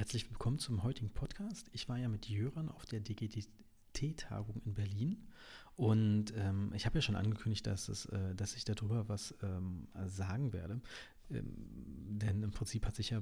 Herzlich 0.00 0.30
willkommen 0.30 0.58
zum 0.58 0.82
heutigen 0.82 1.10
Podcast. 1.10 1.68
Ich 1.74 1.86
war 1.90 1.98
ja 1.98 2.08
mit 2.08 2.26
Jöran 2.26 2.70
auf 2.70 2.86
der 2.86 3.00
DGT-Tagung 3.00 4.62
in 4.64 4.72
Berlin 4.72 5.28
und 5.76 6.32
ähm, 6.38 6.72
ich 6.74 6.86
habe 6.86 6.96
ja 6.96 7.02
schon 7.02 7.16
angekündigt, 7.16 7.66
dass, 7.66 7.90
es, 7.90 8.06
äh, 8.06 8.34
dass 8.34 8.56
ich 8.56 8.64
darüber 8.64 9.10
was 9.10 9.34
ähm, 9.42 9.88
sagen 10.06 10.54
werde. 10.54 10.80
Ähm, 11.30 11.44
denn 12.18 12.42
im 12.42 12.50
Prinzip 12.50 12.86
hat 12.86 12.96
sich 12.96 13.10
ja 13.10 13.20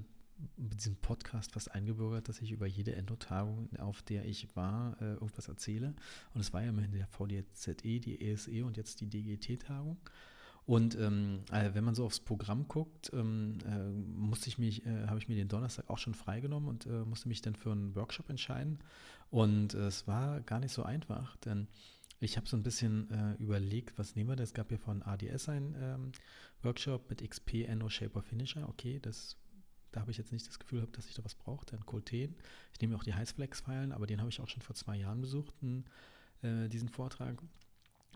mit 0.56 0.79
diesem 0.79 0.95
Podcast 0.95 1.51
fast 1.51 1.72
eingebürgert, 1.72 2.29
dass 2.29 2.41
ich 2.41 2.53
über 2.53 2.69
jede 2.69 2.95
Endotagung, 2.95 3.77
auf 3.79 4.03
der 4.03 4.25
ich 4.25 4.55
war, 4.55 4.97
äh, 5.03 5.15
irgendwas 5.15 5.49
erzähle. 5.49 5.97
Und 6.33 6.43
es 6.43 6.53
war 6.53 6.63
ja 6.63 6.69
immerhin 6.69 6.93
der 6.93 7.09
VDZE, 7.09 7.99
die 7.99 8.21
ESE 8.21 8.65
und 8.65 8.77
jetzt 8.77 9.01
die 9.01 9.09
DGT-Tagung. 9.09 9.99
Und 10.69 10.96
ähm, 10.96 11.41
äh, 11.50 11.71
wenn 11.73 11.82
man 11.82 11.95
so 11.95 12.05
aufs 12.05 12.21
Programm 12.21 12.68
guckt, 12.68 13.11
ähm, 13.14 13.57
äh, 13.67 13.89
musste 13.89 14.50
ich 14.50 14.59
mich, 14.59 14.85
äh, 14.85 15.07
habe 15.07 15.18
ich 15.18 15.27
mir 15.27 15.35
den 15.35 15.48
Donnerstag 15.48 15.89
auch 15.89 15.96
schon 15.96 16.14
freigenommen 16.14 16.68
und 16.68 16.85
äh, 16.85 17.07
musste 17.07 17.27
mich 17.29 17.41
dann 17.41 17.55
für 17.55 17.73
einen 17.73 17.95
Workshop 17.95 18.29
entscheiden. 18.29 18.79
Und 19.31 19.72
äh, 19.72 19.86
es 19.86 20.07
war 20.07 20.43
gar 20.43 20.61
nicht 20.61 20.75
so 20.75 20.82
einfach, 20.82 21.39
denn 21.39 21.68
ich 22.21 22.36
habe 22.36 22.46
so 22.46 22.54
ein 22.54 22.63
bisschen 22.63 23.11
äh, 23.11 23.43
überlegt, 23.43 23.99
was 23.99 24.14
nehmen 24.14 24.29
wir 24.29 24.36
da? 24.36 24.43
Es 24.43 24.53
gab 24.53 24.71
ja 24.71 24.77
von 24.77 25.03
ADS 25.03 25.49
einen 25.49 25.75
ähm, 25.81 26.13
Workshop 26.63 27.08
mit 27.08 27.27
XP, 27.27 27.64
Endo, 27.66 27.89
Shaper, 27.89 28.21
Finisher. 28.21 28.69
Okay, 28.69 28.99
das, 29.00 29.39
da 29.93 30.03
habe 30.03 30.11
ich 30.11 30.19
jetzt 30.19 30.32
nicht 30.32 30.46
das 30.46 30.58
Gefühl 30.58 30.80
gehabt, 30.80 30.99
dass 30.99 31.08
ich 31.08 31.14
da 31.14 31.25
was 31.25 31.35
brauche. 31.35 31.64
Dann 31.64 31.86
Colten. 31.86 32.34
Ich 32.75 32.80
nehme 32.83 32.94
auch 32.94 33.05
die 33.05 33.14
Heißflex-Feilen, 33.14 33.91
aber 33.91 34.06
den 34.06 34.20
habe 34.20 34.28
ich 34.28 34.39
auch 34.39 34.48
schon 34.48 34.61
vor 34.61 34.77
zwei 34.77 34.97
Jahren 34.98 35.22
besucht, 35.22 35.55
diesen 36.42 36.91
Vortrag. 36.91 37.42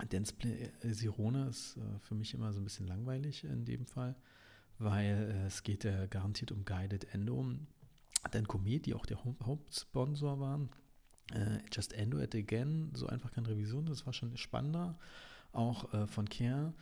Danceplay 0.09 0.71
äh, 0.83 0.93
Sirona 0.93 1.49
ist 1.49 1.77
äh, 1.77 1.99
für 2.01 2.15
mich 2.15 2.35
immer 2.35 2.53
so 2.53 2.61
ein 2.61 2.65
bisschen 2.65 2.87
langweilig 2.87 3.45
in 3.45 3.65
dem 3.65 3.87
Fall, 3.87 4.17
weil 4.79 5.33
äh, 5.35 5.47
es 5.47 5.63
geht 5.63 5.85
ja 5.85 6.07
garantiert 6.07 6.53
um 6.53 6.65
Guided 6.65 7.13
Endo. 7.15 7.47
Dann 8.31 8.47
Comet, 8.47 8.87
die 8.87 8.95
auch 8.95 9.07
der 9.07 9.25
Hauptsponsor 9.25 10.39
waren. 10.39 10.69
Just 11.73 11.93
Endo 11.95 12.19
at 12.19 12.35
Again, 12.35 12.91
so 12.95 13.07
einfach 13.07 13.33
keine 13.33 13.49
Revision, 13.49 13.87
das 13.87 14.07
war 14.07 14.13
schon 14.13 14.37
spannender. 14.37 14.99
Auch 15.53 15.89
von 16.09 16.29
Care. 16.29 16.73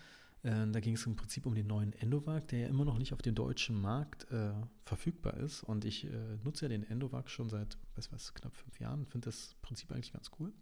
Da 0.43 0.81
ging 0.81 0.95
es 0.95 1.07
im 1.07 1.17
Prinzip 1.17 1.47
um 1.47 1.55
den 1.55 1.67
neuen 1.67 1.93
Endovac, 1.95 2.49
der 2.49 2.59
ja 2.61 2.69
immer 2.69 2.85
noch 2.85 2.99
nicht 2.99 3.15
auf 3.15 3.23
dem 3.23 3.35
deutschen 3.35 3.81
Markt 3.81 4.31
äh, 4.31 4.53
verfügbar 4.85 5.35
ist. 5.39 5.63
Und 5.63 5.85
ich 5.85 6.05
äh, 6.05 6.37
nutze 6.43 6.67
ja 6.67 6.69
den 6.69 6.83
Endovac 6.83 7.31
schon 7.31 7.49
seit, 7.49 7.79
weiß 7.95 8.13
was, 8.13 8.35
knapp 8.35 8.55
fünf 8.57 8.81
Jahren, 8.81 9.07
finde 9.07 9.27
das 9.27 9.55
Prinzip 9.63 9.93
eigentlich 9.93 10.13
ganz 10.13 10.31
cool. 10.39 10.53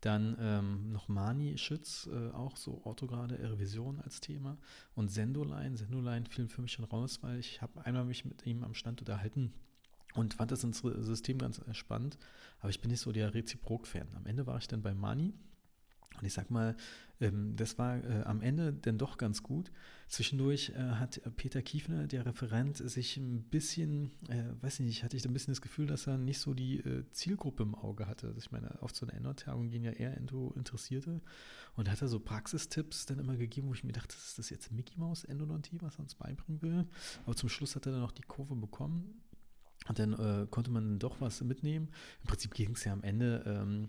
Dann 0.00 0.36
ähm, 0.40 0.92
noch 0.92 1.08
Mani 1.08 1.58
Schütz, 1.58 2.08
äh, 2.12 2.30
auch 2.30 2.56
so 2.56 2.80
orthograde 2.84 3.38
Revision 3.38 4.00
als 4.00 4.20
Thema. 4.20 4.56
Und 4.94 5.10
Sendoline. 5.10 5.76
Sendoline 5.76 6.26
fiel 6.28 6.48
für 6.48 6.62
mich 6.62 6.72
schon 6.72 6.84
raus, 6.84 7.18
weil 7.22 7.38
ich 7.38 7.60
habe 7.62 7.84
einmal 7.84 8.04
mich 8.04 8.24
mit 8.24 8.46
ihm 8.46 8.62
am 8.62 8.74
Stand 8.74 9.00
unterhalten 9.00 9.52
und 10.14 10.34
fand 10.34 10.52
das 10.52 10.60
System 10.60 11.38
ganz 11.38 11.60
spannend. 11.72 12.18
Aber 12.60 12.70
ich 12.70 12.80
bin 12.80 12.90
nicht 12.90 13.00
so 13.00 13.12
der 13.12 13.34
Reziprok-Fan. 13.34 14.08
Am 14.14 14.26
Ende 14.26 14.46
war 14.46 14.58
ich 14.58 14.68
dann 14.68 14.82
bei 14.82 14.94
Mani 14.94 15.34
und 16.18 16.26
ich 16.26 16.32
sag 16.32 16.50
mal, 16.50 16.76
ähm, 17.20 17.56
das 17.56 17.78
war 17.78 17.96
äh, 17.96 18.22
am 18.24 18.40
Ende 18.40 18.72
denn 18.72 18.98
doch 18.98 19.18
ganz 19.18 19.42
gut. 19.42 19.70
Zwischendurch 20.08 20.70
äh, 20.70 20.78
hat 20.78 21.20
Peter 21.36 21.62
Kiefner, 21.62 22.06
der 22.06 22.26
Referent, 22.26 22.76
sich 22.76 23.16
ein 23.16 23.42
bisschen, 23.44 24.12
äh, 24.28 24.44
weiß 24.62 24.80
nicht, 24.80 25.04
hatte 25.04 25.16
ich 25.16 25.26
ein 25.26 25.32
bisschen 25.32 25.52
das 25.52 25.60
Gefühl, 25.60 25.86
dass 25.86 26.06
er 26.06 26.18
nicht 26.18 26.38
so 26.38 26.54
die 26.54 26.82
Zielgruppe 27.12 27.62
im 27.62 27.74
Auge 27.74 28.06
hatte. 28.06 28.28
Also 28.28 28.38
ich 28.38 28.50
meine, 28.50 28.80
auf 28.82 28.94
so 28.94 29.06
eine 29.06 29.16
Endotagung 29.16 29.70
gehen 29.70 29.84
ja 29.84 29.92
eher 29.92 30.16
Endo-Interessierte. 30.16 31.20
Und 31.76 31.90
hat 31.90 32.02
er 32.02 32.08
so 32.08 32.18
Praxistipps 32.18 33.06
dann 33.06 33.18
immer 33.18 33.36
gegeben, 33.36 33.68
wo 33.68 33.74
ich 33.74 33.84
mir 33.84 33.92
dachte, 33.92 34.16
ist 34.16 34.38
das 34.38 34.50
jetzt 34.50 34.72
Mickey 34.72 34.98
Mouse 34.98 35.24
Endodontie, 35.24 35.78
was 35.80 35.96
er 35.96 36.00
uns 36.00 36.14
beibringen 36.14 36.60
will? 36.62 36.86
Aber 37.24 37.36
zum 37.36 37.48
Schluss 37.48 37.76
hat 37.76 37.86
er 37.86 37.92
dann 37.92 38.00
noch 38.00 38.12
die 38.12 38.22
Kurve 38.22 38.56
bekommen. 38.56 39.22
Und 39.86 39.98
dann 39.98 40.12
äh, 40.14 40.46
konnte 40.50 40.70
man 40.70 40.98
doch 40.98 41.20
was 41.20 41.40
mitnehmen. 41.42 41.88
Im 42.22 42.26
Prinzip 42.26 42.54
ging 42.54 42.72
es 42.72 42.84
ja 42.84 42.92
am 42.92 43.02
Ende 43.02 43.44
ähm, 43.46 43.86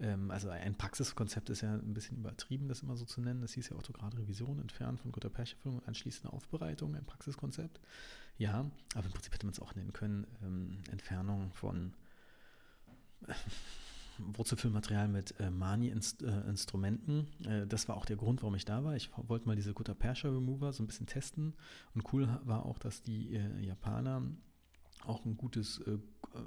ähm, 0.00 0.30
also 0.30 0.50
ein 0.50 0.76
Praxiskonzept 0.76 1.50
ist 1.50 1.62
ja 1.62 1.74
ein 1.74 1.94
bisschen 1.94 2.18
übertrieben, 2.18 2.68
das 2.68 2.82
immer 2.82 2.96
so 2.96 3.04
zu 3.04 3.20
nennen. 3.20 3.40
Das 3.40 3.52
hieß 3.52 3.70
ja 3.70 3.76
Orthograd-Revision, 3.76 4.60
Entfernen 4.60 4.98
von 4.98 5.12
guter 5.12 5.30
Percherfüllung 5.30 5.78
und 5.78 5.88
anschließende 5.88 6.32
Aufbereitung, 6.32 6.94
ein 6.94 7.04
Praxiskonzept. 7.04 7.80
Ja, 8.38 8.70
aber 8.94 9.06
im 9.06 9.12
Prinzip 9.12 9.32
hätte 9.32 9.46
man 9.46 9.52
es 9.52 9.60
auch 9.60 9.74
nennen 9.74 9.92
können, 9.92 10.26
ähm, 10.42 10.78
Entfernung 10.90 11.52
von 11.54 11.94
äh, 13.26 13.34
Wurzelfüllmaterial 14.18 15.08
mit 15.08 15.38
äh, 15.40 15.50
Mani-Instrumenten. 15.50 17.26
Äh, 17.44 17.62
äh, 17.62 17.66
das 17.66 17.88
war 17.88 17.96
auch 17.96 18.06
der 18.06 18.16
Grund, 18.16 18.42
warum 18.42 18.54
ich 18.54 18.64
da 18.64 18.84
war. 18.84 18.96
Ich 18.96 19.10
wollte 19.16 19.46
mal 19.46 19.56
diese 19.56 19.74
Gutta 19.74 19.94
Persha 19.94 20.28
Remover 20.28 20.72
so 20.72 20.82
ein 20.82 20.86
bisschen 20.86 21.06
testen. 21.06 21.54
Und 21.94 22.12
cool 22.12 22.28
war 22.44 22.66
auch, 22.66 22.78
dass 22.78 23.02
die 23.02 23.34
äh, 23.34 23.60
Japaner 23.60 24.22
auch 25.04 25.24
ein 25.24 25.36
gutes 25.36 25.78
äh, 25.80 25.98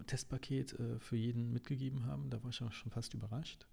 Testpaket 0.05 0.73
äh, 0.79 1.00
für 1.00 1.16
jeden 1.16 1.51
mitgegeben 1.51 2.05
haben. 2.05 2.29
Da 2.29 2.44
war 2.44 2.50
ich 2.50 2.61
auch 2.61 2.72
schon 2.72 2.91
fast 2.91 3.13
überrascht. 3.13 3.67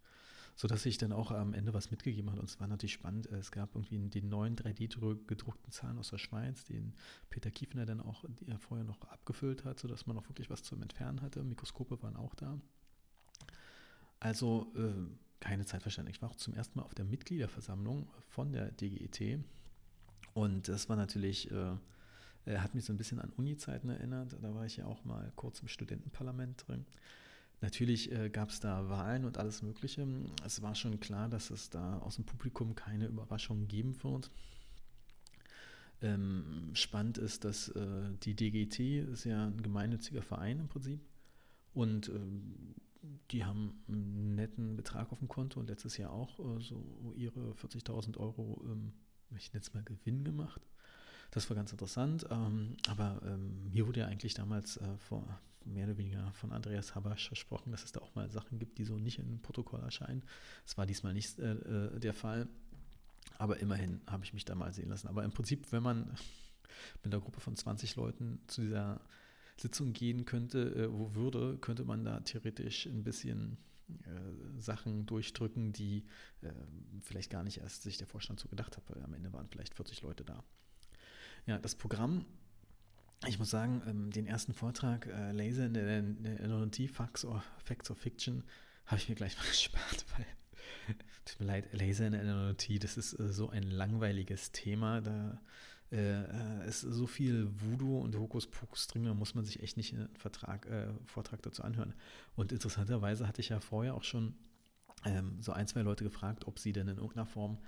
Sodass 0.58 0.86
ich 0.86 0.96
dann 0.96 1.12
auch 1.12 1.32
am 1.32 1.52
Ende 1.52 1.74
was 1.74 1.90
mitgegeben 1.90 2.30
habe. 2.30 2.40
Und 2.40 2.48
es 2.48 2.58
war 2.58 2.66
natürlich 2.66 2.94
spannend. 2.94 3.26
Es 3.26 3.50
gab 3.50 3.74
irgendwie 3.74 3.98
den 4.08 4.30
neuen 4.30 4.56
3D-gedruckten 4.56 5.70
Zahn 5.70 5.98
aus 5.98 6.08
der 6.08 6.18
Schweiz, 6.18 6.64
den 6.64 6.94
Peter 7.28 7.50
Kiefner 7.50 7.84
dann 7.84 8.00
auch 8.00 8.24
vorher 8.60 8.84
noch 8.84 9.02
abgefüllt 9.02 9.64
hat, 9.66 9.78
sodass 9.78 10.06
man 10.06 10.16
auch 10.16 10.26
wirklich 10.30 10.48
was 10.48 10.62
zum 10.62 10.80
Entfernen 10.80 11.20
hatte. 11.20 11.44
Mikroskope 11.44 12.02
waren 12.02 12.16
auch 12.16 12.34
da. 12.34 12.58
Also 14.18 14.72
äh, 14.76 14.94
keine 15.40 15.66
Zeitverständnis. 15.66 16.16
Ich 16.16 16.22
war 16.22 16.30
auch 16.30 16.36
zum 16.36 16.54
ersten 16.54 16.78
Mal 16.78 16.84
auf 16.84 16.94
der 16.94 17.04
Mitgliederversammlung 17.04 18.08
von 18.28 18.52
der 18.52 18.70
DGET. 18.72 19.40
Und 20.34 20.68
das 20.68 20.88
war 20.88 20.96
natürlich 20.96 21.50
äh, 21.50 21.76
äh, 22.46 22.58
hat 22.58 22.74
mich 22.74 22.84
so 22.84 22.92
ein 22.92 22.96
bisschen 22.96 23.20
an 23.20 23.32
Uni-Zeiten 23.36 23.90
erinnert. 23.90 24.36
Da 24.40 24.54
war 24.54 24.64
ich 24.64 24.78
ja 24.78 24.86
auch 24.86 25.04
mal 25.04 25.32
kurz 25.36 25.60
im 25.60 25.68
Studentenparlament 25.68 26.66
drin. 26.66 26.86
Natürlich 27.60 28.12
äh, 28.12 28.28
gab 28.28 28.50
es 28.50 28.60
da 28.60 28.88
Wahlen 28.88 29.24
und 29.24 29.38
alles 29.38 29.62
Mögliche. 29.62 30.06
Es 30.44 30.62
war 30.62 30.74
schon 30.74 31.00
klar, 31.00 31.28
dass 31.28 31.50
es 31.50 31.70
da 31.70 31.98
aus 31.98 32.16
dem 32.16 32.24
Publikum 32.24 32.74
keine 32.74 33.06
Überraschungen 33.06 33.66
geben 33.66 34.02
wird. 34.02 34.30
Ähm, 36.02 36.70
spannend 36.74 37.16
ist, 37.16 37.44
dass 37.44 37.68
äh, 37.70 38.10
die 38.22 38.34
DGT 38.34 39.10
ist 39.10 39.24
ja 39.24 39.46
ein 39.46 39.62
gemeinnütziger 39.62 40.22
Verein 40.22 40.60
im 40.60 40.68
Prinzip. 40.68 41.00
Und 41.72 42.08
ähm, 42.08 42.74
die 43.30 43.44
haben 43.44 43.82
einen 43.88 44.34
netten 44.34 44.76
Betrag 44.76 45.10
auf 45.12 45.18
dem 45.18 45.28
Konto 45.28 45.58
und 45.58 45.68
letztes 45.68 45.96
Jahr 45.96 46.12
auch 46.12 46.38
äh, 46.38 46.60
so 46.60 47.14
ihre 47.16 47.52
40.000 47.52 48.18
Euro, 48.18 48.62
ähm, 48.66 48.92
ich 49.36 49.52
nenne 49.52 49.62
es 49.62 49.72
mal 49.72 49.82
Gewinn 49.82 50.24
gemacht. 50.24 50.60
Das 51.30 51.48
war 51.50 51.56
ganz 51.56 51.72
interessant. 51.72 52.26
Ähm, 52.30 52.76
aber 52.88 53.20
ähm, 53.24 53.70
mir 53.72 53.86
wurde 53.86 54.00
ja 54.00 54.06
eigentlich 54.06 54.34
damals 54.34 54.76
äh, 54.78 54.96
vor, 54.98 55.40
mehr 55.64 55.86
oder 55.86 55.98
weniger 55.98 56.32
von 56.32 56.52
Andreas 56.52 56.94
Habasch 56.94 57.26
versprochen, 57.26 57.72
dass 57.72 57.84
es 57.84 57.92
da 57.92 58.00
auch 58.00 58.14
mal 58.14 58.30
Sachen 58.30 58.58
gibt, 58.58 58.78
die 58.78 58.84
so 58.84 58.98
nicht 58.98 59.18
im 59.18 59.40
Protokoll 59.40 59.80
erscheinen. 59.80 60.22
Das 60.64 60.78
war 60.78 60.86
diesmal 60.86 61.12
nicht 61.12 61.38
äh, 61.38 61.52
äh, 61.52 61.98
der 61.98 62.14
Fall. 62.14 62.48
Aber 63.38 63.58
immerhin 63.58 64.00
habe 64.06 64.24
ich 64.24 64.32
mich 64.32 64.44
da 64.44 64.54
mal 64.54 64.72
sehen 64.72 64.88
lassen. 64.88 65.08
Aber 65.08 65.24
im 65.24 65.32
Prinzip, 65.32 65.70
wenn 65.72 65.82
man 65.82 66.06
mit 67.02 67.12
einer 67.12 67.20
Gruppe 67.20 67.40
von 67.40 67.56
20 67.56 67.96
Leuten 67.96 68.40
zu 68.46 68.62
dieser 68.62 69.00
Sitzung 69.56 69.92
gehen 69.92 70.24
könnte, 70.24 70.74
äh, 70.74 70.92
wo 70.92 71.14
würde, 71.14 71.58
könnte 71.58 71.84
man 71.84 72.04
da 72.04 72.20
theoretisch 72.20 72.86
ein 72.86 73.04
bisschen 73.04 73.58
äh, 73.88 74.60
Sachen 74.60 75.06
durchdrücken, 75.06 75.72
die 75.72 76.04
äh, 76.42 76.50
vielleicht 77.02 77.30
gar 77.30 77.42
nicht 77.42 77.58
erst 77.58 77.82
sich 77.82 77.98
der 77.98 78.06
Vorstand 78.06 78.40
so 78.40 78.48
gedacht 78.48 78.76
hat, 78.76 78.84
weil 78.88 79.02
am 79.02 79.14
Ende 79.14 79.32
waren 79.32 79.48
vielleicht 79.48 79.74
40 79.74 80.02
Leute 80.02 80.24
da. 80.24 80.44
Ja, 81.46 81.58
das 81.58 81.74
Programm 81.74 82.26
ich 83.24 83.38
muss 83.38 83.50
sagen, 83.50 83.82
ähm, 83.86 84.10
den 84.10 84.26
ersten 84.26 84.52
Vortrag, 84.52 85.06
äh, 85.06 85.32
Laser 85.32 85.66
in 85.66 85.74
der 85.74 86.40
Anonymity, 86.44 86.88
Facts 86.88 87.24
or, 87.24 87.42
Facts 87.64 87.90
of 87.90 87.98
Fiction, 87.98 88.44
habe 88.86 89.00
ich 89.00 89.08
mir 89.08 89.14
gleich 89.14 89.36
mal 89.38 89.46
gespart, 89.46 90.04
weil, 90.16 90.26
tut 91.24 91.40
mir 91.40 91.46
leid, 91.46 91.72
Laser 91.72 92.06
in 92.06 92.12
der 92.12 92.22
Anonymity, 92.22 92.78
das 92.78 92.96
ist 92.96 93.18
äh, 93.18 93.32
so 93.32 93.48
ein 93.48 93.62
langweiliges 93.62 94.52
Thema, 94.52 95.00
da 95.00 95.40
äh, 95.92 96.68
ist 96.68 96.80
so 96.80 97.06
viel 97.06 97.48
Voodoo 97.60 98.00
und 98.00 98.16
Hokuspokus 98.16 98.88
drin, 98.88 99.04
da 99.04 99.14
muss 99.14 99.34
man 99.34 99.44
sich 99.44 99.62
echt 99.62 99.76
nicht 99.76 99.94
einen 99.94 100.14
Vertrag, 100.16 100.66
äh, 100.66 100.88
Vortrag 101.06 101.42
dazu 101.42 101.62
anhören. 101.62 101.94
Und 102.34 102.52
interessanterweise 102.52 103.26
hatte 103.26 103.40
ich 103.40 103.50
ja 103.50 103.60
vorher 103.60 103.94
auch 103.94 104.02
schon 104.02 104.34
ähm, 105.04 105.40
so 105.40 105.52
ein, 105.52 105.68
zwei 105.68 105.82
Leute 105.82 106.02
gefragt, 106.02 106.46
ob 106.48 106.58
sie 106.58 106.72
denn 106.72 106.88
in 106.88 106.96
irgendeiner 106.96 107.26
Form 107.26 107.58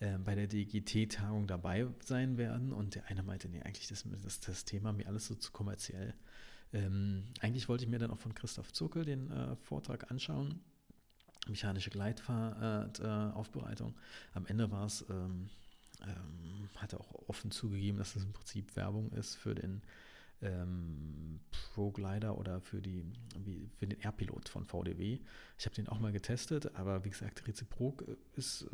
äh, 0.00 0.18
bei 0.18 0.34
der 0.34 0.46
DGT-Tagung 0.46 1.46
dabei 1.46 1.86
sein 2.00 2.36
werden. 2.36 2.72
Und 2.72 2.94
der 2.94 3.06
eine 3.06 3.22
meinte, 3.22 3.48
nee, 3.48 3.62
eigentlich 3.62 3.90
ist 3.90 4.06
das, 4.24 4.40
das 4.40 4.64
Thema 4.64 4.92
mir 4.92 5.06
alles 5.06 5.26
so 5.26 5.34
zu 5.34 5.52
kommerziell. 5.52 6.14
Ähm, 6.72 7.24
eigentlich 7.40 7.68
wollte 7.68 7.84
ich 7.84 7.90
mir 7.90 7.98
dann 7.98 8.10
auch 8.10 8.18
von 8.18 8.34
Christoph 8.34 8.72
Zuckel 8.72 9.04
den 9.04 9.30
äh, 9.30 9.56
Vortrag 9.56 10.10
anschauen. 10.10 10.60
Mechanische 11.48 11.90
Gleitfahrt-Aufbereitung. 11.90 13.90
Äh, 13.90 14.36
Am 14.36 14.46
Ende 14.46 14.70
war 14.70 14.86
es, 14.86 15.04
ähm, 15.10 15.50
ähm, 16.02 16.68
hat 16.76 16.94
er 16.94 17.00
auch 17.00 17.28
offen 17.28 17.50
zugegeben, 17.50 17.98
dass 17.98 18.16
es 18.16 18.24
im 18.24 18.32
Prinzip 18.32 18.74
Werbung 18.76 19.12
ist 19.12 19.36
für 19.36 19.54
den 19.54 19.82
ähm, 20.42 21.40
Pro 21.50 21.90
Glider 21.90 22.38
oder 22.38 22.60
für, 22.60 22.80
die, 22.80 23.04
wie, 23.38 23.68
für 23.78 23.86
den 23.86 24.00
Airpilot 24.00 24.48
von 24.48 24.64
VDW. 24.64 25.18
Ich 25.58 25.66
habe 25.66 25.74
den 25.74 25.88
auch 25.88 26.00
mal 26.00 26.12
getestet, 26.12 26.74
aber 26.74 27.04
wie 27.04 27.10
gesagt, 27.10 27.46
Reziprok 27.46 28.02
äh, 28.02 28.16
ist, 28.36 28.62
äh, 28.62 28.66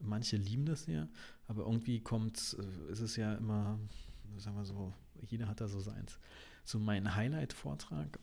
manche 0.00 0.36
lieben 0.36 0.66
das 0.66 0.86
ja, 0.86 1.08
aber 1.46 1.64
irgendwie 1.64 2.00
kommt, 2.00 2.56
äh, 2.58 2.92
ist 2.92 3.00
es 3.00 3.16
ja 3.16 3.34
immer, 3.34 3.78
sagen 4.36 4.56
wir 4.56 4.64
so, 4.64 4.92
jeder 5.28 5.48
hat 5.48 5.60
da 5.60 5.68
so 5.68 5.80
seins. 5.80 6.18
so 6.64 6.78
mein 6.78 7.14
Highlight-Vortrag, 7.14 8.18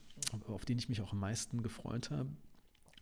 auf 0.47 0.65
den 0.65 0.77
ich 0.77 0.89
mich 0.89 1.01
auch 1.01 1.13
am 1.13 1.19
meisten 1.19 1.61
gefreut 1.61 2.11
habe, 2.11 2.29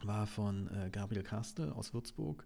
war 0.04 0.28
von 0.28 0.68
äh, 0.70 0.90
Gabriel 0.92 1.24
Kastel 1.24 1.72
aus 1.72 1.94
Würzburg. 1.94 2.46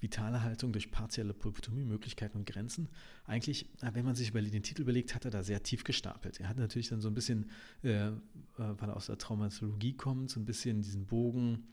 Vitale 0.00 0.42
Haltung 0.42 0.72
durch 0.72 0.90
partielle 0.90 1.32
Pulpotomie, 1.32 1.84
Möglichkeiten 1.84 2.36
und 2.36 2.46
Grenzen. 2.46 2.88
Eigentlich, 3.24 3.70
äh, 3.82 3.90
wenn 3.94 4.04
man 4.04 4.14
sich 4.14 4.30
über 4.30 4.42
den 4.42 4.62
Titel 4.62 4.82
überlegt, 4.82 5.14
hat 5.14 5.24
er 5.24 5.30
da 5.30 5.42
sehr 5.42 5.62
tief 5.62 5.82
gestapelt. 5.82 6.40
Er 6.40 6.48
hat 6.48 6.58
natürlich 6.58 6.88
dann 6.88 7.00
so 7.00 7.08
ein 7.08 7.14
bisschen, 7.14 7.50
äh, 7.82 8.08
äh 8.08 8.12
weil 8.56 8.88
er 8.90 8.96
aus 8.96 9.06
der 9.06 9.18
Traumatologie 9.18 9.96
kommt, 9.96 10.30
so 10.30 10.40
ein 10.40 10.44
bisschen 10.44 10.82
diesen 10.82 11.06
Bogen 11.06 11.68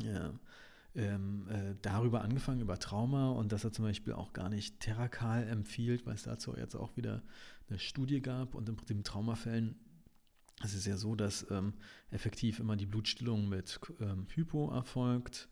ja, 0.00 0.32
ähm, 0.94 1.48
äh, 1.48 1.74
darüber 1.82 2.22
angefangen, 2.22 2.60
über 2.60 2.78
Trauma 2.78 3.30
und 3.30 3.52
dass 3.52 3.64
er 3.64 3.72
zum 3.72 3.84
Beispiel 3.84 4.12
auch 4.12 4.32
gar 4.32 4.48
nicht 4.48 4.80
Terrakal 4.80 5.46
empfiehlt, 5.48 6.06
weil 6.06 6.14
es 6.14 6.24
dazu 6.24 6.54
jetzt 6.56 6.74
auch 6.74 6.96
wieder 6.96 7.22
eine 7.68 7.78
Studie 7.78 8.20
gab 8.20 8.54
und 8.54 8.68
im 8.68 8.76
Prinzip 8.76 8.96
in 8.98 9.04
Traumafällen 9.04 9.76
es 10.64 10.74
ist 10.74 10.86
ja 10.86 10.96
so, 10.96 11.14
dass 11.14 11.50
ähm, 11.50 11.74
effektiv 12.10 12.60
immer 12.60 12.76
die 12.76 12.86
Blutstillung 12.86 13.48
mit 13.48 13.80
ähm, 14.00 14.26
Hypo 14.32 14.70
erfolgt. 14.70 15.48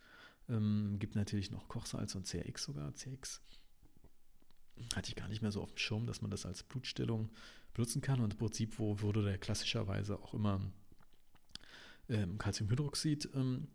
Ähm, 0.48 0.96
gibt 0.98 1.16
natürlich 1.16 1.50
noch 1.50 1.68
Kochsalz 1.68 2.14
und 2.14 2.26
CRX 2.26 2.64
sogar. 2.64 2.92
CRX 2.92 3.40
hatte 4.94 5.08
ich 5.08 5.16
gar 5.16 5.28
nicht 5.28 5.42
mehr 5.42 5.52
so 5.52 5.62
auf 5.62 5.72
dem 5.72 5.78
Schirm, 5.78 6.06
dass 6.06 6.22
man 6.22 6.30
das 6.30 6.46
als 6.46 6.62
Blutstillung 6.62 7.30
benutzen 7.74 8.02
kann. 8.02 8.20
Und 8.20 8.34
im 8.34 8.38
Prinzip 8.38 8.78
wo 8.78 9.00
wurde 9.00 9.24
der 9.24 9.38
klassischerweise 9.38 10.18
auch 10.18 10.34
immer 10.34 10.60
ähm, 12.08 12.38
Calciumhydroxid 12.38 13.30
ähm, 13.34 13.68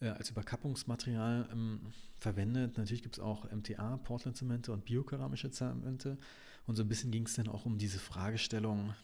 äh, 0.00 0.08
als 0.08 0.30
Überkappungsmaterial 0.30 1.48
ähm, 1.52 1.80
verwendet. 2.18 2.76
Natürlich 2.78 3.02
gibt 3.02 3.18
es 3.18 3.22
auch 3.22 3.50
MTA, 3.50 3.98
Portland-Zemente 3.98 4.72
und 4.72 4.84
biokeramische 4.84 5.50
Zemente. 5.50 6.18
Und 6.66 6.76
so 6.76 6.82
ein 6.82 6.88
bisschen 6.88 7.10
ging 7.10 7.26
es 7.26 7.34
dann 7.34 7.48
auch 7.48 7.66
um 7.66 7.78
diese 7.78 7.98
Fragestellung, 7.98 8.94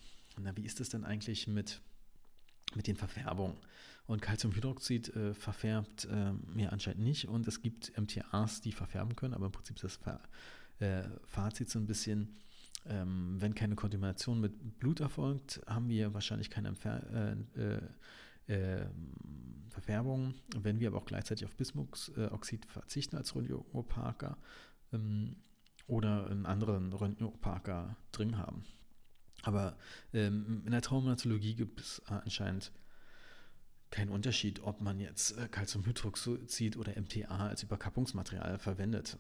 na, 0.41 0.57
wie 0.57 0.65
ist 0.65 0.81
es 0.81 0.89
denn 0.89 1.05
eigentlich 1.05 1.47
mit, 1.47 1.81
mit 2.75 2.87
den 2.87 2.97
Verfärbungen? 2.97 3.57
Und 4.07 4.23
Calciumhydroxid 4.23 5.15
äh, 5.15 5.35
verfärbt 5.35 6.07
äh, 6.07 6.33
mir 6.33 6.73
anscheinend 6.73 7.03
nicht 7.03 7.29
und 7.29 7.47
es 7.47 7.63
gibt 7.63 7.97
MTAs, 7.97 8.61
die 8.61 8.73
verfärben 8.73 9.15
können, 9.15 9.35
aber 9.35 9.47
im 9.47 9.53
Prinzip 9.53 9.77
ist 9.77 9.85
das 9.85 9.97
Fa 9.97 10.21
äh, 10.81 11.05
Fazit 11.27 11.71
so 11.71 11.79
ein 11.79 11.87
bisschen, 11.87 12.39
ähm, 12.87 13.37
wenn 13.39 13.55
keine 13.55 13.77
Kontamination 13.77 14.41
mit 14.41 14.81
Blut 14.81 15.01
erfolgt, 15.01 15.61
haben 15.67 15.89
wir 15.89 16.15
wahrscheinlich 16.15 16.51
keine 16.51 16.69
Empfer 16.69 17.37
äh, 17.57 17.61
äh, 17.61 17.83
ähm, 18.51 19.15
Verfärbung. 19.71 20.35
Wenn 20.57 20.81
wir 20.81 20.89
aber 20.89 20.99
auch 20.99 21.07
gleichzeitig 21.07 21.47
auf 21.47 21.57
Bismutoxid 21.57 22.67
verzichten 22.67 23.17
als 23.17 23.35
Röntgenopaker 23.35 24.37
ähm, 24.93 25.37
oder 25.87 26.29
einen 26.31 26.47
anderen 26.47 26.93
Röntgenopaker 26.93 27.97
drin 28.13 28.37
haben. 28.37 28.65
Aber 29.43 29.79
ähm, 30.13 30.63
in 30.67 30.73
der 30.73 30.83
Traumatologie 30.83 31.55
gibt 31.55 31.81
es 31.81 32.03
anscheinend 32.07 32.73
keinen 33.91 34.11
Unterschied, 34.11 34.63
ob 34.63 34.81
man 34.81 35.01
jetzt 35.01 35.37
äh, 35.39 35.49
Calciumhydroxid 35.49 36.77
oder 36.77 36.93
MTA 37.01 37.49
als 37.49 37.63
Überkappungsmaterial 37.63 38.59
verwendet. 38.59 39.19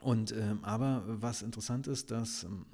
Und 0.00 0.32
ähm, 0.32 0.64
aber 0.64 1.04
was 1.06 1.42
interessant 1.42 1.86
ist, 1.86 2.10
dass 2.10 2.44
ähm, 2.44 2.66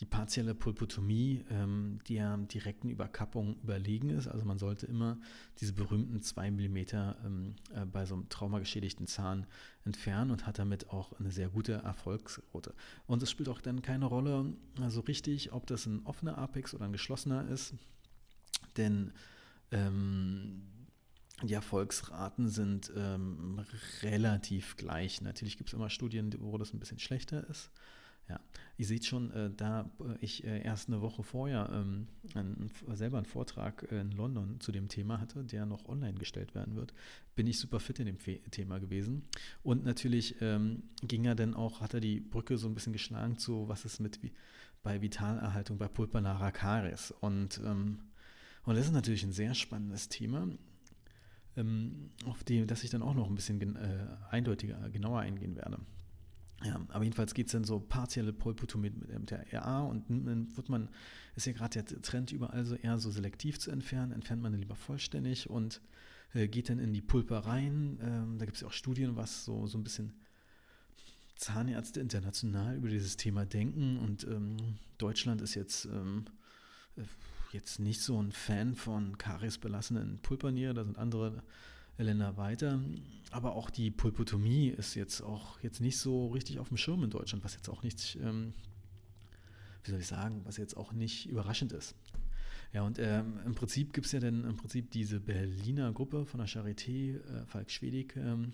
die 0.00 0.04
partielle 0.04 0.54
Pulpotomie 0.54 1.44
ähm, 1.50 2.00
der 2.08 2.36
direkten 2.36 2.90
Überkappung 2.90 3.56
überlegen 3.62 4.10
ist. 4.10 4.28
Also 4.28 4.44
man 4.44 4.58
sollte 4.58 4.86
immer 4.86 5.18
diese 5.60 5.72
berühmten 5.72 6.20
2 6.20 6.50
mm 6.50 6.76
ähm, 6.76 7.54
äh, 7.74 7.84
bei 7.86 8.04
so 8.04 8.14
einem 8.14 8.28
traumageschädigten 8.28 9.06
Zahn 9.06 9.46
entfernen 9.84 10.30
und 10.30 10.46
hat 10.46 10.58
damit 10.58 10.90
auch 10.90 11.18
eine 11.18 11.30
sehr 11.30 11.48
gute 11.48 11.72
Erfolgsquote. 11.72 12.74
Und 13.06 13.22
es 13.22 13.30
spielt 13.30 13.48
auch 13.48 13.60
dann 13.60 13.82
keine 13.82 14.04
Rolle 14.04 14.52
so 14.76 14.82
also 14.82 15.00
richtig, 15.00 15.52
ob 15.52 15.66
das 15.66 15.86
ein 15.86 16.04
offener 16.04 16.36
Apex 16.36 16.74
oder 16.74 16.84
ein 16.84 16.92
geschlossener 16.92 17.48
ist. 17.48 17.74
Denn 18.76 19.12
ähm, 19.70 20.62
die 21.42 21.54
Erfolgsraten 21.54 22.48
sind 22.48 22.90
ähm, 22.96 23.60
relativ 24.02 24.76
gleich. 24.76 25.20
Natürlich 25.20 25.58
gibt 25.58 25.68
es 25.70 25.74
immer 25.74 25.90
Studien, 25.90 26.34
wo 26.38 26.56
das 26.56 26.72
ein 26.72 26.80
bisschen 26.80 26.98
schlechter 26.98 27.46
ist. 27.48 27.70
Ja, 28.28 28.40
ihr 28.76 28.86
seht 28.86 29.04
schon, 29.04 29.30
äh, 29.30 29.50
da 29.56 29.88
ich 30.20 30.42
äh, 30.42 30.62
erst 30.62 30.88
eine 30.88 31.00
Woche 31.00 31.22
vorher 31.22 31.70
ähm, 31.72 32.08
einen, 32.34 32.70
selber 32.94 33.18
einen 33.18 33.26
Vortrag 33.26 33.84
in 33.92 34.10
London 34.10 34.58
zu 34.58 34.72
dem 34.72 34.88
Thema 34.88 35.20
hatte, 35.20 35.44
der 35.44 35.64
noch 35.64 35.84
online 35.86 36.18
gestellt 36.18 36.54
werden 36.54 36.74
wird, 36.74 36.92
bin 37.36 37.46
ich 37.46 37.60
super 37.60 37.78
fit 37.78 38.00
in 38.00 38.06
dem 38.06 38.18
Fe 38.18 38.40
Thema 38.50 38.80
gewesen. 38.80 39.28
Und 39.62 39.84
natürlich 39.84 40.40
ähm, 40.40 40.82
ging 41.02 41.24
er 41.24 41.36
dann 41.36 41.54
auch, 41.54 41.80
hat 41.80 41.94
er 41.94 42.00
die 42.00 42.18
Brücke 42.18 42.58
so 42.58 42.66
ein 42.66 42.74
bisschen 42.74 42.92
geschlagen 42.92 43.38
zu, 43.38 43.68
was 43.68 43.84
ist 43.84 44.00
mit 44.00 44.18
bei 44.82 45.02
Vitalerhaltung 45.02 45.78
bei 45.78 45.86
Pulpanara 45.86 46.50
Caries. 46.50 47.12
Und, 47.20 47.60
ähm, 47.64 48.00
und 48.64 48.76
das 48.76 48.86
ist 48.86 48.92
natürlich 48.92 49.22
ein 49.22 49.32
sehr 49.32 49.54
spannendes 49.54 50.08
Thema 50.08 50.48
auf 52.26 52.44
die, 52.44 52.66
dass 52.66 52.84
ich 52.84 52.90
dann 52.90 53.02
auch 53.02 53.14
noch 53.14 53.28
ein 53.28 53.34
bisschen 53.34 53.76
äh, 53.76 54.06
eindeutiger, 54.30 54.88
genauer 54.90 55.20
eingehen 55.20 55.56
werde. 55.56 55.78
Ja, 56.64 56.80
aber 56.88 57.04
jedenfalls 57.04 57.34
geht 57.34 57.46
es 57.46 57.52
dann 57.52 57.64
so 57.64 57.80
partielle 57.80 58.32
Polpotomie 58.32 58.90
mit 58.90 59.30
der 59.30 59.44
RA 59.52 59.80
und 59.82 60.08
dann 60.08 60.56
wird 60.56 60.68
man, 60.68 60.88
ist 61.34 61.46
ja 61.46 61.52
gerade 61.52 61.82
der 61.82 62.02
Trend 62.02 62.32
überall 62.32 62.64
so 62.64 62.74
eher 62.74 62.98
so 62.98 63.10
selektiv 63.10 63.58
zu 63.58 63.70
entfernen, 63.70 64.12
entfernt 64.12 64.42
man 64.42 64.54
lieber 64.54 64.74
vollständig 64.74 65.50
und 65.50 65.82
äh, 66.32 66.48
geht 66.48 66.70
dann 66.70 66.78
in 66.78 66.94
die 66.94 67.02
Pulper 67.02 67.40
rein. 67.40 67.98
Ähm, 68.02 68.38
da 68.38 68.46
gibt 68.46 68.56
es 68.56 68.62
ja 68.62 68.68
auch 68.68 68.72
Studien, 68.72 69.16
was 69.16 69.44
so, 69.44 69.66
so 69.66 69.76
ein 69.76 69.84
bisschen 69.84 70.14
Zahnärzte 71.36 72.00
international 72.00 72.76
über 72.76 72.88
dieses 72.88 73.18
Thema 73.18 73.44
denken 73.44 73.98
und 73.98 74.24
ähm, 74.24 74.56
Deutschland 74.96 75.42
ist 75.42 75.54
jetzt 75.54 75.84
ähm, 75.84 76.24
äh, 76.96 77.02
jetzt 77.52 77.78
nicht 77.78 78.00
so 78.00 78.20
ein 78.20 78.32
Fan 78.32 78.74
von 78.74 79.18
kariesbelassenen 79.18 80.18
Pulpernier, 80.18 80.74
da 80.74 80.84
sind 80.84 80.98
andere 80.98 81.42
Länder 81.98 82.36
weiter. 82.36 82.80
Aber 83.30 83.54
auch 83.54 83.70
die 83.70 83.90
Pulpotomie 83.90 84.68
ist 84.68 84.94
jetzt 84.94 85.22
auch 85.22 85.60
jetzt 85.60 85.80
nicht 85.80 85.98
so 85.98 86.28
richtig 86.28 86.58
auf 86.58 86.68
dem 86.68 86.76
Schirm 86.76 87.02
in 87.02 87.10
Deutschland, 87.10 87.44
was 87.44 87.54
jetzt 87.54 87.68
auch 87.68 87.82
nicht, 87.82 88.18
ähm, 88.22 88.52
wie 89.84 89.90
soll 89.90 90.00
ich 90.00 90.06
sagen, 90.06 90.42
was 90.44 90.56
jetzt 90.56 90.76
auch 90.76 90.92
nicht 90.92 91.28
überraschend 91.28 91.72
ist. 91.72 91.94
Ja, 92.72 92.82
und 92.82 92.98
ähm, 92.98 93.38
im 93.46 93.54
Prinzip 93.54 93.92
gibt 93.92 94.06
es 94.06 94.12
ja 94.12 94.20
dann 94.20 94.44
im 94.44 94.56
Prinzip 94.56 94.90
diese 94.90 95.20
Berliner 95.20 95.92
Gruppe 95.92 96.26
von 96.26 96.38
der 96.38 96.48
Charité, 96.48 97.16
äh, 97.16 97.46
Falk 97.46 97.70
Schwedig, 97.70 98.16
ähm, 98.16 98.52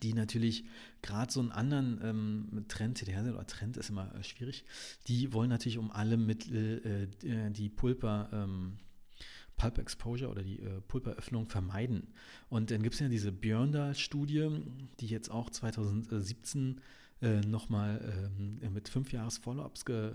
die 0.00 0.14
natürlich 0.14 0.64
gerade 1.02 1.32
so 1.32 1.40
einen 1.40 1.52
anderen 1.52 2.00
ähm, 2.02 2.64
Trend, 2.68 2.98
TDR 2.98 3.22
oder 3.32 3.46
Trend 3.46 3.76
ist 3.76 3.90
immer 3.90 4.14
äh, 4.14 4.22
schwierig, 4.22 4.64
die 5.08 5.32
wollen 5.32 5.50
natürlich 5.50 5.78
um 5.78 5.90
alle 5.90 6.16
Mittel 6.16 7.08
äh, 7.22 7.28
äh, 7.28 7.50
die 7.50 7.68
Pulper, 7.68 8.28
ähm, 8.32 8.78
Pulp 9.56 9.78
Exposure 9.78 10.30
oder 10.30 10.42
die 10.42 10.60
äh, 10.60 10.80
Pulperöffnung 10.88 11.46
vermeiden. 11.48 12.08
Und 12.48 12.70
dann 12.70 12.82
gibt 12.82 12.94
es 12.94 13.00
ja 13.00 13.08
diese 13.08 13.32
Björndal-Studie, 13.32 14.62
die 15.00 15.06
jetzt 15.06 15.30
auch 15.30 15.50
2017 15.50 16.80
äh, 17.20 17.40
nochmal 17.42 18.30
ähm, 18.38 18.72
mit 18.72 18.88
fünf 18.88 19.12
Jahres 19.12 19.38
Follow-ups 19.38 19.84
ge, 19.84 20.12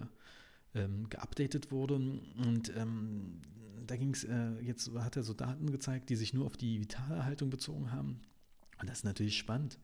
ähm, 0.75 1.09
geupdatet 1.09 1.71
wurde. 1.71 1.95
Und 1.95 2.73
ähm, 2.75 3.39
da 3.85 3.95
ging 3.95 4.13
es, 4.13 4.23
äh, 4.25 4.59
jetzt 4.61 4.91
hat 4.95 5.15
er 5.15 5.23
so 5.23 5.33
Daten 5.33 5.71
gezeigt, 5.71 6.09
die 6.09 6.15
sich 6.15 6.33
nur 6.33 6.45
auf 6.45 6.57
die 6.57 6.81
Vitalerhaltung 6.81 7.49
bezogen 7.49 7.91
haben. 7.91 8.19
Und 8.79 8.89
das 8.89 8.99
ist 8.99 9.03
natürlich 9.05 9.37
spannend, 9.37 9.79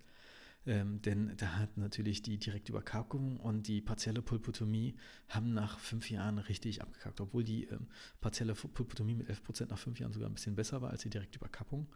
ähm, 0.66 1.02
denn 1.02 1.36
da 1.38 1.58
hat 1.58 1.78
natürlich 1.78 2.22
die 2.22 2.38
direkte 2.38 2.72
Überkackung 2.72 3.38
und 3.38 3.68
die 3.68 3.82
partielle 3.82 4.22
Pulpotomie 4.22 4.96
haben 5.28 5.54
nach 5.54 5.80
fünf 5.80 6.10
Jahren 6.10 6.38
richtig 6.38 6.82
abgekackt, 6.82 7.20
obwohl 7.20 7.44
die 7.44 7.66
ähm, 7.66 7.88
partielle 8.22 8.56
Pulpotomie 8.56 9.16
mit 9.16 9.30
11% 9.30 9.70
nach 9.70 9.78
fünf 9.78 10.00
Jahren 10.00 10.14
sogar 10.14 10.30
ein 10.30 10.34
bisschen 10.34 10.56
besser 10.56 10.82
war 10.82 10.92
als 10.92 11.02
die 11.02 11.10
direkte 11.10 11.38
Überkappung. 11.38 11.88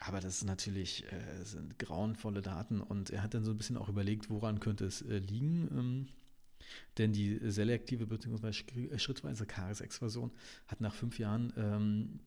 Aber 0.00 0.20
das 0.20 0.38
ist 0.38 0.44
natürlich 0.44 1.04
äh, 1.12 1.44
sind 1.44 1.78
grauenvolle 1.78 2.42
Daten 2.42 2.80
und 2.80 3.10
er 3.10 3.22
hat 3.22 3.34
dann 3.34 3.44
so 3.44 3.52
ein 3.52 3.56
bisschen 3.56 3.76
auch 3.76 3.88
überlegt, 3.88 4.28
woran 4.28 4.60
könnte 4.60 4.84
es 4.84 5.00
äh, 5.02 5.18
liegen. 5.18 5.68
Ähm, 5.70 6.08
denn 6.98 7.12
die 7.12 7.38
selektive 7.50 8.06
bzw. 8.06 8.52
schrittweise 8.98 9.46
Karies-Exvasion 9.46 10.30
hat 10.66 10.80
nach 10.80 10.94
fünf 10.94 11.18
Jahren 11.18 11.52
ähm, 11.56 12.20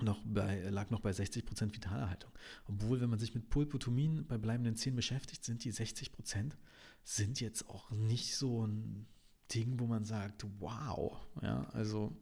noch 0.00 0.22
bei, 0.24 0.68
lag 0.70 0.90
noch 0.90 1.00
bei 1.00 1.12
60 1.12 1.46
Prozent 1.46 1.74
Vitalerhaltung. 1.74 2.30
Obwohl, 2.66 3.00
wenn 3.00 3.10
man 3.10 3.18
sich 3.18 3.34
mit 3.34 3.48
Pulpotomien 3.48 4.26
bei 4.26 4.38
bleibenden 4.38 4.76
Zähnen 4.76 4.96
beschäftigt, 4.96 5.44
sind 5.44 5.64
die 5.64 5.70
60 5.70 6.12
Prozent 6.12 6.56
sind 7.04 7.40
jetzt 7.40 7.68
auch 7.70 7.90
nicht 7.90 8.36
so 8.36 8.66
ein 8.66 9.06
Ding, 9.54 9.78
wo 9.78 9.86
man 9.86 10.04
sagt, 10.04 10.44
wow. 10.58 11.16
Ja, 11.40 11.68
also, 11.72 12.16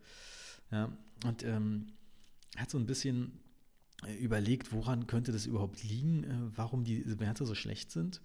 ja, 0.70 0.96
und 1.24 1.42
ähm, 1.42 1.86
hat 2.56 2.70
so 2.70 2.78
ein 2.78 2.86
bisschen 2.86 3.40
äh, 4.06 4.14
überlegt, 4.16 4.72
woran 4.72 5.06
könnte 5.06 5.32
das 5.32 5.46
überhaupt 5.46 5.82
liegen, 5.82 6.24
äh, 6.24 6.56
warum 6.56 6.84
die 6.84 7.18
Werte 7.18 7.46
so 7.46 7.54
schlecht 7.54 7.90
sind. 7.90 8.20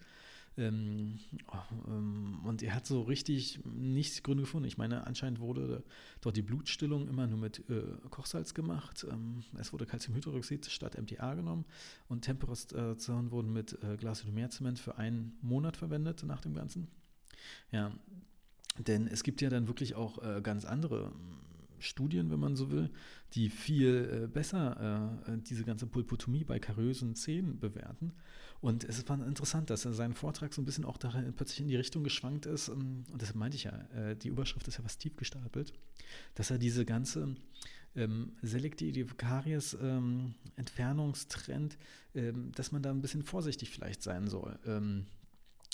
Ähm, 0.57 1.19
ähm, 1.87 2.39
und 2.43 2.61
er 2.63 2.75
hat 2.75 2.85
so 2.85 3.01
richtig 3.01 3.59
nichts 3.65 4.23
Gründe 4.23 4.43
gefunden. 4.43 4.67
Ich 4.67 4.77
meine, 4.77 5.07
anscheinend 5.07 5.39
wurde 5.39 5.83
dort 6.21 6.35
die 6.35 6.41
Blutstillung 6.41 7.07
immer 7.07 7.27
nur 7.27 7.39
mit 7.39 7.69
äh, 7.69 7.83
Kochsalz 8.09 8.53
gemacht. 8.53 9.05
Ähm, 9.09 9.43
es 9.57 9.71
wurde 9.73 9.85
Calciumhydroxid 9.85 10.65
statt 10.65 10.97
MTA 10.99 11.35
genommen 11.35 11.65
und 12.07 12.21
Temperaturen 12.21 13.31
wurden 13.31 13.53
mit 13.53 13.81
äh, 13.83 13.97
Glasidomerzement 13.97 14.79
für 14.79 14.97
einen 14.97 15.37
Monat 15.41 15.77
verwendet 15.77 16.23
nach 16.23 16.41
dem 16.41 16.53
Ganzen. 16.53 16.87
Ja, 17.71 17.91
denn 18.77 19.07
es 19.07 19.23
gibt 19.23 19.41
ja 19.41 19.49
dann 19.49 19.67
wirklich 19.67 19.95
auch 19.95 20.21
äh, 20.23 20.41
ganz 20.41 20.65
andere 20.65 21.11
Studien, 21.79 22.31
wenn 22.31 22.39
man 22.39 22.55
so 22.55 22.71
will, 22.71 22.89
die 23.33 23.49
viel 23.49 24.23
äh, 24.23 24.27
besser 24.27 25.21
äh, 25.27 25.37
diese 25.37 25.63
ganze 25.63 25.87
Pulpotomie 25.87 26.43
bei 26.43 26.59
kariösen 26.59 27.15
Zähnen 27.15 27.59
bewerten. 27.59 28.13
Und 28.61 28.83
es 28.83 29.07
war 29.07 29.25
interessant, 29.25 29.69
dass 29.69 29.83
sein 29.83 30.13
Vortrag 30.13 30.53
so 30.53 30.61
ein 30.61 30.65
bisschen 30.65 30.83
auch 30.85 30.97
darin 30.97 31.33
plötzlich 31.33 31.61
in 31.61 31.69
die 31.69 31.77
Richtung 31.77 32.03
geschwankt 32.03 32.45
ist. 32.45 32.67
Ähm, 32.69 33.05
und 33.11 33.21
deshalb 33.21 33.37
meinte 33.37 33.57
ich 33.57 33.63
ja, 33.63 33.73
äh, 33.95 34.15
die 34.15 34.29
Überschrift 34.29 34.67
ist 34.67 34.77
ja 34.77 34.83
was 34.83 34.97
tief 34.97 35.15
gestapelt, 35.15 35.73
dass 36.35 36.51
er 36.51 36.57
diese 36.57 36.85
ganze 36.85 37.35
ähm, 37.95 38.33
selektive 38.41 39.15
Karies-Entfernungstrend, 39.15 41.77
ähm, 42.15 42.35
ähm, 42.35 42.51
dass 42.53 42.71
man 42.71 42.81
da 42.81 42.89
ein 42.91 43.01
bisschen 43.01 43.23
vorsichtig 43.23 43.69
vielleicht 43.69 44.01
sein 44.03 44.27
soll. 44.27 44.57
Ähm, 44.65 45.05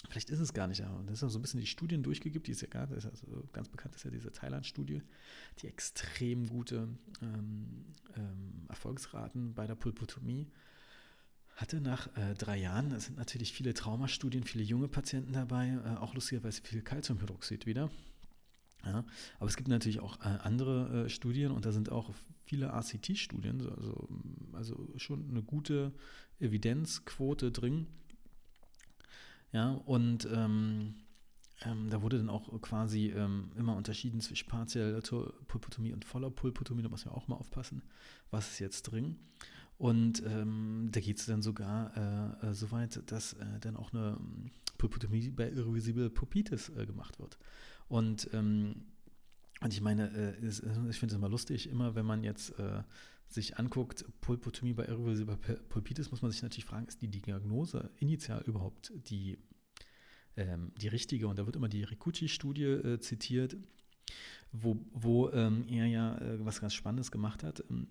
Vielleicht 0.10 0.30
ist 0.30 0.40
es 0.40 0.54
gar 0.54 0.68
nicht, 0.68 0.82
aber 0.82 1.04
das 1.04 1.18
ist 1.18 1.24
auch 1.24 1.30
so 1.30 1.40
ein 1.40 1.42
bisschen 1.42 1.60
die 1.60 1.68
Studien 1.68 2.04
durchgegibt, 2.04 2.48
die 2.48 2.52
es 2.52 2.62
ja. 2.62 2.68
Das 2.86 3.06
ist 3.06 3.06
also 3.06 3.48
ganz 3.54 3.70
bekannt 3.70 3.96
ist 3.96 4.04
ja 4.04 4.12
diese 4.12 4.32
Thailand-Studie, 4.32 5.02
die 5.62 5.68
extrem 5.68 6.48
gute 6.48 6.88
ähm, 7.22 7.86
ähm, 8.16 8.66
Erfolgsraten 8.70 9.54
bei 9.54 9.68
der 9.68 9.76
Pulpotomie 9.76 10.48
hatte 11.56 11.80
nach 11.80 12.08
äh, 12.18 12.34
drei 12.36 12.58
Jahren. 12.58 12.92
Es 12.92 13.06
sind 13.06 13.18
natürlich 13.18 13.54
viele 13.54 13.74
Traumastudien, 13.74 14.44
viele 14.44 14.64
junge 14.64 14.88
Patienten 14.88 15.34
dabei, 15.34 15.80
äh, 15.86 15.98
auch 15.98 16.14
lustigerweise 16.14 16.62
viel 16.62 16.82
Calciumhydroxid 16.82 17.66
wieder. 17.66 17.90
Ja, 18.84 19.04
aber 19.40 19.50
es 19.50 19.56
gibt 19.56 19.68
natürlich 19.68 20.00
auch 20.00 20.20
äh, 20.20 20.38
andere 20.44 21.06
äh, 21.06 21.10
Studien 21.10 21.52
und 21.52 21.66
da 21.66 21.72
sind 21.72 21.92
auch 21.92 22.14
viele 22.46 22.74
ACT-Studien, 22.74 23.68
also, 23.68 24.08
also 24.54 24.88
schon 24.98 25.28
eine 25.30 25.42
gute 25.42 25.92
Evidenzquote 26.40 27.52
drin 27.52 27.88
ja, 29.56 29.72
und 29.86 30.28
ähm, 30.34 30.96
ähm, 31.62 31.90
da 31.90 32.02
wurde 32.02 32.18
dann 32.18 32.30
auch 32.30 32.62
quasi 32.62 33.14
ähm, 33.16 33.54
immer 33.56 33.78
unterschieden 33.78 34.20
zwischen 34.20 34.50
partieller 34.50 35.00
Pulpotomie 35.48 35.94
und 35.94 36.04
voller 36.04 36.30
Pulpotomie. 36.30 36.84
Da 36.84 36.90
muss 36.90 37.06
man 37.06 37.16
auch 37.16 37.30
mal 37.30 37.38
aufpassen, 37.38 37.82
was 38.32 38.52
ist 38.52 38.60
jetzt 38.60 38.82
drin. 38.84 39.16
Und 39.78 40.22
ähm, 40.28 40.90
da 40.92 41.00
geht 41.00 41.20
es 41.20 41.26
dann 41.28 41.42
sogar 41.42 41.96
äh, 42.44 42.48
äh, 42.48 42.54
so 42.54 42.70
weit, 42.72 43.02
dass 43.10 43.32
äh, 43.32 43.46
dann 43.62 43.78
auch 43.78 43.94
eine 43.94 44.18
ähm, 44.20 44.52
Pulpotomie 44.78 45.30
bei 45.30 45.50
irreversible 45.50 46.10
Pupitis 46.10 46.68
äh, 46.76 46.86
gemacht 46.86 47.18
wird. 47.18 47.38
Und, 47.88 48.30
ähm, 48.34 48.84
und 49.62 49.72
ich 49.72 49.80
meine, 49.80 50.12
äh, 50.12 50.46
ist, 50.46 50.64
ich 50.90 51.00
finde 51.00 51.14
es 51.14 51.18
immer 51.18 51.30
lustig, 51.30 51.70
immer 51.70 51.96
wenn 51.96 52.06
man 52.06 52.26
jetzt 52.26 52.60
äh, 52.60 52.84
sich 53.28 53.58
anguckt, 53.58 54.06
Pulpotomie 54.22 54.74
bei 54.74 54.86
irreversibler 54.86 55.38
Pulpitis, 55.38 56.12
muss 56.12 56.22
man 56.22 56.32
sich 56.32 56.42
natürlich 56.42 56.66
fragen, 56.66 56.88
ist 56.88 57.02
die 57.02 57.08
Diagnose 57.08 57.90
initial 57.98 58.42
überhaupt 58.46 58.94
die, 59.10 59.38
ähm, 60.38 60.72
die 60.78 60.88
richtige? 60.88 61.28
Und 61.28 61.40
da 61.40 61.46
wird 61.46 61.56
immer 61.56 61.70
die 61.70 61.84
Ricucci-Studie 61.84 62.64
äh, 62.64 63.00
zitiert, 63.00 63.58
wo, 64.52 64.78
wo 64.94 65.30
ähm, 65.32 65.66
er 65.68 65.86
ja 65.88 66.18
äh, 66.18 66.46
was 66.46 66.62
ganz 66.62 66.74
Spannendes 66.74 67.12
gemacht 67.12 67.44
hat. 67.44 67.64
Ähm, 67.70 67.88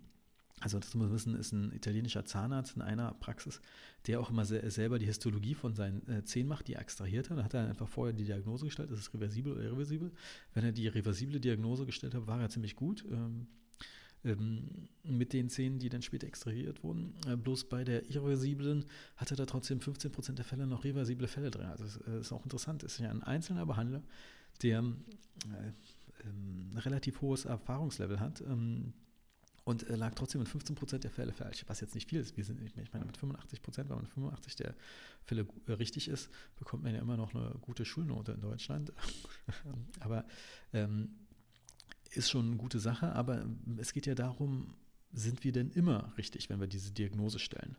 also 0.61 0.79
das 0.79 0.95
muss 0.95 1.09
man 1.09 1.12
wissen, 1.12 1.35
ist 1.35 1.53
ein 1.53 1.73
italienischer 1.73 2.25
Zahnarzt 2.25 2.76
in 2.76 2.83
einer 2.83 3.12
Praxis, 3.14 3.61
der 4.07 4.21
auch 4.21 4.31
immer 4.31 4.47
se 4.47 4.71
selber 4.71 4.99
die 4.99 5.07
Histologie 5.07 5.55
von 5.55 5.75
seinen 5.75 6.09
äh, 6.09 6.25
Zähnen 6.25 6.49
macht, 6.49 6.69
die 6.69 6.75
er 6.75 6.81
extrahiert 6.81 7.29
hat. 7.29 7.38
Da 7.38 7.45
hat 7.45 7.55
er 7.55 7.69
einfach 7.69 7.88
vorher 7.88 8.14
die 8.14 8.25
Diagnose 8.25 8.64
gestellt, 8.64 8.91
ist 8.91 9.00
es 9.00 9.12
reversibel 9.12 9.53
oder 9.53 9.62
irreversibel. 9.62 10.12
Wenn 10.55 10.64
er 10.64 10.73
die 10.73 10.88
reversible 10.88 11.41
Diagnose 11.41 11.85
gestellt 11.85 12.14
hat, 12.14 12.26
war 12.26 12.41
er 12.41 12.49
ziemlich 12.49 12.76
gut. 12.76 13.05
Ähm, 13.11 13.49
ähm, 14.25 14.88
mit 15.02 15.33
den 15.33 15.49
Zähnen, 15.49 15.78
die 15.78 15.88
dann 15.88 16.02
später 16.02 16.26
extrahiert 16.26 16.83
wurden. 16.83 17.14
Äh, 17.26 17.37
bloß 17.37 17.69
bei 17.69 17.85
der 17.85 18.09
irreversiblen 18.11 18.87
hatte 19.16 19.37
da 19.37 19.47
trotzdem 19.47 19.78
15% 19.81 20.33
der 20.33 20.45
Fälle 20.45 20.66
noch 20.66 20.85
reversible 20.85 21.28
Fälle 21.28 21.50
drin. 21.50 21.66
Also 21.66 21.85
das 21.85 21.97
äh, 22.07 22.21
ist 22.21 22.33
auch 22.33 22.45
interessant. 22.45 22.83
Es 22.83 22.95
ist 22.95 23.00
ja 23.00 23.11
ein 23.11 23.23
einzelner 23.23 23.66
Behandler, 23.66 24.02
der 24.62 24.78
äh, 24.81 26.26
ähm, 26.26 26.71
ein 26.73 26.78
relativ 26.78 27.21
hohes 27.21 27.45
Erfahrungslevel 27.45 28.21
hat. 28.21 28.40
Ähm, 28.40 28.95
und 29.64 29.88
äh, 29.88 29.97
lag 29.97 30.14
trotzdem 30.14 30.43
in 30.43 30.47
15% 30.47 30.99
der 30.99 31.11
Fälle 31.11 31.33
falsch, 31.33 31.64
was 31.69 31.81
jetzt 31.81 31.95
nicht 31.95 32.11
viel 32.11 32.21
ist. 32.21 32.37
Wir 32.37 32.45
sind, 32.45 32.61
ich 32.61 32.93
meine, 32.93 33.07
mit 33.07 33.16
85%, 33.16 33.78
wenn 33.78 33.97
man 33.97 34.07
85 34.07 34.57
der 34.57 34.75
Fälle 35.23 35.47
äh, 35.66 35.73
richtig 35.73 36.09
ist, 36.09 36.28
bekommt 36.57 36.83
man 36.83 36.95
ja 36.95 37.00
immer 37.00 37.16
noch 37.16 37.35
eine 37.35 37.54
gute 37.62 37.85
Schulnote 37.85 38.33
in 38.33 38.40
Deutschland. 38.40 38.93
Aber 40.00 40.26
ähm, 40.75 41.16
ist 42.16 42.30
schon 42.30 42.47
eine 42.47 42.56
gute 42.56 42.78
Sache, 42.78 43.12
aber 43.12 43.44
es 43.76 43.92
geht 43.92 44.06
ja 44.06 44.14
darum, 44.14 44.75
sind 45.12 45.44
wir 45.44 45.52
denn 45.52 45.71
immer 45.71 46.12
richtig, 46.18 46.50
wenn 46.50 46.61
wir 46.61 46.66
diese 46.66 46.92
Diagnose 46.92 47.38
stellen? 47.38 47.76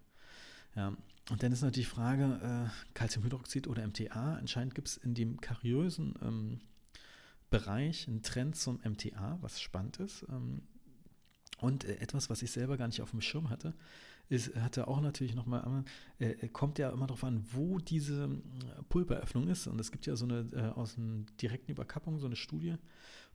Ja. 0.75 0.95
Und 1.29 1.41
dann 1.41 1.51
ist 1.51 1.61
natürlich 1.61 1.89
die 1.89 1.95
Frage, 1.95 2.69
äh, 2.69 2.93
Calciumhydroxid 2.93 3.67
oder 3.67 3.85
MTA. 3.87 4.35
Anscheinend 4.35 4.75
gibt 4.75 4.89
es 4.89 4.97
in 4.97 5.15
dem 5.15 5.41
kariösen 5.41 6.13
ähm, 6.21 6.59
Bereich 7.49 8.07
einen 8.07 8.21
Trend 8.21 8.55
zum 8.55 8.79
MTA, 8.83 9.37
was 9.41 9.59
spannend 9.59 9.97
ist. 9.97 10.25
Ähm, 10.29 10.61
und 11.59 11.83
äh, 11.85 11.97
etwas, 11.97 12.29
was 12.29 12.41
ich 12.41 12.51
selber 12.51 12.77
gar 12.77 12.87
nicht 12.87 13.01
auf 13.01 13.11
dem 13.11 13.21
Schirm 13.21 13.49
hatte, 13.49 13.73
ist, 14.29 14.55
hatte 14.55 14.87
auch 14.87 15.01
natürlich 15.01 15.35
nochmal, 15.35 15.83
äh, 16.19 16.31
äh, 16.31 16.47
kommt 16.49 16.79
ja 16.79 16.89
immer 16.89 17.07
darauf 17.07 17.23
an, 17.23 17.45
wo 17.51 17.79
diese 17.79 18.25
äh, 18.25 18.83
Pulperöffnung 18.89 19.47
ist. 19.47 19.67
Und 19.67 19.79
es 19.79 19.91
gibt 19.91 20.05
ja 20.05 20.15
so 20.15 20.25
eine 20.25 20.47
äh, 20.53 20.77
aus 20.77 20.97
einer 20.97 21.25
direkten 21.41 21.71
Überkappung, 21.71 22.19
so 22.19 22.25
eine 22.25 22.35
Studie, 22.35 22.75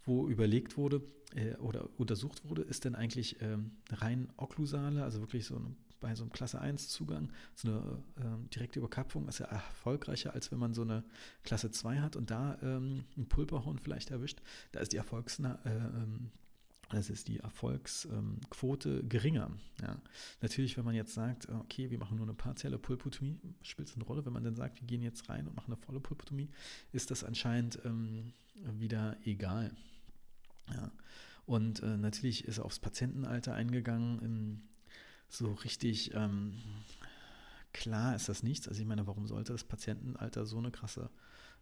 wo 0.04 0.28
überlegt 0.28 0.76
wurde 0.76 1.02
äh, 1.34 1.54
oder 1.56 1.88
untersucht 1.98 2.44
wurde, 2.48 2.62
ist 2.62 2.84
denn 2.84 2.94
eigentlich 2.94 3.40
ähm, 3.40 3.72
rein 3.90 4.28
okklusale, 4.36 5.04
also 5.04 5.20
wirklich 5.20 5.46
so 5.46 5.56
eine, 5.56 5.74
bei 6.00 6.14
so 6.14 6.22
einem 6.24 6.32
Klasse 6.32 6.60
1 6.60 6.88
Zugang, 6.88 7.30
so 7.54 7.68
eine 7.68 8.02
ähm, 8.16 8.48
direkte 8.50 8.78
Überkappung 8.78 9.28
ist 9.28 9.38
ja 9.38 9.46
erfolgreicher, 9.46 10.32
als 10.32 10.50
wenn 10.50 10.58
man 10.58 10.72
so 10.72 10.82
eine 10.82 11.04
Klasse 11.42 11.70
2 11.70 12.00
hat 12.00 12.16
und 12.16 12.30
da 12.30 12.58
ähm, 12.62 13.04
ein 13.16 13.28
Pulperhorn 13.28 13.78
vielleicht 13.78 14.10
erwischt. 14.10 14.40
Da 14.72 14.80
ist 14.80 14.92
die 14.92 14.96
Erfolgsna 14.96 15.58
äh, 15.64 15.70
ähm, 15.70 16.30
das 16.90 17.08
ist 17.08 17.28
die 17.28 17.38
Erfolgsquote 17.38 19.04
geringer. 19.04 19.50
Ja. 19.80 19.96
Natürlich, 20.40 20.76
wenn 20.76 20.84
man 20.84 20.94
jetzt 20.94 21.14
sagt, 21.14 21.48
okay, 21.48 21.90
wir 21.90 21.98
machen 21.98 22.16
nur 22.16 22.26
eine 22.26 22.34
partielle 22.34 22.78
Pulpotomie, 22.78 23.38
spielt 23.62 23.88
es 23.88 23.94
eine 23.94 24.04
Rolle. 24.04 24.24
Wenn 24.26 24.32
man 24.32 24.42
dann 24.42 24.56
sagt, 24.56 24.80
wir 24.80 24.86
gehen 24.86 25.02
jetzt 25.02 25.28
rein 25.28 25.46
und 25.46 25.54
machen 25.54 25.72
eine 25.72 25.80
volle 25.80 26.00
Pulpotomie, 26.00 26.48
ist 26.92 27.10
das 27.10 27.22
anscheinend 27.22 27.78
ähm, 27.84 28.32
wieder 28.78 29.16
egal. 29.24 29.72
Ja. 30.74 30.90
Und 31.46 31.82
äh, 31.82 31.96
natürlich 31.96 32.44
ist 32.44 32.58
aufs 32.58 32.80
Patientenalter 32.80 33.54
eingegangen. 33.54 34.20
Ähm, 34.22 34.62
so 35.28 35.52
richtig 35.52 36.12
ähm, 36.14 36.58
klar 37.72 38.16
ist 38.16 38.28
das 38.28 38.42
nichts. 38.42 38.66
Also 38.66 38.80
ich 38.80 38.86
meine, 38.86 39.06
warum 39.06 39.28
sollte 39.28 39.52
das 39.52 39.62
Patientenalter 39.62 40.44
so 40.44 40.58
eine 40.58 40.72
krasse 40.72 41.08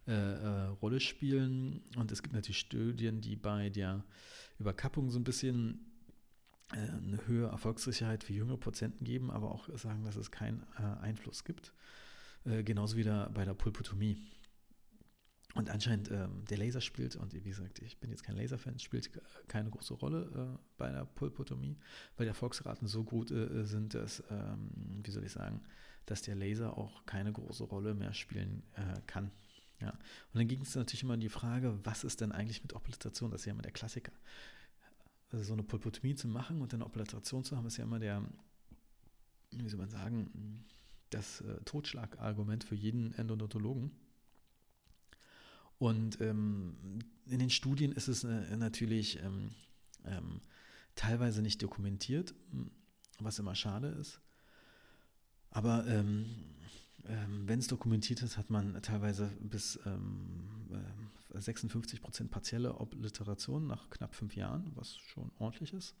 äh, 0.09 0.13
äh, 0.13 0.65
Rolle 0.81 0.99
spielen? 0.99 1.81
Und 1.95 2.11
es 2.11 2.23
gibt 2.23 2.33
natürlich 2.33 2.59
Studien, 2.59 3.21
die 3.21 3.35
bei 3.35 3.69
der 3.69 4.03
Überkappung 4.57 5.09
so 5.09 5.19
ein 5.19 5.23
bisschen 5.23 5.79
äh, 6.71 6.77
eine 6.77 7.25
höhere 7.27 7.51
Erfolgssicherheit 7.51 8.23
für 8.23 8.33
junge 8.33 8.57
Patienten 8.57 9.05
geben, 9.05 9.31
aber 9.31 9.51
auch 9.51 9.69
sagen, 9.77 10.03
dass 10.03 10.15
es 10.15 10.31
keinen 10.31 10.63
äh, 10.77 11.01
Einfluss 11.01 11.43
gibt. 11.43 11.73
Genauso 12.45 12.95
wie 12.95 13.03
da 13.03 13.29
bei 13.33 13.43
der 13.43 13.53
Pulpotomie. 13.53 14.17
Und 15.55 15.69
anscheinend 15.69 16.11
ähm, 16.11 16.45
der 16.45 16.57
Laser 16.59 16.79
spielt, 16.79 17.15
und 17.15 17.33
wie 17.33 17.41
gesagt, 17.41 17.79
ich 17.79 17.99
bin 17.99 18.11
jetzt 18.11 18.23
kein 18.23 18.35
Laserfan, 18.35 18.77
spielt 18.77 19.09
keine 19.47 19.71
große 19.71 19.95
Rolle 19.95 20.57
äh, 20.57 20.59
bei 20.77 20.91
der 20.91 21.05
Pulpotomie, 21.05 21.75
weil 22.15 22.25
die 22.25 22.29
Erfolgsraten 22.29 22.87
so 22.87 23.03
gut 23.03 23.31
äh, 23.31 23.65
sind, 23.65 23.95
dass, 23.95 24.23
ähm, 24.29 24.69
wie 25.03 25.09
soll 25.09 25.23
ich 25.23 25.31
sagen, 25.31 25.61
dass 26.05 26.21
der 26.21 26.35
Laser 26.35 26.77
auch 26.77 27.05
keine 27.05 27.31
große 27.31 27.63
Rolle 27.63 27.95
mehr 27.95 28.13
spielen 28.13 28.61
äh, 28.75 29.01
kann. 29.07 29.31
Ja. 29.81 29.91
Und 29.91 30.35
dann 30.35 30.47
ging 30.47 30.61
es 30.61 30.75
natürlich 30.75 31.03
immer 31.03 31.13
in 31.13 31.21
die 31.21 31.29
Frage, 31.29 31.77
was 31.83 32.03
ist 32.03 32.21
denn 32.21 32.31
eigentlich 32.31 32.61
mit 32.61 32.73
Operation? 32.73 33.31
Das 33.31 33.41
ist 33.41 33.45
ja 33.45 33.53
immer 33.53 33.61
der 33.61 33.71
Klassiker. 33.71 34.11
Also 35.31 35.45
so 35.45 35.53
eine 35.53 35.63
Pulpotomie 35.63 36.15
zu 36.15 36.27
machen 36.27 36.61
und 36.61 36.73
dann 36.73 36.81
Operation 36.81 37.43
zu 37.43 37.55
haben, 37.55 37.67
ist 37.67 37.77
ja 37.77 37.83
immer 37.83 37.99
der, 37.99 38.23
wie 39.51 39.69
soll 39.69 39.79
man 39.79 39.89
sagen, 39.89 40.65
das 41.11 41.41
äh, 41.41 41.61
Totschlagargument 41.65 42.63
für 42.63 42.75
jeden 42.75 43.13
Endodontologen. 43.13 43.91
Und 45.77 46.19
ähm, 46.19 46.99
in 47.25 47.39
den 47.39 47.49
Studien 47.49 47.91
ist 47.93 48.09
es 48.09 48.23
äh, 48.23 48.57
natürlich 48.57 49.21
ähm, 49.23 49.51
ähm, 50.05 50.41
teilweise 50.95 51.41
nicht 51.41 51.63
dokumentiert, 51.63 52.35
was 53.19 53.39
immer 53.39 53.55
schade 53.55 53.87
ist. 53.87 54.19
Aber 55.51 55.87
ähm, 57.07 57.29
ähm, 57.29 57.47
wenn 57.47 57.59
es 57.59 57.67
dokumentiert 57.67 58.21
ist, 58.21 58.37
hat 58.37 58.49
man 58.49 58.81
teilweise 58.81 59.27
bis 59.39 59.77
äh, 59.77 61.39
56 61.39 62.01
Prozent 62.01 62.31
partielle 62.31 62.79
Obliteration 62.79 63.67
nach 63.67 63.89
knapp 63.89 64.15
fünf 64.15 64.35
Jahren, 64.35 64.71
was 64.75 64.97
schon 64.97 65.31
ordentlich 65.39 65.73
ist. 65.73 65.95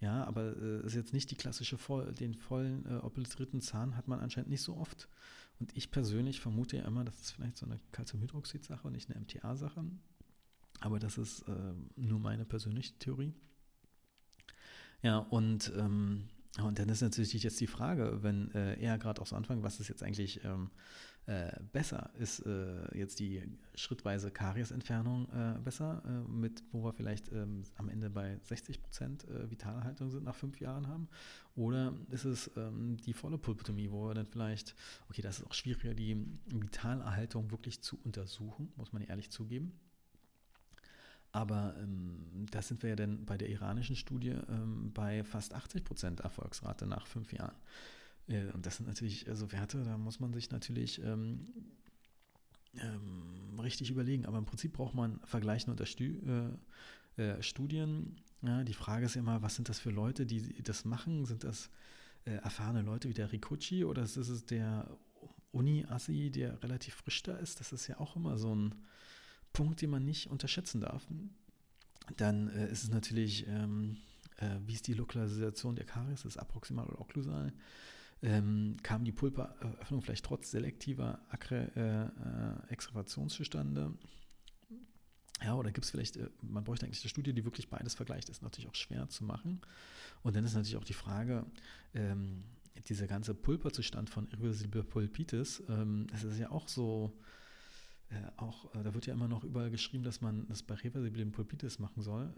Ja, 0.00 0.24
aber 0.24 0.56
äh, 0.56 0.86
ist 0.86 0.94
jetzt 0.94 1.12
nicht 1.12 1.30
die 1.30 1.36
klassische, 1.36 1.78
voll, 1.78 2.12
den 2.12 2.34
vollen 2.34 2.84
äh, 2.86 2.96
obliterierten 2.96 3.60
Zahn 3.60 3.96
hat 3.96 4.08
man 4.08 4.20
anscheinend 4.20 4.50
nicht 4.50 4.62
so 4.62 4.76
oft. 4.76 5.08
Und 5.58 5.74
ich 5.74 5.90
persönlich 5.90 6.40
vermute 6.40 6.76
ja 6.76 6.84
immer, 6.84 7.04
das 7.04 7.18
ist 7.20 7.30
vielleicht 7.30 7.56
so 7.56 7.64
eine 7.64 7.80
Calciumhydroxid-Sache 7.92 8.86
und 8.86 8.92
nicht 8.92 9.10
eine 9.10 9.20
MTA-Sache. 9.20 9.84
Aber 10.80 10.98
das 10.98 11.16
ist 11.16 11.48
äh, 11.48 11.72
nur 11.96 12.20
meine 12.20 12.44
persönliche 12.44 12.92
Theorie. 12.98 13.32
Ja, 15.02 15.18
und 15.18 15.72
ähm, 15.76 16.28
Und 16.62 16.78
dann 16.78 16.88
ist 16.88 17.02
natürlich 17.02 17.32
jetzt 17.42 17.60
die 17.60 17.66
Frage, 17.66 18.22
wenn 18.22 18.50
äh, 18.54 18.80
er 18.80 18.98
gerade 18.98 19.20
auch 19.20 19.26
so 19.26 19.36
anfangen, 19.36 19.62
was 19.62 19.80
ist 19.80 19.88
jetzt 19.88 20.02
eigentlich 20.02 20.42
ähm, 20.44 20.70
äh, 21.26 21.52
besser? 21.72 22.10
Ist 22.18 22.40
äh, 22.46 22.96
jetzt 22.96 23.18
die 23.18 23.42
schrittweise 23.74 24.30
Kariesentfernung 24.30 25.28
äh, 25.30 25.58
besser, 25.58 26.02
äh, 26.06 26.30
mit 26.30 26.62
wo 26.72 26.84
wir 26.84 26.92
vielleicht 26.92 27.30
ähm, 27.32 27.64
am 27.76 27.88
Ende 27.88 28.10
bei 28.10 28.38
60 28.44 28.80
Prozent 28.80 29.28
äh, 29.28 29.50
Vitalerhaltung 29.50 30.10
sind 30.10 30.24
nach 30.24 30.34
fünf 30.34 30.60
Jahren 30.60 30.86
haben? 30.86 31.08
Oder 31.56 31.94
ist 32.10 32.24
es 32.24 32.50
ähm, 32.56 32.96
die 33.04 33.12
volle 33.12 33.38
Pulpotomie, 33.38 33.90
wo 33.90 34.08
wir 34.08 34.14
dann 34.14 34.26
vielleicht, 34.26 34.74
okay, 35.10 35.22
das 35.22 35.40
ist 35.40 35.46
auch 35.46 35.54
schwieriger, 35.54 35.94
die 35.94 36.16
Vitalerhaltung 36.46 37.50
wirklich 37.50 37.82
zu 37.82 37.98
untersuchen, 38.04 38.72
muss 38.76 38.92
man 38.92 39.02
ehrlich 39.02 39.30
zugeben. 39.30 39.72
Aber 41.32 41.74
ähm, 41.78 42.46
da 42.50 42.62
sind 42.62 42.82
wir 42.82 42.90
ja 42.90 42.96
dann 42.96 43.24
bei 43.26 43.36
der 43.36 43.48
iranischen 43.48 43.96
Studie 43.96 44.36
ähm, 44.48 44.92
bei 44.94 45.24
fast 45.24 45.54
80 45.54 45.84
Prozent 45.84 46.20
Erfolgsrate 46.20 46.86
nach 46.86 47.06
fünf 47.06 47.32
Jahren. 47.32 47.56
Äh, 48.28 48.46
und 48.52 48.64
das 48.64 48.76
sind 48.76 48.86
natürlich 48.86 49.26
so 49.32 49.52
Werte, 49.52 49.82
da 49.82 49.98
muss 49.98 50.20
man 50.20 50.32
sich 50.32 50.50
natürlich 50.50 51.02
ähm, 51.02 51.46
ähm 52.74 53.58
richtig 53.60 53.90
überlegen. 53.90 54.26
Aber 54.26 54.38
im 54.38 54.44
Prinzip 54.44 54.72
braucht 54.74 54.94
man 54.94 55.20
vergleichende 55.24 55.72
Unterstü 55.72 56.20
äh, 57.16 57.22
äh, 57.22 57.42
Studien. 57.42 58.16
Ja, 58.42 58.62
die 58.64 58.74
Frage 58.74 59.06
ist 59.06 59.16
immer, 59.16 59.42
was 59.42 59.56
sind 59.56 59.68
das 59.68 59.78
für 59.78 59.90
Leute, 59.90 60.26
die 60.26 60.62
das 60.62 60.84
machen? 60.84 61.24
Sind 61.24 61.44
das 61.44 61.70
äh, 62.26 62.32
erfahrene 62.32 62.82
Leute 62.82 63.08
wie 63.08 63.14
der 63.14 63.32
Rikuchi 63.32 63.84
oder 63.84 64.02
ist 64.02 64.16
es 64.16 64.44
der 64.44 64.88
Uni-Assi, 65.52 66.30
der 66.30 66.62
relativ 66.62 66.94
frisch 66.94 67.22
da 67.22 67.36
ist? 67.36 67.60
Das 67.60 67.72
ist 67.72 67.86
ja 67.86 67.98
auch 67.98 68.16
immer 68.16 68.36
so 68.36 68.54
ein 68.54 68.74
Punkt, 69.56 69.80
den 69.80 69.88
man 69.88 70.04
nicht 70.04 70.26
unterschätzen 70.26 70.82
darf. 70.82 71.08
Dann 72.18 72.48
äh, 72.50 72.70
ist 72.70 72.84
es 72.84 72.90
natürlich, 72.90 73.46
ähm, 73.48 73.96
äh, 74.36 74.56
wie 74.66 74.74
ist 74.74 74.86
die 74.86 74.92
Lokalisation 74.92 75.76
der 75.76 75.86
Karies, 75.86 76.26
ist 76.26 76.36
approximal 76.36 76.86
oder 76.86 77.00
okklusal. 77.00 77.54
Ähm, 78.20 78.76
kam 78.82 79.04
die 79.04 79.12
Pulperöffnung 79.12 80.02
vielleicht 80.02 80.26
trotz 80.26 80.50
selektiver 80.50 81.20
Akre, 81.30 82.12
äh, 82.68 82.72
äh 82.72 83.28
zustande? 83.28 83.94
Ja, 85.42 85.54
oder 85.54 85.70
gibt 85.70 85.86
es 85.86 85.90
vielleicht, 85.90 86.18
äh, 86.18 86.28
man 86.42 86.64
bräuchte 86.64 86.84
eigentlich 86.84 87.02
eine 87.02 87.08
Studie, 87.08 87.32
die 87.32 87.44
wirklich 87.46 87.70
beides 87.70 87.94
vergleicht. 87.94 88.28
Ist 88.28 88.42
natürlich 88.42 88.68
auch 88.68 88.74
schwer 88.74 89.08
zu 89.08 89.24
machen. 89.24 89.62
Und 90.22 90.36
dann 90.36 90.44
ist 90.44 90.52
natürlich 90.52 90.76
auch 90.76 90.84
die 90.84 90.92
Frage, 90.92 91.46
ähm, 91.94 92.44
dieser 92.88 93.06
ganze 93.06 93.34
Pulperzustand 93.34 94.10
von 94.10 94.28
irreversible 94.28 94.84
Pulpitis, 94.84 95.62
ähm, 95.70 96.08
das 96.10 96.24
ist 96.24 96.38
ja 96.38 96.50
auch 96.50 96.68
so, 96.68 97.18
äh, 98.08 98.14
auch, 98.36 98.72
äh, 98.74 98.82
da 98.82 98.94
wird 98.94 99.06
ja 99.06 99.14
immer 99.14 99.28
noch 99.28 99.44
überall 99.44 99.70
geschrieben, 99.70 100.04
dass 100.04 100.20
man 100.20 100.46
das 100.48 100.62
bei 100.62 100.74
reversiblen 100.74 101.32
Pulpitis 101.32 101.78
machen 101.78 102.02
soll. 102.02 102.32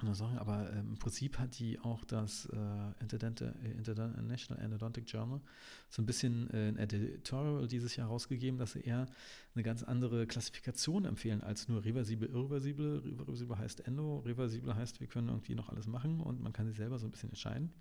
Aber 0.00 0.70
ähm, 0.72 0.90
im 0.90 0.98
Prinzip 0.98 1.40
hat 1.40 1.58
die 1.58 1.80
auch 1.80 2.04
das 2.04 2.46
äh, 2.46 3.02
International 3.02 4.60
Endodontic 4.60 5.10
Journal 5.10 5.40
so 5.88 6.02
ein 6.02 6.06
bisschen 6.06 6.48
äh, 6.50 6.68
ein 6.68 6.76
Editorial 6.76 7.66
dieses 7.66 7.96
Jahr 7.96 8.06
rausgegeben, 8.06 8.60
dass 8.60 8.72
sie 8.72 8.80
eher 8.80 9.06
eine 9.54 9.64
ganz 9.64 9.82
andere 9.82 10.28
Klassifikation 10.28 11.04
empfehlen 11.04 11.40
als 11.40 11.68
nur 11.68 11.84
reversibel, 11.84 12.28
irreversibel. 12.28 12.98
Reversibel 13.18 13.58
heißt 13.58 13.88
Endo, 13.88 14.18
reversibel 14.20 14.74
heißt, 14.74 15.00
wir 15.00 15.08
können 15.08 15.28
irgendwie 15.28 15.56
noch 15.56 15.68
alles 15.68 15.88
machen 15.88 16.20
und 16.20 16.40
man 16.40 16.52
kann 16.52 16.68
sich 16.68 16.76
selber 16.76 17.00
so 17.00 17.06
ein 17.06 17.10
bisschen 17.10 17.30
entscheiden 17.30 17.72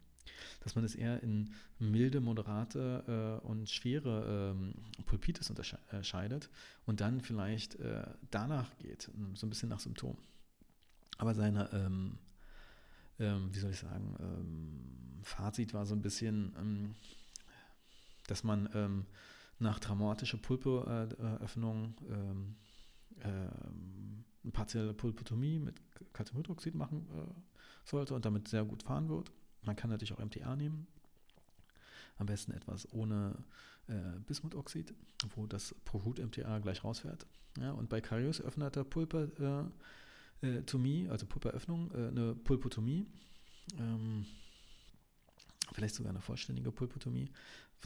dass 0.62 0.76
man 0.76 0.84
es 0.84 0.96
eher 0.96 1.22
in 1.24 1.54
milde, 1.80 2.22
moderate 2.22 3.42
äh, 3.44 3.48
und 3.48 3.70
schwere 3.70 4.54
ähm, 4.56 4.74
Pulpitis 5.06 5.50
unterscheidet 5.50 6.50
und 6.86 7.02
dann 7.02 7.22
vielleicht 7.22 7.76
äh, 7.76 8.06
danach 8.32 8.76
geht, 8.78 9.10
so 9.34 9.46
ein 9.46 9.50
bisschen 9.50 9.70
nach 9.70 9.80
Symptom. 9.80 10.18
Aber 11.18 11.34
seine, 11.34 11.70
ähm, 11.74 12.18
ähm, 13.20 13.50
wie 13.52 13.60
soll 13.60 13.72
ich 13.72 13.80
sagen, 13.80 14.16
ähm, 14.20 15.24
Fazit 15.24 15.74
war 15.74 15.86
so 15.86 15.96
ein 15.96 16.02
bisschen, 16.02 16.54
ähm, 16.60 16.96
dass 18.28 18.44
man 18.44 18.70
ähm, 18.74 19.06
nach 19.60 19.80
traumatischer 19.80 20.38
Pulpeöffnung 20.38 21.96
ähm, 22.10 22.56
eine 24.48 24.52
partielle 24.52 24.94
Pulpotomie 24.94 25.60
mit 25.60 25.76
Calciumhydroxid 26.14 26.76
machen 26.76 27.08
äh, 27.16 27.34
sollte 27.84 28.14
und 28.14 28.26
damit 28.26 28.48
sehr 28.48 28.64
gut 28.64 28.84
fahren 28.84 29.10
wird. 29.10 29.32
Man 29.68 29.76
kann 29.76 29.92
natürlich 29.92 30.14
auch 30.14 30.24
MTA 30.24 30.56
nehmen. 30.56 30.88
Am 32.18 32.26
besten 32.26 32.54
etwas 32.54 32.92
ohne 32.94 33.36
äh, 33.88 34.20
Bismutoxid, 34.26 34.94
wo 35.36 35.46
das 35.46 35.76
Prohut-MTA 35.86 36.60
gleich 36.60 36.84
rausfährt. 36.84 37.28
Ja, 37.60 37.72
und 37.72 37.90
bei 37.90 38.02
Karius 38.02 38.42
öffneter 38.42 38.84
Pulpatomie, 38.84 39.76
äh, 40.42 41.08
äh 41.08 41.10
also 41.10 41.26
Pulperöffnung, 41.26 41.92
äh, 41.92 42.08
eine 42.08 42.34
Pulpotomie, 42.36 43.06
ähm, 43.78 44.26
vielleicht 45.74 45.96
sogar 45.96 46.12
eine 46.12 46.22
vollständige 46.22 46.72
Pulpotomie, 46.72 47.30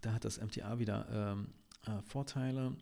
da 0.01 0.13
hat 0.13 0.23
das 0.23 0.39
MTA 0.39 0.79
wieder 0.79 1.08
ähm, 1.12 1.47
äh, 1.88 2.01
Vorteile. 2.03 2.75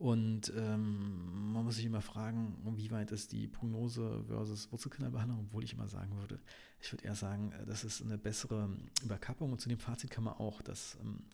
Und 0.00 0.50
ähm, 0.56 1.52
man 1.52 1.62
muss 1.66 1.76
sich 1.76 1.84
immer 1.84 2.00
fragen, 2.00 2.56
wie 2.74 2.90
weit 2.90 3.12
ist 3.12 3.32
die 3.32 3.46
Prognose 3.46 4.24
versus 4.26 4.72
Wurzelkanalbehandlung, 4.72 5.40
obwohl 5.40 5.62
ich 5.62 5.74
immer 5.74 5.88
sagen 5.88 6.16
würde, 6.16 6.40
ich 6.80 6.90
würde 6.90 7.04
eher 7.04 7.14
sagen, 7.14 7.52
äh, 7.52 7.66
das 7.66 7.84
ist 7.84 8.00
eine 8.00 8.16
bessere 8.16 8.70
Überkappung. 9.02 9.52
Und 9.52 9.60
zu 9.60 9.68
dem 9.68 9.78
Fazit 9.78 10.10
kann 10.10 10.24
man 10.24 10.32
auch, 10.32 10.62
dass 10.62 10.96
ähm, 11.02 11.24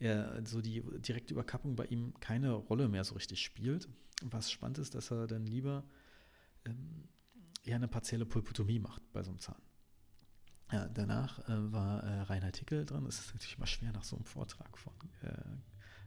er 0.00 0.44
so 0.44 0.60
die 0.60 0.82
direkte 0.98 1.34
Überkappung 1.34 1.76
bei 1.76 1.84
ihm 1.84 2.14
keine 2.18 2.50
Rolle 2.50 2.88
mehr 2.88 3.04
so 3.04 3.14
richtig 3.14 3.40
spielt. 3.40 3.88
Was 4.22 4.50
spannend 4.50 4.78
ist, 4.78 4.96
dass 4.96 5.12
er 5.12 5.28
dann 5.28 5.46
lieber 5.46 5.84
ähm, 6.64 7.06
eher 7.62 7.76
eine 7.76 7.86
partielle 7.86 8.26
Pulpotomie 8.26 8.80
macht 8.80 9.02
bei 9.12 9.22
so 9.22 9.30
einem 9.30 9.38
Zahn. 9.38 9.62
Ja, 10.72 10.88
danach 10.88 11.48
äh, 11.48 11.72
war 11.72 12.02
äh, 12.02 12.22
Rainer 12.22 12.50
Tickel 12.50 12.84
dran. 12.86 13.06
Es 13.06 13.20
ist 13.20 13.32
natürlich 13.32 13.56
immer 13.56 13.68
schwer 13.68 13.92
nach 13.92 14.02
so 14.02 14.16
einem 14.16 14.24
Vortrag 14.24 14.76
von 14.76 14.94
äh, 15.22 15.30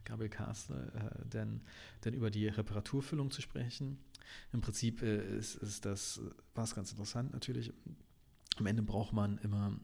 Gabriel 0.04 0.30
Castle, 0.30 0.92
äh, 0.94 1.28
denn, 1.28 1.60
denn 2.04 2.14
über 2.14 2.30
die 2.30 2.48
Reparaturfüllung 2.48 3.30
zu 3.30 3.42
sprechen. 3.42 3.98
Im 4.52 4.60
Prinzip 4.60 5.02
äh, 5.02 5.38
ist, 5.38 5.56
ist 5.56 5.84
das, 5.84 6.20
war 6.54 6.64
es 6.64 6.74
ganz 6.74 6.90
interessant 6.90 7.32
natürlich. 7.32 7.72
Am 8.56 8.66
Ende 8.66 8.82
braucht 8.82 9.12
man 9.12 9.38
immer 9.38 9.78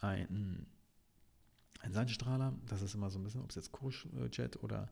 einen, 0.00 0.66
einen 1.80 1.92
Seidenstrahler. 1.92 2.54
Das 2.66 2.82
ist 2.82 2.94
immer 2.94 3.10
so 3.10 3.18
ein 3.18 3.24
bisschen, 3.24 3.42
ob 3.42 3.50
es 3.50 3.56
jetzt 3.56 3.72
Kurzjet 3.72 4.62
oder 4.62 4.90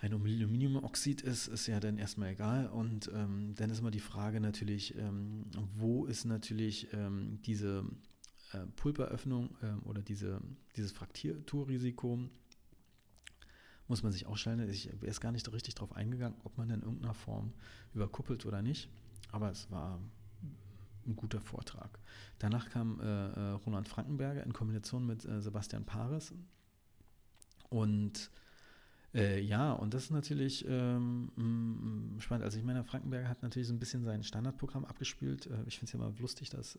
ein 0.00 0.12
Aluminiumoxid 0.12 1.22
ist, 1.22 1.46
ist 1.48 1.66
ja 1.66 1.80
dann 1.80 1.98
erstmal 1.98 2.30
egal. 2.30 2.66
Und 2.68 3.10
ähm, 3.14 3.54
dann 3.54 3.70
ist 3.70 3.78
immer 3.78 3.90
die 3.90 4.00
Frage 4.00 4.40
natürlich, 4.40 4.96
ähm, 4.98 5.46
wo 5.76 6.04
ist 6.04 6.24
natürlich 6.24 6.88
ähm, 6.92 7.38
diese 7.46 7.84
äh, 8.52 8.66
Pulperöffnung 8.76 9.56
ähm, 9.62 9.82
oder 9.84 10.02
diese, 10.02 10.40
dieses 10.76 10.92
Frakturrisiko 10.92 12.28
muss 13.88 14.02
man 14.02 14.12
sich 14.12 14.26
auch 14.26 14.36
stellen. 14.36 14.68
Ich 14.70 14.90
wäre 15.00 15.14
gar 15.20 15.32
nicht 15.32 15.50
richtig 15.52 15.74
darauf 15.74 15.94
eingegangen, 15.94 16.38
ob 16.44 16.56
man 16.56 16.70
in 16.70 16.82
irgendeiner 16.82 17.14
Form 17.14 17.52
überkuppelt 17.94 18.46
oder 18.46 18.62
nicht. 18.62 18.88
Aber 19.30 19.50
es 19.50 19.70
war 19.70 20.00
ein 21.06 21.16
guter 21.16 21.40
Vortrag. 21.40 21.98
Danach 22.38 22.70
kam 22.70 23.00
äh, 23.00 23.04
äh 23.04 23.50
Roland 23.66 23.88
Frankenberger 23.88 24.44
in 24.44 24.52
Kombination 24.52 25.06
mit 25.06 25.24
äh, 25.24 25.40
Sebastian 25.40 25.84
Pares. 25.84 26.32
Und 27.68 28.30
äh, 29.14 29.40
ja, 29.40 29.72
und 29.72 29.94
das 29.94 30.04
ist 30.04 30.10
natürlich 30.10 30.64
ähm, 30.68 32.16
spannend. 32.18 32.44
Also 32.44 32.58
ich 32.58 32.64
meine, 32.64 32.82
Frankenberger 32.84 33.28
hat 33.28 33.42
natürlich 33.42 33.68
so 33.68 33.74
ein 33.74 33.78
bisschen 33.78 34.04
sein 34.04 34.24
Standardprogramm 34.24 34.84
abgespielt. 34.84 35.46
Äh, 35.46 35.62
ich 35.66 35.78
finde 35.78 35.86
es 35.86 35.92
ja 35.92 35.98
immer 36.00 36.12
lustig, 36.18 36.50
dass 36.50 36.76
äh, 36.76 36.78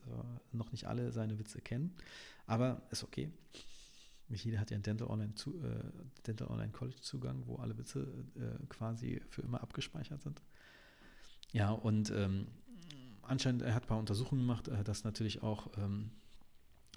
noch 0.52 0.72
nicht 0.72 0.86
alle 0.86 1.12
seine 1.12 1.40
Witze 1.40 1.62
kennen. 1.62 1.96
Aber 2.46 2.82
ist 2.92 3.04
okay. 3.04 3.32
Nicht 4.28 4.46
hat 4.58 4.72
ja 4.72 4.76
einen 4.76 4.84
Dental 4.84 5.08
Online, 5.08 5.36
zu, 5.36 5.62
äh, 5.64 5.84
Dental 6.26 6.48
Online 6.48 6.72
College 6.72 7.00
Zugang, 7.02 7.44
wo 7.46 7.58
alle 7.58 7.78
Witze 7.78 8.26
äh, 8.36 8.66
quasi 8.68 9.22
für 9.30 9.42
immer 9.44 9.62
abgespeichert 9.62 10.22
sind. 10.22 10.42
Ja, 11.52 11.72
und 11.72 12.12
ähm, 12.12 12.48
anscheinend, 13.22 13.62
er 13.62 13.76
hat 13.76 13.84
ein 13.84 13.88
paar 13.88 14.00
Untersuchungen 14.00 14.42
gemacht, 14.42 14.68
äh, 14.68 14.84
dass 14.84 15.04
natürlich 15.04 15.44
auch 15.44 15.70
ähm, 15.78 16.12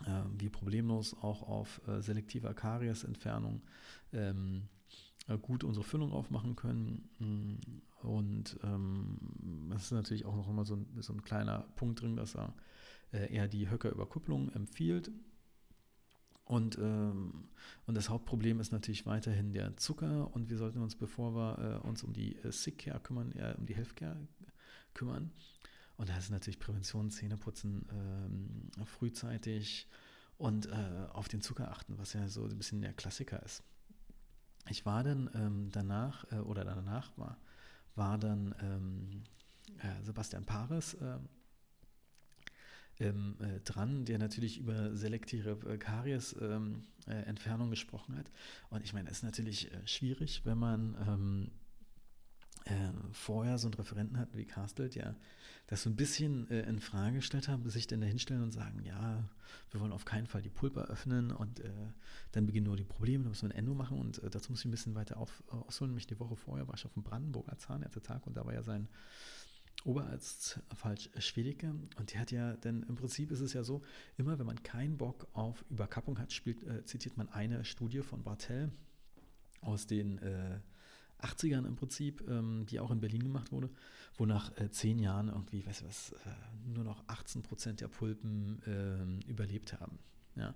äh, 0.07 0.23
wir 0.39 0.51
problemlos 0.51 1.15
auch 1.23 1.43
auf 1.43 1.81
äh, 1.87 2.01
selektiver 2.01 2.55
Kariesentfernung 2.55 3.63
ähm, 4.13 4.69
äh, 5.27 5.37
gut 5.37 5.65
unsere 5.65 5.85
Füllung 5.85 6.13
aufmachen 6.13 6.57
können. 6.57 7.11
Mm, 7.19 8.07
und 8.07 8.59
ähm, 8.63 9.69
das 9.71 9.85
ist 9.85 9.93
natürlich 9.93 10.25
auch 10.25 10.37
noch 10.37 10.49
immer 10.49 10.65
so 10.65 10.77
ein, 10.77 10.87
so 11.01 11.13
ein 11.13 11.23
kleiner 11.23 11.67
Punkt 11.77 12.01
drin, 12.01 12.17
dass 12.17 12.37
er 12.37 12.55
eher 13.11 13.49
die 13.49 13.71
Höcker-Überkupplung 13.71 14.53
empfiehlt 14.53 15.11
und, 16.49 16.79
ähm, 16.79 17.45
und 17.87 17.95
das 17.95 18.09
Hauptproblem 18.09 18.59
ist 18.59 18.73
natürlich 18.73 19.05
weiterhin 19.05 19.53
der 19.53 19.77
Zucker 19.77 20.35
und 20.35 20.49
wir 20.49 20.57
sollten 20.57 20.81
uns, 20.81 20.97
bevor 20.97 21.35
wir 21.35 21.83
äh, 21.85 21.87
uns 21.87 22.03
um 22.03 22.15
die 22.15 22.37
äh, 22.37 22.51
Sick 22.51 22.79
Care 22.79 23.01
kümmern, 23.01 23.33
eher 23.33 23.59
um 23.59 23.67
die 23.67 23.77
Healthcare 23.77 24.17
kümmern. 24.95 25.31
Und 25.99 26.09
da 26.09 26.17
ist 26.17 26.31
natürlich 26.31 26.59
Prävention, 26.59 27.11
Zähneputzen 27.11 27.87
ähm, 27.93 28.87
frühzeitig 28.87 29.89
und 30.39 30.67
äh, 30.67 31.07
auf 31.13 31.29
den 31.29 31.43
Zucker 31.43 31.71
achten, 31.71 31.99
was 31.99 32.15
ja 32.15 32.27
so 32.29 32.45
ein 32.45 32.57
bisschen 32.57 32.81
der 32.81 32.95
Klassiker 32.95 33.43
ist. 33.43 33.63
Ich 34.71 34.87
war 34.87 35.03
dann 35.03 35.29
ähm, 35.35 35.69
danach, 35.71 36.25
äh, 36.33 36.37
oder 36.37 36.65
danach 36.65 37.11
war, 37.19 37.37
war 37.95 38.17
dann 38.17 38.55
ähm, 38.63 39.23
äh, 39.81 40.03
Sebastian 40.03 40.47
Pares 40.47 40.97
ähm, 43.01 43.37
äh, 43.41 43.61
dran, 43.61 44.05
der 44.05 44.19
natürlich 44.19 44.59
über 44.59 44.97
selektive 44.97 45.59
äh, 45.69 45.79
Karies-Entfernung 45.79 47.67
ähm, 47.67 47.69
äh, 47.69 47.71
gesprochen 47.71 48.17
hat. 48.17 48.31
Und 48.71 48.85
ich 48.85 48.93
meine, 48.93 49.09
es 49.11 49.19
ist 49.19 49.23
natürlich 49.25 49.73
äh, 49.73 49.87
schwierig, 49.87 50.43
wenn 50.45 50.59
man 50.59 50.97
ähm, 51.07 51.51
äh, 52.65 52.93
vorher 53.13 53.59
so 53.59 53.69
einen 53.69 53.75
Referenten 53.75 54.19
hatten 54.19 54.37
wie 54.37 54.47
Castelt, 54.47 54.97
der 54.97 55.17
das 55.69 55.83
so 55.83 55.91
ein 55.91 55.97
bisschen 55.97 56.51
äh, 56.51 56.63
in 56.63 56.81
Frage 56.81 57.17
gestellt 57.17 57.47
haben, 57.47 57.69
sich 57.69 57.87
dann 57.87 58.01
da 58.01 58.07
hinstellen 58.07 58.43
und 58.43 58.53
sagen, 58.53 58.83
ja, 58.85 59.29
wir 59.71 59.81
wollen 59.81 59.93
auf 59.93 60.05
keinen 60.05 60.27
Fall 60.27 60.43
die 60.43 60.49
Pulpa 60.49 60.83
öffnen 60.85 61.31
und 61.31 61.63
dann 62.33 62.47
beginnen 62.47 62.67
nur 62.67 62.77
die 62.77 62.85
Probleme, 62.85 63.25
dann 63.25 63.31
müssen 63.31 63.49
wir 63.49 63.55
ein 63.55 63.59
Endo 63.59 63.75
machen 63.75 63.99
und 63.99 64.21
dazu 64.31 64.51
muss 64.51 64.61
ich 64.61 64.65
ein 64.65 64.71
bisschen 64.71 64.95
weiter 64.95 65.19
auf, 65.19 65.43
ausholen. 65.49 65.91
Nämlich 65.91 66.07
die 66.07 66.19
Woche 66.19 66.37
vorher 66.37 66.67
war 66.67 66.75
ich 66.75 66.87
auf 66.87 66.95
dem 66.95 67.03
Brandenburger 67.03 67.57
Zahnärztetag 67.59 68.27
und 68.27 68.37
da 68.37 68.47
war 68.47 68.55
ja 68.55 68.63
sein 68.63 68.89
Oberarzt 69.89 70.61
falsch 70.75 71.11
äh, 71.15 71.21
Schwedicke 71.21 71.75
und 71.97 72.13
der 72.13 72.21
hat 72.21 72.31
ja, 72.31 72.55
denn 72.55 72.85
im 72.89 72.95
Prinzip 72.95 73.31
ist 73.31 73.41
es 73.41 73.53
ja 73.53 73.65
so, 73.65 73.83
immer 74.17 74.39
wenn 74.39 74.47
man 74.47 74.63
keinen 74.63 74.99
Bock 74.99 75.27
auf 75.33 75.65
Überkappung 75.71 76.19
hat, 76.19 76.33
spielt, 76.33 76.63
äh, 76.65 76.85
zitiert 76.85 77.17
man 77.17 77.29
eine 77.31 77.65
Studie 77.65 78.03
von 78.03 78.23
Bartel 78.23 78.71
aus 79.61 79.87
den 79.87 80.21
80ern 81.21 81.67
im 81.67 81.77
Prinzip, 81.77 82.23
ähm, 82.29 82.67
die 82.67 82.81
auch 82.81 82.91
in 82.91 83.01
Berlin 83.01 83.23
gemacht 83.23 83.53
wurde, 83.53 83.71
wo 84.17 84.27
nach 84.27 84.57
äh, 84.59 84.71
zehn 84.71 84.99
Jahren 84.99 85.29
irgendwie, 85.29 85.65
weißt 85.67 85.83
du 85.83 85.87
was, 85.87 86.13
äh, 86.13 86.69
nur 86.75 86.85
noch 86.85 87.03
18 87.09 87.43
Prozent 87.43 87.81
der 87.81 87.89
Pulpen 87.89 88.63
äh, 88.67 89.29
überlebt 89.29 89.81
haben. 89.81 89.99
Ja. 90.37 90.55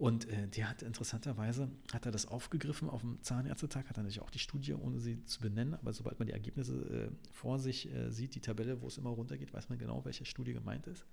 Und 0.00 0.30
äh, 0.30 0.48
der 0.48 0.70
hat 0.70 0.80
interessanterweise, 0.80 1.70
hat 1.92 2.06
er 2.06 2.10
das 2.10 2.24
aufgegriffen 2.24 2.88
auf 2.88 3.02
dem 3.02 3.22
Zahnärztetag, 3.22 3.86
hat 3.86 3.98
er 3.98 4.02
natürlich 4.02 4.22
auch 4.22 4.30
die 4.30 4.38
Studie, 4.38 4.72
ohne 4.72 4.98
sie 4.98 5.26
zu 5.26 5.40
benennen, 5.40 5.74
aber 5.74 5.92
sobald 5.92 6.18
man 6.18 6.26
die 6.26 6.32
Ergebnisse 6.32 7.10
äh, 7.10 7.10
vor 7.30 7.58
sich 7.58 7.92
äh, 7.92 8.10
sieht, 8.10 8.34
die 8.34 8.40
Tabelle, 8.40 8.80
wo 8.80 8.86
es 8.86 8.96
immer 8.96 9.10
runtergeht, 9.10 9.52
weiß 9.52 9.68
man 9.68 9.76
genau, 9.76 10.02
welche 10.06 10.24
Studie 10.24 10.54
gemeint 10.54 10.86
ist. 10.86 11.04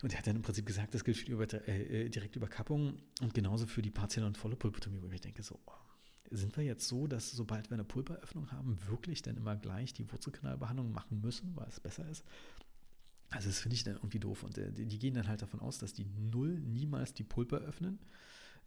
Und 0.00 0.12
er 0.12 0.20
hat 0.20 0.28
dann 0.28 0.36
im 0.36 0.42
Prinzip 0.42 0.64
gesagt, 0.64 0.94
das 0.94 1.02
gilt 1.02 1.16
für 1.16 1.24
die 1.24 1.32
Über 1.32 1.52
äh, 1.66 2.08
Direktüberkappung 2.08 3.00
und 3.20 3.34
genauso 3.34 3.66
für 3.66 3.82
die 3.82 3.90
partielle 3.90 4.28
und 4.28 4.38
volle 4.38 4.54
Pulpotomie, 4.54 5.02
wo 5.02 5.10
ich 5.10 5.20
denke, 5.20 5.42
so, 5.42 5.58
oh, 5.66 5.72
sind 6.30 6.56
wir 6.56 6.62
jetzt 6.62 6.86
so, 6.86 7.08
dass 7.08 7.32
sobald 7.32 7.68
wir 7.68 7.74
eine 7.74 7.84
Pulperöffnung 7.84 8.52
haben, 8.52 8.78
wirklich 8.86 9.22
dann 9.22 9.36
immer 9.36 9.56
gleich 9.56 9.92
die 9.92 10.08
Wurzelkanalbehandlung 10.08 10.92
machen 10.92 11.20
müssen, 11.20 11.56
weil 11.56 11.66
es 11.66 11.80
besser 11.80 12.08
ist? 12.08 12.24
Also 13.30 13.48
das 13.48 13.60
finde 13.60 13.76
ich 13.76 13.84
dann 13.84 13.94
irgendwie 13.94 14.18
doof. 14.18 14.42
Und 14.42 14.58
äh, 14.58 14.72
die 14.72 14.98
gehen 14.98 15.14
dann 15.14 15.28
halt 15.28 15.42
davon 15.42 15.60
aus, 15.60 15.78
dass 15.78 15.92
die 15.92 16.04
Null 16.04 16.58
niemals 16.60 17.14
die 17.14 17.24
Pulper 17.24 17.58
öffnen 17.58 17.98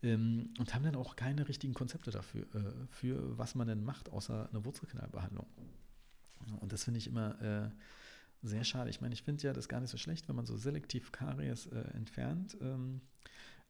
ähm, 0.02 0.50
und 0.58 0.74
haben 0.74 0.84
dann 0.84 0.96
auch 0.96 1.16
keine 1.16 1.48
richtigen 1.48 1.74
Konzepte 1.74 2.12
dafür, 2.12 2.44
äh, 2.56 2.88
für 2.90 3.38
was 3.38 3.56
man 3.56 3.68
denn 3.68 3.84
macht, 3.84 4.10
außer 4.10 4.50
eine 4.50 4.64
Wurzelkanalbehandlung. 4.64 5.48
Und 6.60 6.72
das 6.72 6.84
finde 6.84 6.98
ich 6.98 7.08
immer 7.08 7.42
äh, 7.42 7.70
sehr 8.42 8.64
schade. 8.64 8.90
Ich 8.90 9.02
meine, 9.02 9.14
ich 9.14 9.24
finde 9.24 9.44
ja 9.44 9.54
das 9.54 9.70
gar 9.70 9.80
nicht 9.80 9.90
so 9.90 9.98
schlecht, 9.98 10.28
wenn 10.28 10.36
man 10.36 10.46
so 10.46 10.58
selektiv 10.58 11.12
Karies 11.12 11.66
äh, 11.68 11.80
entfernt. 11.94 12.58
Ähm, 12.62 13.02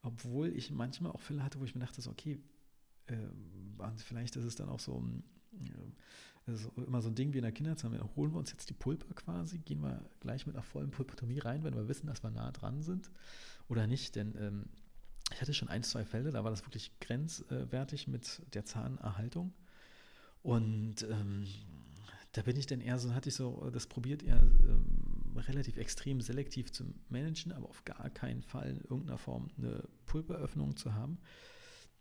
obwohl 0.01 0.49
ich 0.49 0.71
manchmal 0.71 1.11
auch 1.11 1.21
Fälle 1.21 1.43
hatte, 1.43 1.59
wo 1.59 1.63
ich 1.63 1.75
mir 1.75 1.81
dachte, 1.81 2.01
so, 2.01 2.09
okay, 2.09 2.39
äh, 3.07 3.15
vielleicht 3.97 4.35
ist 4.35 4.43
es 4.43 4.55
dann 4.55 4.69
auch 4.69 4.79
so, 4.79 5.03
also 6.45 6.71
immer 6.75 7.01
so 7.01 7.09
ein 7.09 7.15
Ding 7.15 7.33
wie 7.33 7.37
in 7.37 7.43
der 7.43 7.51
Kinderzeit, 7.51 7.91
holen 8.15 8.33
wir 8.33 8.39
uns 8.39 8.51
jetzt 8.51 8.69
die 8.69 8.73
Pulpe 8.73 9.13
quasi, 9.13 9.59
gehen 9.59 9.81
wir 9.81 10.03
gleich 10.19 10.45
mit 10.45 10.55
einer 10.55 10.63
vollen 10.63 10.91
Pulpotomie 10.91 11.39
rein, 11.39 11.63
wenn 11.63 11.75
wir 11.75 11.87
wissen, 11.87 12.07
dass 12.07 12.23
wir 12.23 12.31
nah 12.31 12.51
dran 12.51 12.81
sind 12.81 13.09
oder 13.69 13.87
nicht, 13.87 14.15
denn 14.15 14.35
ähm, 14.37 14.65
ich 15.31 15.41
hatte 15.41 15.53
schon 15.53 15.69
ein, 15.69 15.83
zwei 15.83 16.05
Fälle, 16.05 16.31
da 16.31 16.43
war 16.43 16.51
das 16.51 16.65
wirklich 16.65 16.91
grenzwertig 16.99 18.07
mit 18.07 18.41
der 18.53 18.65
Zahnerhaltung. 18.65 19.53
Und 20.41 21.03
ähm, 21.03 21.47
da 22.33 22.41
bin 22.41 22.57
ich 22.57 22.65
dann 22.65 22.81
eher 22.81 22.99
so, 22.99 23.13
hatte 23.13 23.29
ich 23.29 23.35
so 23.35 23.69
das 23.71 23.87
probiert, 23.87 24.21
eher 24.21 24.41
ähm, 24.41 25.37
relativ 25.37 25.77
extrem 25.77 26.21
selektiv 26.21 26.71
zu 26.71 26.83
managen, 27.09 27.51
aber 27.53 27.69
auf 27.69 27.85
gar 27.85 28.09
keinen 28.09 28.43
Fall 28.43 28.69
in 28.69 28.81
irgendeiner 28.81 29.17
Form 29.17 29.49
eine 29.57 29.83
Pulperöffnung 30.05 30.75
zu 30.75 30.93
haben. 30.93 31.17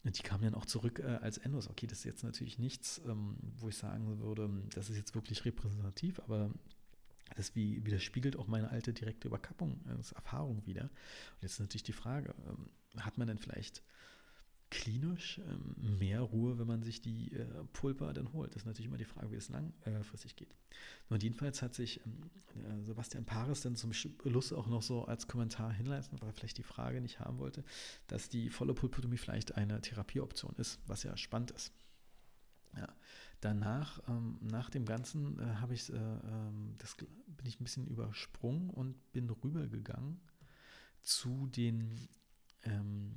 Die 0.05 0.23
kamen 0.23 0.43
dann 0.43 0.55
auch 0.55 0.67
zurück 0.67 0.99
äh, 0.99 1.19
als 1.23 1.39
Endos. 1.39 1.69
Okay, 1.69 1.87
das 1.87 1.99
ist 1.99 2.05
jetzt 2.05 2.25
natürlich 2.25 2.59
nichts, 2.59 3.01
ähm, 3.07 3.37
wo 3.59 3.69
ich 3.69 3.77
sagen 3.77 4.19
würde, 4.21 4.51
das 4.75 4.91
ist 4.91 4.97
jetzt 4.97 5.15
wirklich 5.15 5.45
repräsentativ, 5.45 6.19
aber 6.21 6.51
das 7.37 7.55
wie, 7.55 7.85
widerspiegelt 7.85 8.37
auch 8.37 8.47
meine 8.47 8.71
alte 8.71 8.93
direkte 8.93 9.29
Überkappung, 9.29 9.81
äh, 9.87 10.15
Erfahrung 10.15 10.67
wieder. 10.67 10.83
Und 10.83 11.43
jetzt 11.43 11.53
ist 11.53 11.61
natürlich 11.61 11.85
die 11.85 11.93
Frage, 11.93 12.35
ähm, 12.49 12.69
hat 13.01 13.17
man 13.17 13.29
denn 13.29 13.39
vielleicht 13.39 13.83
klinisch 14.73 15.39
ähm, 15.39 15.99
mehr 15.99 16.23
Ruhe, 16.23 16.59
wenn 16.59 16.67
man 16.67 16.83
sich 16.83 17.03
die 17.03 17.31
äh, 17.35 17.45
Pulper 17.75 18.15
dann 18.15 18.33
holt. 18.33 18.55
Das 18.55 18.63
ist 18.63 18.67
natürlich 18.67 18.87
immer 18.87 18.97
die 18.97 19.05
Frage, 19.05 19.31
wie 19.31 19.37
es 19.37 19.51
langfristig 19.51 20.35
geht. 20.35 20.57
Und 21.11 21.23
jedenfalls 21.23 21.61
hat 21.61 21.75
sich 21.75 22.01
ähm, 22.07 22.31
äh, 22.81 22.83
Sebastian 22.83 23.27
Pares 23.27 23.61
dann 23.61 23.77
zum 23.77 23.93
Schluss 23.93 24.51
auch 24.51 24.69
noch 24.69 24.81
so 24.81 25.05
als 25.05 25.29
Kommentar 25.29 25.71
hinleiten, 25.75 26.19
weil 26.21 26.31
er 26.31 26.33
vielleicht 26.33 26.57
die 26.57 26.63
Frage 26.63 27.03
nicht 27.03 27.21
haben 27.21 27.39
wollte, 27.39 27.65
dass 28.07 28.31
die 28.31 28.49
volle 28.49 28.73
Pulpotomie 28.73 29.19
vielleicht 29.19 29.57
eine 29.57 29.79
Therapieoption 29.83 30.55
ist, 30.57 30.81
was 30.87 31.03
ja 31.03 31.19
spannend 31.19 31.51
ist. 31.51 31.75
Ja. 32.75 32.89
Danach, 33.43 34.01
ähm, 34.09 34.39
nach 34.41 34.71
dem 34.71 34.87
Ganzen, 34.87 35.39
äh, 35.39 35.57
habe 35.57 35.75
ich, 35.75 35.93
äh, 35.93 35.97
ähm, 35.97 36.77
das 36.79 36.97
bin 36.97 37.45
ich 37.45 37.61
ein 37.61 37.65
bisschen 37.65 37.87
übersprungen 37.89 38.71
und 38.71 39.13
bin 39.13 39.29
rübergegangen 39.29 40.19
zu 41.03 41.47
den 41.49 42.09
ähm, 42.63 43.13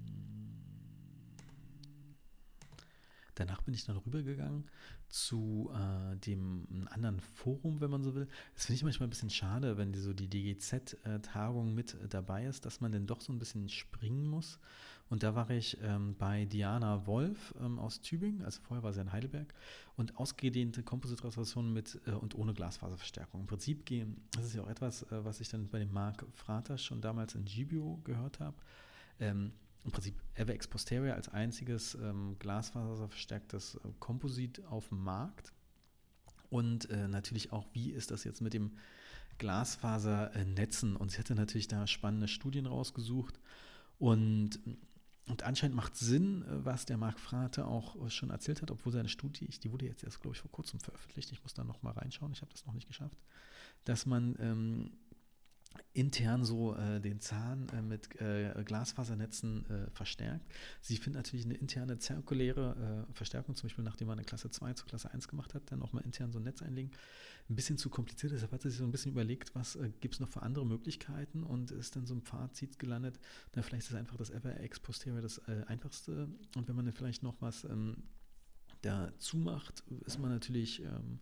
Danach 3.35 3.61
bin 3.61 3.73
ich 3.73 3.85
dann 3.85 3.97
rübergegangen 3.97 4.65
zu 5.09 5.71
äh, 5.73 6.15
dem 6.17 6.87
anderen 6.89 7.19
Forum, 7.19 7.81
wenn 7.81 7.91
man 7.91 8.03
so 8.03 8.15
will. 8.15 8.27
Das 8.53 8.65
finde 8.65 8.77
ich 8.77 8.83
manchmal 8.83 9.07
ein 9.07 9.11
bisschen 9.11 9.29
schade, 9.29 9.77
wenn 9.77 9.91
die, 9.91 9.99
so 9.99 10.13
die 10.13 10.29
DGZ-Tagung 10.29 11.73
mit 11.73 11.97
dabei 12.09 12.45
ist, 12.45 12.65
dass 12.65 12.81
man 12.81 12.91
dann 12.91 13.05
doch 13.05 13.21
so 13.21 13.31
ein 13.31 13.39
bisschen 13.39 13.69
springen 13.69 14.25
muss. 14.25 14.59
Und 15.07 15.21
da 15.21 15.35
war 15.35 15.49
ich 15.51 15.77
ähm, 15.83 16.15
bei 16.17 16.45
Diana 16.45 17.05
Wolf 17.05 17.53
ähm, 17.61 17.77
aus 17.77 18.01
Tübingen, 18.01 18.43
also 18.43 18.59
vorher 18.63 18.83
war 18.83 18.91
sie 18.91 19.01
in 19.01 19.11
Heidelberg, 19.11 19.53
und 19.95 20.17
ausgedehnte 20.17 20.81
Kompositrestauration 20.81 21.71
mit 21.71 21.99
äh, 22.07 22.11
und 22.11 22.35
ohne 22.35 22.53
Glasfaserverstärkung. 22.53 23.41
Im 23.41 23.47
Prinzip 23.47 23.85
gehen, 23.85 24.17
das 24.31 24.45
ist 24.45 24.55
ja 24.55 24.63
auch 24.63 24.69
etwas, 24.69 25.03
äh, 25.03 25.23
was 25.23 25.41
ich 25.41 25.49
dann 25.49 25.69
bei 25.69 25.77
dem 25.77 25.93
Marc 25.93 26.25
Frater 26.33 26.77
schon 26.79 27.01
damals 27.01 27.35
in 27.35 27.45
Gibio 27.45 27.99
gehört 28.03 28.39
habe. 28.39 28.55
Ähm, 29.19 29.53
im 29.85 29.91
Prinzip 29.91 30.15
Avex 30.37 30.67
Posterior 30.67 31.13
als 31.15 31.29
einziges 31.29 31.95
ähm, 31.95 32.35
glasfaserverstärktes 32.39 33.75
äh, 33.75 33.89
Komposit 33.99 34.65
auf 34.65 34.89
dem 34.89 35.03
Markt. 35.03 35.53
Und 36.49 36.89
äh, 36.89 37.07
natürlich 37.07 37.51
auch, 37.51 37.67
wie 37.73 37.91
ist 37.91 38.11
das 38.11 38.23
jetzt 38.23 38.41
mit 38.41 38.53
dem 38.53 38.77
Glasfasernetzen? 39.37 40.95
Und 40.95 41.11
sie 41.11 41.19
hätte 41.19 41.35
natürlich 41.35 41.67
da 41.67 41.85
spannende 41.87 42.27
Studien 42.27 42.65
rausgesucht. 42.65 43.39
Und, 43.99 44.59
und 45.27 45.43
anscheinend 45.43 45.75
macht 45.75 45.95
Sinn, 45.95 46.41
äh, 46.43 46.65
was 46.65 46.85
der 46.85 46.97
Marc 46.97 47.19
Frate 47.19 47.65
auch 47.65 48.09
schon 48.09 48.31
erzählt 48.31 48.63
hat, 48.63 48.71
obwohl 48.71 48.91
seine 48.91 49.09
Studie, 49.09 49.47
die 49.47 49.71
wurde 49.71 49.85
jetzt 49.85 50.03
erst, 50.03 50.19
glaube 50.19 50.35
ich, 50.35 50.41
vor 50.41 50.51
kurzem 50.51 50.79
veröffentlicht. 50.79 51.31
Ich 51.31 51.43
muss 51.43 51.53
da 51.53 51.63
nochmal 51.63 51.93
reinschauen, 51.93 52.31
ich 52.31 52.41
habe 52.41 52.51
das 52.51 52.65
noch 52.65 52.73
nicht 52.73 52.87
geschafft, 52.87 53.17
dass 53.83 54.07
man 54.07 54.35
ähm, 54.39 54.91
intern 55.93 56.43
so 56.43 56.75
äh, 56.75 56.99
den 56.99 57.19
Zahn 57.19 57.67
äh, 57.69 57.81
mit 57.81 58.19
äh, 58.19 58.63
Glasfasernetzen 58.63 59.65
äh, 59.69 59.89
verstärkt. 59.91 60.45
Sie 60.81 60.97
findet 60.97 61.23
natürlich 61.23 61.45
eine 61.45 61.55
interne 61.55 61.97
zirkuläre 61.97 63.05
äh, 63.09 63.13
Verstärkung, 63.13 63.55
zum 63.55 63.67
Beispiel 63.67 63.83
nachdem 63.83 64.07
man 64.07 64.17
eine 64.17 64.25
Klasse 64.25 64.49
2 64.49 64.73
zu 64.73 64.85
Klasse 64.85 65.11
1 65.11 65.27
gemacht 65.27 65.53
hat, 65.53 65.63
dann 65.71 65.79
nochmal 65.79 66.03
intern 66.03 66.31
so 66.31 66.39
ein 66.39 66.43
Netz 66.43 66.61
einlegen. 66.61 66.91
Ein 67.49 67.55
bisschen 67.55 67.77
zu 67.77 67.89
kompliziert, 67.89 68.33
deshalb 68.33 68.51
hat 68.51 68.63
sie 68.63 68.69
sich 68.69 68.79
so 68.79 68.85
ein 68.85 68.91
bisschen 68.91 69.11
überlegt, 69.11 69.53
was 69.53 69.75
äh, 69.75 69.91
gibt 70.01 70.15
es 70.15 70.19
noch 70.19 70.29
für 70.29 70.41
andere 70.41 70.65
Möglichkeiten 70.65 71.43
und 71.43 71.71
ist 71.71 71.95
dann 71.95 72.05
so 72.05 72.15
ein 72.15 72.21
Fazit 72.21 72.79
gelandet, 72.79 73.19
na, 73.55 73.61
vielleicht 73.61 73.89
ist 73.89 73.95
einfach 73.95 74.17
das 74.17 74.31
FRX 74.31 74.79
Posterior 74.79 75.21
das 75.21 75.39
einfachste 75.67 76.27
und 76.55 76.67
wenn 76.67 76.75
man 76.75 76.85
dann 76.85 76.93
vielleicht 76.93 77.21
noch 77.21 77.39
was 77.41 77.63
ähm, 77.65 78.03
dazu 78.81 79.37
macht, 79.37 79.83
ist 80.05 80.19
man 80.19 80.31
natürlich 80.31 80.81
ähm, 80.81 81.19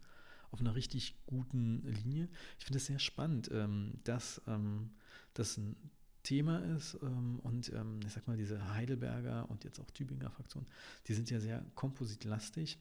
auf 0.53 0.61
einer 0.61 0.75
richtig 0.75 1.15
guten 1.25 1.83
Linie. 1.83 2.29
Ich 2.59 2.65
finde 2.65 2.77
es 2.77 2.85
sehr 2.85 2.99
spannend, 2.99 3.49
ähm, 3.51 3.93
dass 4.03 4.41
ähm, 4.47 4.91
das 5.33 5.57
ein 5.57 5.75
Thema 6.21 6.59
ist 6.77 6.97
ähm, 7.01 7.39
und 7.39 7.73
ähm, 7.73 7.99
ich 8.05 8.13
sag 8.13 8.27
mal, 8.27 8.37
diese 8.37 8.73
Heidelberger 8.73 9.49
und 9.49 9.65
jetzt 9.65 9.79
auch 9.79 9.91
Tübinger 9.91 10.29
Fraktion, 10.29 10.65
die 11.07 11.13
sind 11.13 11.29
ja 11.29 11.39
sehr 11.39 11.65
kompositlastig. 11.75 12.77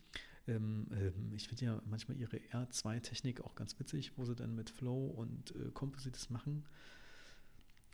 Ähm, 0.46 0.86
ich 1.34 1.48
finde 1.48 1.64
ja 1.64 1.82
manchmal 1.86 2.16
ihre 2.18 2.36
R2-Technik 2.36 3.40
auch 3.40 3.54
ganz 3.54 3.78
witzig, 3.80 4.12
wo 4.16 4.24
sie 4.24 4.36
dann 4.36 4.54
mit 4.54 4.70
Flow 4.70 5.06
und 5.06 5.54
äh, 5.56 5.70
Composites 5.72 6.30
machen. 6.30 6.64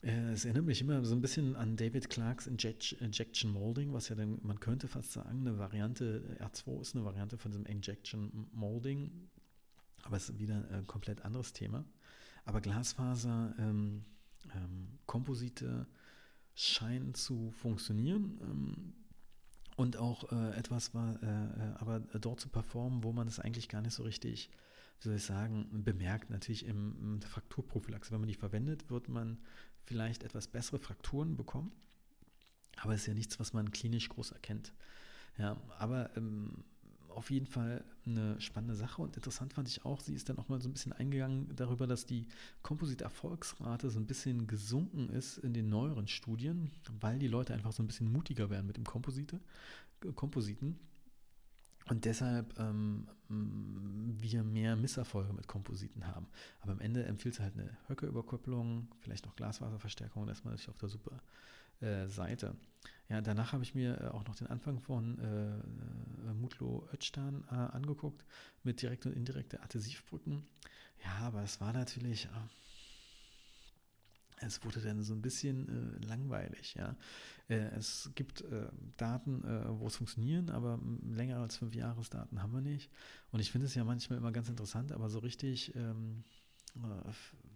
Äh, 0.02 0.32
es 0.32 0.44
erinnert 0.44 0.64
mich 0.64 0.80
immer 0.80 1.04
so 1.04 1.14
ein 1.14 1.20
bisschen 1.20 1.56
an 1.56 1.76
David 1.76 2.10
Clarks 2.10 2.46
Injection 2.46 3.52
Molding, 3.52 3.92
was 3.92 4.08
ja 4.08 4.16
dann, 4.16 4.38
man 4.42 4.60
könnte 4.60 4.88
fast 4.88 5.12
sagen, 5.12 5.40
eine 5.40 5.58
Variante, 5.58 6.36
R2 6.40 6.80
ist 6.80 6.94
eine 6.94 7.04
Variante 7.04 7.38
von 7.38 7.50
diesem 7.50 7.66
Injection 7.66 8.48
Molding, 8.52 9.28
aber 10.02 10.16
es 10.16 10.28
ist 10.28 10.38
wieder 10.38 10.64
ein 10.70 10.86
komplett 10.86 11.24
anderes 11.24 11.52
Thema. 11.52 11.84
Aber 12.44 12.60
Glasfaser, 12.60 13.54
ähm, 13.58 14.04
ähm, 14.54 14.98
Komposite 15.06 15.86
scheinen 16.54 17.14
zu 17.14 17.50
funktionieren 17.50 18.38
ähm, 18.42 18.94
und 19.76 19.96
auch 19.96 20.32
äh, 20.32 20.56
etwas 20.56 20.94
war, 20.94 21.22
äh, 21.22 21.26
äh 21.26 21.74
aber 21.78 22.00
dort 22.00 22.40
zu 22.40 22.48
performen, 22.48 23.04
wo 23.04 23.12
man 23.12 23.28
es 23.28 23.38
eigentlich 23.38 23.68
gar 23.68 23.82
nicht 23.82 23.94
so 23.94 24.02
richtig 24.02 24.50
wie 25.00 25.08
soll 25.08 25.16
ich 25.16 25.24
sagen, 25.24 25.68
bemerkt 25.84 26.30
natürlich 26.30 26.66
im, 26.66 26.96
im 27.00 27.22
Frakturprophylaxe. 27.22 28.10
Wenn 28.10 28.20
man 28.20 28.28
die 28.28 28.34
verwendet, 28.34 28.90
wird 28.90 29.08
man 29.08 29.38
vielleicht 29.84 30.24
etwas 30.24 30.48
bessere 30.48 30.78
Frakturen 30.78 31.36
bekommen. 31.36 31.72
Aber 32.76 32.94
es 32.94 33.02
ist 33.02 33.06
ja 33.06 33.14
nichts, 33.14 33.38
was 33.38 33.52
man 33.52 33.70
klinisch 33.70 34.08
groß 34.08 34.32
erkennt. 34.32 34.72
Ja, 35.36 35.56
aber 35.78 36.16
ähm, 36.16 36.64
auf 37.18 37.32
jeden 37.32 37.46
Fall 37.46 37.84
eine 38.06 38.40
spannende 38.40 38.76
Sache 38.76 39.02
und 39.02 39.16
interessant 39.16 39.52
fand 39.52 39.68
ich 39.68 39.84
auch, 39.84 40.00
sie 40.00 40.14
ist 40.14 40.28
dann 40.28 40.38
auch 40.38 40.48
mal 40.48 40.60
so 40.60 40.68
ein 40.68 40.72
bisschen 40.72 40.92
eingegangen 40.92 41.50
darüber, 41.56 41.88
dass 41.88 42.06
die 42.06 42.28
Komposit-Erfolgsrate 42.62 43.90
so 43.90 43.98
ein 43.98 44.06
bisschen 44.06 44.46
gesunken 44.46 45.10
ist 45.10 45.38
in 45.38 45.52
den 45.52 45.68
neueren 45.68 46.06
Studien, 46.06 46.70
weil 47.00 47.18
die 47.18 47.26
Leute 47.26 47.54
einfach 47.54 47.72
so 47.72 47.82
ein 47.82 47.88
bisschen 47.88 48.10
mutiger 48.12 48.50
werden 48.50 48.68
mit 48.68 48.76
dem 48.76 48.84
Komposite, 48.84 49.40
Kompositen 50.14 50.78
und 51.88 52.04
deshalb 52.04 52.58
ähm, 52.58 53.06
wir 53.28 54.42
mehr 54.42 54.76
Misserfolge 54.76 55.32
mit 55.32 55.46
Kompositen 55.46 56.06
haben. 56.06 56.26
Aber 56.60 56.72
am 56.72 56.80
Ende 56.80 57.04
empfiehlt 57.04 57.34
es 57.34 57.40
halt 57.40 57.54
eine 57.54 57.76
Höcke-Überkopplung, 57.88 58.88
vielleicht 59.00 59.26
noch 59.26 59.36
Glasfaserverstärkung, 59.36 60.26
das 60.26 60.38
ist 60.38 60.44
man 60.44 60.54
natürlich 60.54 60.70
auf 60.70 60.78
der 60.78 60.88
super 60.88 61.20
äh, 61.80 62.08
Seite. 62.08 62.56
Ja, 63.08 63.20
danach 63.20 63.52
habe 63.52 63.62
ich 63.62 63.74
mir 63.74 64.00
äh, 64.00 64.08
auch 64.08 64.26
noch 64.26 64.34
den 64.34 64.48
Anfang 64.48 64.80
von 64.80 65.18
äh, 65.18 66.30
äh 66.30 66.34
Mutlo 66.34 66.86
Ötztan 66.92 67.44
äh, 67.50 67.54
angeguckt 67.54 68.24
mit 68.62 68.82
direkt 68.82 69.06
und 69.06 69.12
indirekte 69.12 69.62
Adhesivbrücken. 69.62 70.44
Ja, 71.04 71.26
aber 71.26 71.42
es 71.42 71.60
war 71.60 71.72
natürlich, 71.72 72.26
äh, 72.26 72.28
es 74.40 74.64
wurde 74.64 74.80
dann 74.80 75.02
so 75.02 75.14
ein 75.14 75.22
bisschen 75.22 75.68
äh, 75.68 76.06
langweilig. 76.06 76.74
Ja. 76.74 76.96
Äh, 77.48 77.56
es 77.76 78.10
gibt 78.14 78.42
äh, 78.42 78.68
Daten, 78.96 79.42
wo 79.80 79.86
es 79.86 79.96
funktioniert, 79.96 80.50
aber 80.50 80.80
länger 81.02 81.38
als 81.38 81.56
fünf 81.56 81.74
Jahresdaten 81.74 82.42
haben 82.42 82.52
wir 82.52 82.60
nicht. 82.60 82.90
Und 83.30 83.40
ich 83.40 83.50
finde 83.50 83.66
es 83.66 83.74
ja 83.74 83.84
manchmal 83.84 84.18
immer 84.18 84.32
ganz 84.32 84.48
interessant, 84.48 84.92
aber 84.92 85.08
so 85.08 85.18
richtig 85.18 85.74
ähm, 85.74 86.24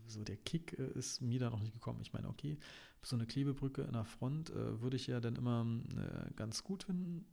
so 0.07 0.25
der 0.25 0.37
Kick 0.37 0.79
äh, 0.79 0.91
ist 0.99 1.21
mir 1.21 1.41
da 1.41 1.51
noch 1.51 1.61
nicht 1.61 1.73
gekommen. 1.73 2.01
Ich 2.03 2.13
meine, 2.13 2.29
okay, 2.29 2.59
so 3.03 3.17
eine 3.17 3.27
Klebebrücke 3.27 3.83
in 3.83 3.93
der 3.93 4.05
Front 4.05 4.51
äh, 4.51 4.81
würde 4.81 4.97
ich 4.97 5.07
ja 5.07 5.21
dann 5.21 5.37
immer 5.37 5.67
äh, 5.97 6.33
ganz 6.35 6.63
gut 6.63 6.85
finden. 6.85 7.25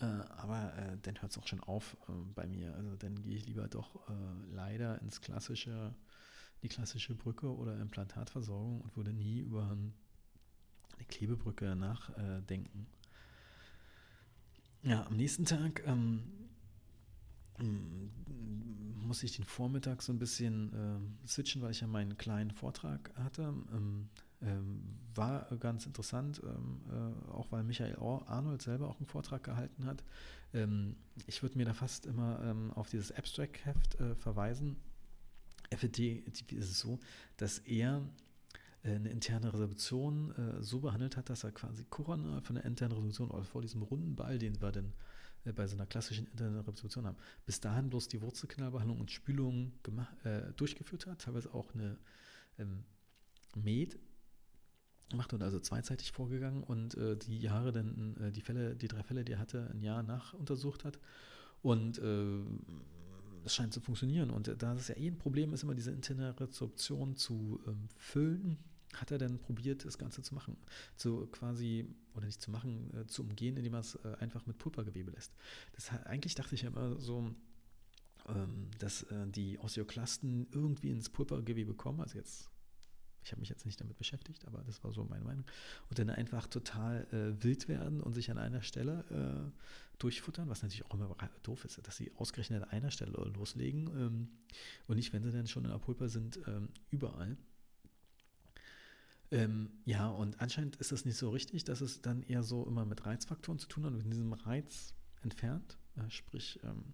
Äh, 0.00 0.04
aber 0.04 0.74
äh, 0.76 0.98
dann 1.02 1.20
hört 1.20 1.30
es 1.30 1.38
auch 1.38 1.46
schon 1.46 1.60
auf 1.60 1.96
äh, 2.08 2.12
bei 2.34 2.46
mir. 2.46 2.74
Also 2.74 2.96
dann 2.96 3.22
gehe 3.22 3.36
ich 3.36 3.46
lieber 3.46 3.68
doch 3.68 4.00
leider 4.50 5.00
ins 5.02 5.20
klassische, 5.20 5.94
die 6.64 6.68
klassische 6.68 7.14
Brücke 7.14 7.54
oder 7.54 7.78
Implantatversorgung 7.78 8.80
und 8.80 8.96
würde 8.96 9.12
nie 9.12 9.38
über 9.38 9.70
eine 9.70 9.92
Klebebrücke 11.06 11.76
nachdenken. 11.76 12.86
Ja, 14.82 15.06
am 15.06 15.16
nächsten 15.16 15.44
Tag 15.44 15.82
ähm, 15.86 16.22
muss 18.96 19.22
ich 19.22 19.36
den 19.36 19.44
Vormittag 19.44 20.02
so 20.02 20.12
ein 20.12 20.18
bisschen 20.18 20.72
äh, 20.72 21.26
switchen, 21.28 21.60
weil 21.62 21.70
ich 21.70 21.80
ja 21.80 21.86
meinen 21.86 22.16
kleinen 22.16 22.50
Vortrag 22.50 23.12
hatte. 23.16 23.54
Ähm, 23.72 24.08
ähm, 24.40 24.98
war 25.14 25.46
ganz 25.58 25.86
interessant, 25.86 26.42
ähm, 26.44 26.80
äh, 26.90 27.30
auch 27.30 27.52
weil 27.52 27.62
Michael 27.62 27.96
Arnold 27.96 28.62
selber 28.62 28.88
auch 28.88 28.98
einen 28.98 29.06
Vortrag 29.06 29.44
gehalten 29.44 29.86
hat. 29.86 30.02
Ähm, 30.52 30.96
ich 31.26 31.42
würde 31.42 31.58
mir 31.58 31.64
da 31.64 31.74
fast 31.74 32.06
immer 32.06 32.42
ähm, 32.42 32.72
auf 32.72 32.88
dieses 32.88 33.12
Abstract-Heft 33.12 34.00
äh, 34.00 34.14
verweisen. 34.14 34.76
FED 35.76 36.26
ist 36.52 36.70
es 36.70 36.78
so, 36.78 36.98
dass 37.36 37.58
er 37.58 38.02
äh, 38.82 38.94
eine 38.94 39.10
interne 39.10 39.52
Resolution 39.52 40.32
äh, 40.32 40.62
so 40.62 40.80
behandelt 40.80 41.16
hat, 41.16 41.30
dass 41.30 41.44
er 41.44 41.52
quasi 41.52 41.84
koronal 41.88 42.40
von 42.42 42.56
der 42.56 42.64
internen 42.64 42.92
Resolution 42.92 43.30
oder 43.30 43.44
vor 43.44 43.62
diesem 43.62 43.82
runden 43.82 44.14
Ball, 44.14 44.38
den 44.38 44.60
wir 44.60 44.72
dann 44.72 44.92
äh, 45.44 45.52
bei 45.52 45.66
so 45.66 45.76
einer 45.76 45.86
klassischen 45.86 46.26
internen 46.26 46.56
Reproduktion 46.56 47.06
haben, 47.06 47.16
bis 47.46 47.60
dahin 47.60 47.90
bloß 47.90 48.08
die 48.08 48.20
Wurzelkanalbehandlung 48.20 49.00
und 49.00 49.10
Spülung 49.10 49.72
äh, 50.24 50.52
durchgeführt 50.56 51.06
hat, 51.06 51.22
teilweise 51.22 51.52
auch 51.54 51.74
eine 51.74 51.98
ähm, 52.58 52.84
Med 53.56 53.98
gemacht 55.10 55.32
und 55.32 55.42
also 55.42 55.60
zweizeitig 55.60 56.12
vorgegangen 56.12 56.62
und 56.62 56.96
äh, 56.96 57.16
die 57.16 57.38
Jahre 57.38 57.72
dann, 57.72 58.16
äh, 58.16 58.32
die 58.32 58.40
Fälle, 58.40 58.74
die 58.74 58.88
drei 58.88 59.02
Fälle, 59.02 59.24
die 59.24 59.32
er 59.32 59.38
hatte, 59.38 59.70
ein 59.70 59.82
Jahr 59.82 60.02
nach 60.02 60.34
untersucht 60.34 60.84
hat. 60.84 60.98
Und 61.62 61.98
es 63.44 63.54
scheint 63.54 63.72
zu 63.72 63.80
funktionieren. 63.80 64.30
Und 64.30 64.54
da 64.58 64.74
es 64.74 64.88
ja 64.88 64.96
eh 64.96 65.08
ein 65.08 65.18
Problem 65.18 65.52
ist, 65.52 65.62
immer 65.62 65.74
diese 65.74 65.90
interne 65.90 66.38
Rezeption 66.38 67.16
zu 67.16 67.60
ähm, 67.66 67.88
füllen, 67.96 68.58
hat 68.94 69.10
er 69.10 69.18
dann 69.18 69.38
probiert, 69.38 69.84
das 69.84 69.98
Ganze 69.98 70.22
zu 70.22 70.34
machen. 70.34 70.56
Zu 70.96 71.26
quasi, 71.26 71.86
oder 72.14 72.26
nicht 72.26 72.40
zu 72.40 72.50
machen, 72.50 72.92
äh, 72.94 73.06
zu 73.06 73.22
umgehen, 73.22 73.56
indem 73.56 73.74
er 73.74 73.80
es 73.80 73.96
äh, 73.96 74.16
einfach 74.20 74.46
mit 74.46 74.58
Pulpergewebe 74.58 75.10
lässt. 75.10 75.32
Das, 75.72 75.90
eigentlich 76.04 76.34
dachte 76.34 76.54
ich 76.54 76.62
ja 76.62 76.68
immer 76.68 77.00
so, 77.00 77.34
ähm, 78.28 78.70
dass 78.78 79.02
äh, 79.04 79.26
die 79.26 79.58
Osteoklasten 79.58 80.46
irgendwie 80.52 80.90
ins 80.90 81.10
Pulpergewebe 81.10 81.74
kommen. 81.74 82.00
Also 82.00 82.18
jetzt, 82.18 82.50
ich 83.24 83.32
habe 83.32 83.40
mich 83.40 83.48
jetzt 83.48 83.64
nicht 83.64 83.80
damit 83.80 83.96
beschäftigt, 83.96 84.46
aber 84.46 84.62
das 84.64 84.84
war 84.84 84.92
so 84.92 85.04
meine 85.04 85.24
Meinung. 85.24 85.44
Und 85.88 85.98
dann 85.98 86.10
einfach 86.10 86.46
total 86.46 87.06
äh, 87.10 87.42
wild 87.42 87.68
werden 87.68 88.02
und 88.02 88.12
sich 88.12 88.30
an 88.30 88.38
einer 88.38 88.62
Stelle 88.62 89.04
äh, 89.10 89.98
durchfuttern, 89.98 90.48
was 90.48 90.62
natürlich 90.62 90.84
auch 90.86 90.94
immer 90.94 91.16
doof 91.42 91.64
ist, 91.64 91.80
dass 91.86 91.96
sie 91.96 92.12
ausgerechnet 92.16 92.62
an 92.62 92.68
einer 92.70 92.90
Stelle 92.90 93.12
loslegen 93.12 93.86
ähm, 93.88 94.28
und 94.86 94.96
nicht, 94.96 95.12
wenn 95.12 95.22
sie 95.22 95.32
dann 95.32 95.46
schon 95.46 95.64
in 95.64 95.70
der 95.70 95.78
Pulper 95.78 96.08
sind, 96.08 96.38
ähm, 96.46 96.68
überall. 96.90 97.36
Ähm, 99.30 99.70
ja, 99.86 100.08
und 100.08 100.40
anscheinend 100.40 100.76
ist 100.76 100.92
das 100.92 101.06
nicht 101.06 101.16
so 101.16 101.30
richtig, 101.30 101.64
dass 101.64 101.80
es 101.80 102.02
dann 102.02 102.22
eher 102.22 102.42
so 102.42 102.66
immer 102.66 102.84
mit 102.84 103.06
Reizfaktoren 103.06 103.58
zu 103.58 103.68
tun 103.68 103.86
hat 103.86 103.98
wenn 103.98 104.10
diesem 104.10 104.32
Reiz 104.34 104.94
entfernt, 105.22 105.78
äh, 105.96 106.10
sprich 106.10 106.60
ähm, 106.62 106.84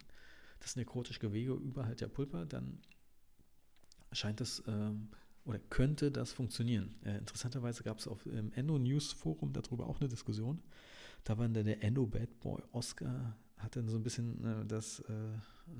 das 0.60 0.76
nekrotische 0.76 1.18
Gewebe 1.18 1.54
überhalb 1.54 1.98
der 1.98 2.08
Pulpa, 2.08 2.44
dann 2.44 2.78
scheint 4.12 4.40
es 4.40 4.62
oder 5.50 5.58
könnte 5.58 6.12
das 6.12 6.32
funktionieren. 6.32 6.94
Äh, 7.04 7.18
interessanterweise 7.18 7.82
gab 7.82 7.98
es 7.98 8.06
auf 8.06 8.22
dem 8.22 8.52
Endo 8.52 8.78
News 8.78 9.12
Forum 9.12 9.52
darüber 9.52 9.88
auch 9.88 10.00
eine 10.00 10.08
Diskussion. 10.08 10.62
Da 11.24 11.36
war 11.38 11.48
dann 11.48 11.66
der 11.66 11.82
Endo 11.82 12.06
Bad 12.06 12.38
Boy 12.38 12.62
Oscar 12.72 13.36
hat 13.56 13.76
dann 13.76 13.88
so 13.88 13.96
ein 13.96 14.02
bisschen 14.02 14.42
äh, 14.44 14.64
das 14.64 15.00
äh, 15.00 15.12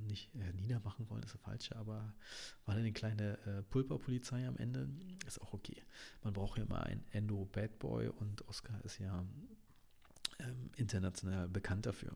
nicht 0.07 0.35
äh, 0.35 0.53
niedermachen 0.61 1.09
wollen, 1.09 1.23
ist 1.23 1.35
das 1.35 1.41
falsche, 1.41 1.77
aber 1.77 2.13
war 2.67 2.75
dann 2.75 2.79
eine 2.79 2.93
kleine 2.93 3.39
äh, 3.47 3.63
Pulperpolizei 3.63 4.47
am 4.47 4.57
Ende. 4.59 4.89
Ist 5.27 5.41
auch 5.41 5.55
okay. 5.55 5.83
Man 6.23 6.35
braucht 6.35 6.59
ja 6.59 6.65
immer 6.65 6.83
einen 6.83 7.05
Endo 7.13 7.47
Bad 7.47 7.79
Boy 7.79 8.09
und 8.09 8.47
Oscar 8.49 8.85
ist 8.85 8.99
ja 8.99 9.25
ähm, 10.41 10.71
international 10.77 11.49
bekannt 11.49 11.87
dafür. 11.87 12.15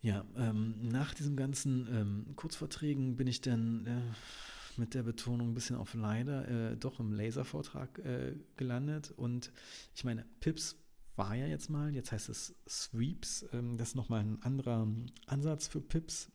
Ja, 0.00 0.24
ähm, 0.36 0.88
nach 0.88 1.14
diesen 1.14 1.36
ganzen 1.36 1.86
ähm, 1.94 2.32
Kurzverträgen 2.34 3.16
bin 3.16 3.26
ich 3.26 3.40
dann 3.40 3.86
äh, 3.86 4.00
mit 4.78 4.94
der 4.94 5.02
Betonung 5.02 5.50
ein 5.50 5.54
bisschen 5.54 5.76
auf 5.76 5.94
leider 5.94 6.48
äh, 6.48 6.76
doch 6.76 7.00
im 7.00 7.12
Laservortrag 7.12 7.98
äh, 8.00 8.34
gelandet. 8.56 9.12
Und 9.16 9.52
ich 9.94 10.04
meine, 10.04 10.24
Pips 10.40 10.76
war 11.16 11.34
ja 11.34 11.46
jetzt 11.46 11.70
mal, 11.70 11.94
jetzt 11.94 12.12
heißt 12.12 12.28
es 12.28 12.54
Sweeps. 12.68 13.46
Ähm, 13.52 13.76
das 13.76 13.88
ist 13.88 13.94
nochmal 13.94 14.20
ein 14.20 14.42
anderer 14.42 14.86
Ansatz 15.26 15.66
für 15.66 15.80
Pips, 15.80 16.30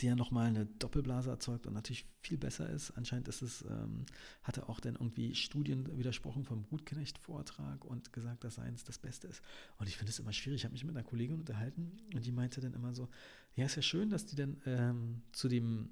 der 0.00 0.16
nochmal 0.16 0.46
eine 0.46 0.66
Doppelblase 0.66 1.28
erzeugt 1.30 1.66
und 1.66 1.74
natürlich 1.74 2.06
viel 2.20 2.38
besser 2.38 2.68
ist. 2.70 2.92
Anscheinend 2.92 3.28
ist 3.28 3.42
es, 3.42 3.62
ähm, 3.62 4.06
hatte 4.42 4.68
auch 4.68 4.80
dann 4.80 4.94
irgendwie 4.94 5.34
Studien 5.34 5.98
widersprochen 5.98 6.44
vom 6.44 6.66
Gutknecht-Vortrag 6.68 7.84
und 7.84 8.12
gesagt, 8.12 8.44
dass 8.44 8.56
seins 8.56 8.84
das 8.84 8.98
Beste 8.98 9.26
ist. 9.26 9.42
Und 9.78 9.88
ich 9.88 9.96
finde 9.96 10.10
es 10.10 10.18
immer 10.18 10.32
schwierig. 10.32 10.60
Ich 10.60 10.64
habe 10.64 10.72
mich 10.72 10.84
mit 10.84 10.96
einer 10.96 11.04
Kollegin 11.04 11.40
unterhalten 11.40 11.98
und 12.14 12.24
die 12.24 12.32
meinte 12.32 12.60
dann 12.60 12.74
immer 12.74 12.94
so, 12.94 13.08
ja, 13.56 13.66
ist 13.66 13.76
ja 13.76 13.82
schön, 13.82 14.08
dass 14.08 14.24
die 14.24 14.36
dann 14.36 14.62
ähm, 14.66 15.22
zu 15.32 15.48
dem 15.48 15.90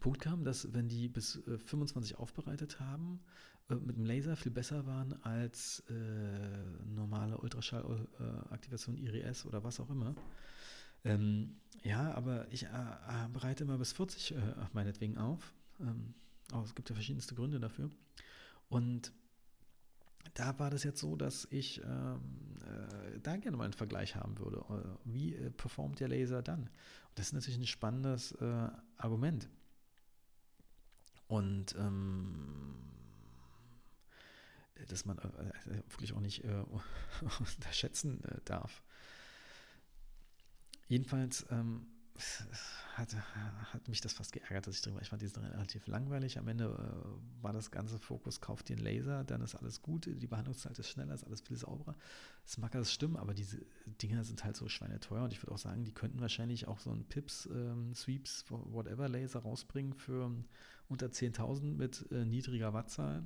Punkt 0.00 0.20
kam, 0.20 0.44
dass 0.44 0.72
wenn 0.74 0.88
die 0.88 1.08
bis 1.08 1.36
äh, 1.46 1.58
25 1.58 2.16
aufbereitet 2.16 2.80
haben, 2.80 3.20
äh, 3.68 3.74
mit 3.74 3.96
dem 3.96 4.04
Laser 4.04 4.36
viel 4.36 4.52
besser 4.52 4.86
waren 4.86 5.20
als 5.22 5.82
äh, 5.88 6.84
normale 6.84 7.38
Ultraschallaktivation 7.38 8.96
IRS 8.96 9.46
oder 9.46 9.64
was 9.64 9.80
auch 9.80 9.90
immer. 9.90 10.14
Ähm, 11.04 11.56
ja, 11.82 12.12
aber 12.14 12.50
ich 12.50 12.64
äh, 12.64 12.68
äh 12.68 13.28
bereite 13.32 13.64
immer 13.64 13.78
bis 13.78 13.92
40 13.92 14.32
äh, 14.32 14.38
meinetwegen 14.72 15.18
auf. 15.18 15.52
Ähm, 15.80 16.14
aber 16.52 16.64
es 16.64 16.74
gibt 16.74 16.88
ja 16.88 16.94
verschiedenste 16.94 17.34
Gründe 17.34 17.60
dafür. 17.60 17.90
Und 18.68 19.12
da 20.34 20.58
war 20.58 20.70
das 20.70 20.82
jetzt 20.84 21.00
so, 21.00 21.16
dass 21.16 21.46
ich 21.50 21.82
ähm, 21.84 22.20
äh, 22.62 23.18
da 23.20 23.36
gerne 23.36 23.56
mal 23.56 23.64
einen 23.64 23.72
Vergleich 23.72 24.16
haben 24.16 24.38
würde. 24.38 24.64
Wie 25.04 25.34
äh, 25.34 25.50
performt 25.50 26.00
der 26.00 26.08
Laser 26.08 26.42
dann? 26.42 26.62
Und 26.62 27.18
das 27.18 27.26
ist 27.26 27.32
natürlich 27.32 27.58
ein 27.58 27.66
spannendes 27.66 28.32
äh, 28.32 28.68
Argument. 28.96 29.48
Und 31.28 31.74
ähm, 31.76 32.76
dass 34.88 35.04
man 35.04 35.18
äh, 35.18 35.82
wirklich 35.90 36.12
auch 36.12 36.20
nicht 36.20 36.44
äh, 36.44 36.64
unterschätzen 37.38 38.22
äh, 38.24 38.40
darf. 38.44 38.82
Jedenfalls 40.88 41.46
ähm, 41.50 41.86
hat, 42.94 43.14
hat 43.14 43.88
mich 43.88 44.00
das 44.00 44.12
fast 44.12 44.32
geärgert, 44.32 44.66
dass 44.66 44.76
ich 44.76 44.82
drin 44.82 44.94
war. 44.94 45.02
Ich 45.02 45.08
fand 45.08 45.20
diesen 45.20 45.44
relativ 45.44 45.86
langweilig. 45.86 46.38
Am 46.38 46.48
Ende 46.48 46.64
äh, 46.64 47.42
war 47.42 47.52
das 47.52 47.70
ganze 47.70 47.98
Fokus, 47.98 48.40
kauft 48.40 48.70
einen 48.70 48.80
Laser, 48.80 49.24
dann 49.24 49.42
ist 49.42 49.54
alles 49.54 49.82
gut, 49.82 50.06
die 50.06 50.26
Behandlungszeit 50.26 50.78
ist 50.78 50.88
schneller, 50.88 51.14
ist 51.14 51.24
alles 51.24 51.42
viel 51.42 51.56
sauberer. 51.56 51.94
Das 52.44 52.58
mag 52.58 52.74
alles 52.74 52.92
stimmen, 52.92 53.16
aber 53.16 53.34
diese 53.34 53.60
Dinger 54.02 54.24
sind 54.24 54.44
halt 54.44 54.56
so 54.56 54.68
schweineteuer 54.68 55.24
und 55.24 55.32
ich 55.32 55.42
würde 55.42 55.52
auch 55.52 55.58
sagen, 55.58 55.84
die 55.84 55.92
könnten 55.92 56.20
wahrscheinlich 56.20 56.68
auch 56.68 56.78
so 56.78 56.90
einen 56.90 57.04
Pips, 57.04 57.46
ähm, 57.52 57.94
Sweeps, 57.94 58.44
whatever 58.48 59.08
Laser 59.08 59.40
rausbringen 59.40 59.92
für 59.94 60.32
unter 60.88 61.06
10.000 61.06 61.74
mit 61.74 62.10
äh, 62.10 62.24
niedriger 62.24 62.72
Wattzahl. 62.72 63.24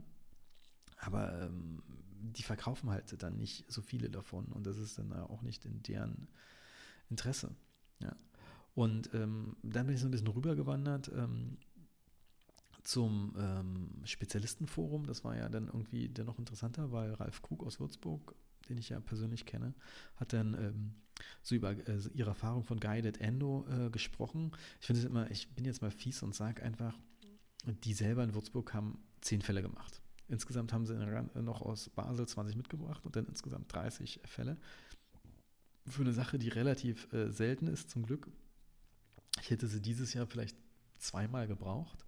Aber 0.97 1.43
ähm, 1.43 1.83
die 2.21 2.43
verkaufen 2.43 2.91
halt 2.91 3.23
dann 3.23 3.37
nicht 3.37 3.71
so 3.71 3.81
viele 3.83 4.11
davon 4.11 4.47
und 4.47 4.67
das 4.67 4.79
ist 4.79 4.99
dann 4.99 5.13
auch 5.13 5.43
nicht 5.43 5.65
in 5.65 5.83
deren 5.83 6.29
Interesse. 7.09 7.55
Ja. 8.01 8.15
Und 8.75 9.13
ähm, 9.15 9.57
dann 9.63 9.87
bin 9.87 9.95
ich 9.95 10.01
so 10.01 10.07
ein 10.07 10.11
bisschen 10.11 10.29
rübergewandert 10.29 11.11
ähm, 11.15 11.57
zum 12.83 13.35
ähm, 13.39 13.91
Spezialistenforum. 14.05 15.07
Das 15.07 15.25
war 15.25 15.37
ja 15.37 15.49
dann 15.49 15.67
irgendwie 15.67 16.09
dann 16.09 16.27
noch 16.27 16.39
interessanter, 16.39 16.93
weil 16.93 17.13
Ralf 17.15 17.43
Krug 17.43 17.65
aus 17.65 17.81
Würzburg, 17.81 18.35
den 18.69 18.79
ich 18.79 18.91
ja 18.91 19.01
persönlich 19.01 19.47
kenne, 19.47 19.75
hat 20.17 20.33
dann 20.33 20.55
ähm, 20.55 20.95
so 21.43 21.55
über 21.55 21.73
äh, 21.73 21.99
ihre 22.15 22.31
Erfahrung 22.31 22.65
von 22.65 22.81
Guided 22.81 23.21
Endo 23.21 23.67
äh, 23.69 23.91
gesprochen. 23.91 24.53
Ich 24.81 24.87
finde 24.87 25.01
es 25.01 25.07
immer, 25.07 25.31
ich 25.31 25.55
bin 25.55 25.65
jetzt 25.65 25.83
mal 25.83 25.91
fies 25.91 26.23
und 26.23 26.35
sage 26.35 26.63
einfach, 26.63 26.99
die 27.67 27.95
selber 27.95 28.25
in 28.25 28.35
Würzburg 28.35 28.73
haben 28.75 28.99
zehn 29.21 29.43
Fälle 29.43 29.63
gemacht. 29.63 30.03
Insgesamt 30.29 30.73
haben 30.73 30.87
sie 30.87 30.95
noch 31.43 31.61
aus 31.61 31.91
Basel 31.91 32.27
20 32.27 32.57
mitgebracht 32.57 33.05
und 33.05 33.17
dann 33.17 33.27
insgesamt 33.27 33.73
30 33.73 34.21
Fälle. 34.25 34.57
Für 35.87 36.03
eine 36.03 36.13
Sache, 36.13 36.39
die 36.39 36.49
relativ 36.49 37.13
äh, 37.13 37.31
selten 37.31 37.67
ist, 37.67 37.91
zum 37.91 38.07
Glück. 38.07 38.29
Ich 39.43 39.51
hätte 39.51 39.67
sie 39.67 39.81
dieses 39.81 40.15
Jahr 40.15 40.27
vielleicht 40.27 40.57
zweimal 40.99 41.49
gebraucht. 41.49 42.07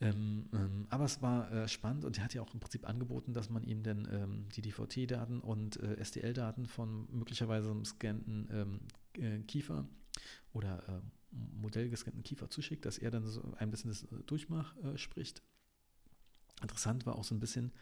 Ähm, 0.00 0.48
ähm, 0.52 0.86
aber 0.90 1.04
es 1.04 1.22
war 1.22 1.50
äh, 1.50 1.68
spannend 1.68 2.04
und 2.04 2.18
er 2.18 2.24
hat 2.24 2.34
ja 2.34 2.42
auch 2.42 2.52
im 2.52 2.60
Prinzip 2.60 2.86
angeboten, 2.86 3.32
dass 3.32 3.48
man 3.48 3.62
ihm 3.62 3.82
dann 3.82 4.06
ähm, 4.10 4.48
die 4.54 4.60
DVT-Daten 4.60 5.40
und 5.40 5.80
äh, 5.80 5.96
SDL-Daten 5.96 6.66
von 6.66 7.06
möglicherweise 7.10 7.70
einem 7.70 7.84
scannten 7.84 8.48
ähm, 8.52 8.80
äh, 9.22 9.40
Kiefer 9.44 9.86
oder 10.52 10.86
äh, 10.88 11.00
modellgescannten 11.60 12.22
Kiefer 12.22 12.48
zuschickt, 12.48 12.84
dass 12.84 12.98
er 12.98 13.10
dann 13.10 13.24
so 13.24 13.42
ein 13.56 13.70
bisschen 13.70 13.90
das 13.90 14.04
äh, 14.04 14.22
Durchmach 14.26 14.76
äh, 14.78 14.96
spricht. 14.98 15.42
Interessant 16.62 17.04
war 17.04 17.16
auch 17.16 17.24
so 17.24 17.34
ein 17.34 17.40
bisschen, 17.40 17.72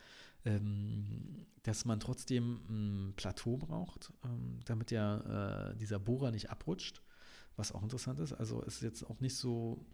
ähm, 0.44 1.46
dass 1.62 1.84
man 1.84 2.00
trotzdem 2.00 2.60
ein 2.68 3.12
Plateau 3.16 3.56
braucht, 3.56 4.12
ähm, 4.24 4.60
damit 4.64 4.90
ja 4.90 5.74
dieser 5.74 5.98
Bohrer 5.98 6.30
nicht 6.30 6.50
abrutscht 6.50 7.02
was 7.56 7.72
auch 7.72 7.82
interessant 7.82 8.18
ist. 8.20 8.32
Also 8.32 8.62
es 8.62 8.76
ist 8.76 8.82
jetzt 8.82 9.04
auch 9.04 9.20
nicht 9.20 9.36
so 9.36 9.84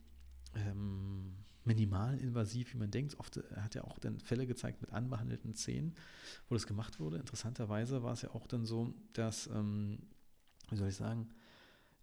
ähm, 0.54 1.36
minimal 1.64 2.18
invasiv, 2.18 2.72
wie 2.74 2.78
man 2.78 2.90
denkt. 2.90 3.18
Oft 3.18 3.36
er 3.36 3.64
hat 3.64 3.74
ja 3.74 3.84
auch 3.84 3.98
dann 3.98 4.20
Fälle 4.20 4.46
gezeigt 4.46 4.80
mit 4.80 4.92
anbehandelten 4.92 5.54
Zähnen, 5.54 5.94
wo 6.48 6.54
das 6.54 6.66
gemacht 6.66 7.00
wurde. 7.00 7.18
Interessanterweise 7.18 8.02
war 8.02 8.12
es 8.12 8.22
ja 8.22 8.30
auch 8.30 8.46
dann 8.46 8.64
so, 8.64 8.94
dass, 9.12 9.48
ähm, 9.48 9.98
wie 10.70 10.76
soll 10.76 10.88
ich 10.88 10.96
sagen, 10.96 11.28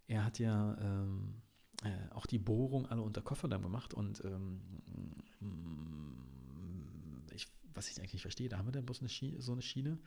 er 0.08 0.24
hat 0.24 0.38
ja 0.38 0.76
ähm, 0.80 1.42
äh, 1.84 2.14
auch 2.14 2.26
die 2.26 2.38
Bohrung 2.38 2.86
alle 2.86 3.02
unter 3.02 3.22
Kofferdamm 3.22 3.62
gemacht 3.62 3.94
und 3.94 4.24
ähm, 4.24 4.60
ich, 7.32 7.46
was 7.74 7.88
ich 7.88 7.98
eigentlich 7.98 8.14
nicht 8.14 8.22
verstehe, 8.22 8.48
da 8.48 8.58
haben 8.58 8.66
wir 8.66 8.72
dann 8.72 8.86
bloß 8.86 9.00
eine 9.00 9.08
Schiene, 9.08 9.40
so 9.40 9.52
eine 9.52 9.62
Schiene, 9.62 9.98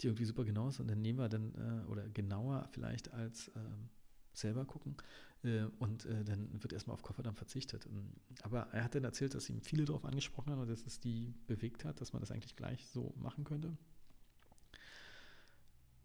die 0.00 0.06
irgendwie 0.06 0.24
super 0.24 0.44
genau 0.44 0.68
ist 0.68 0.80
und 0.80 0.88
dann 0.88 1.00
nehmen 1.00 1.18
wir 1.18 1.28
dann, 1.28 1.54
äh, 1.54 1.90
oder 1.90 2.08
genauer 2.08 2.68
vielleicht 2.72 3.12
als 3.12 3.50
ähm, 3.56 3.88
selber 4.32 4.64
gucken. 4.64 4.96
Äh, 5.42 5.64
und 5.78 6.04
äh, 6.06 6.24
dann 6.24 6.62
wird 6.62 6.72
erstmal 6.72 6.94
auf 6.94 7.02
Kofferdamm 7.02 7.34
verzichtet. 7.34 7.86
Ähm, 7.86 8.12
aber 8.42 8.68
er 8.72 8.84
hat 8.84 8.94
dann 8.94 9.04
erzählt, 9.04 9.34
dass 9.34 9.48
ihm 9.48 9.60
viele 9.60 9.84
darauf 9.84 10.04
angesprochen 10.04 10.50
haben 10.50 10.62
und 10.62 10.68
dass 10.68 10.84
es 10.86 11.00
die 11.00 11.34
bewegt 11.46 11.84
hat, 11.84 12.00
dass 12.00 12.12
man 12.12 12.20
das 12.20 12.30
eigentlich 12.30 12.56
gleich 12.56 12.86
so 12.88 13.14
machen 13.16 13.44
könnte. 13.44 13.76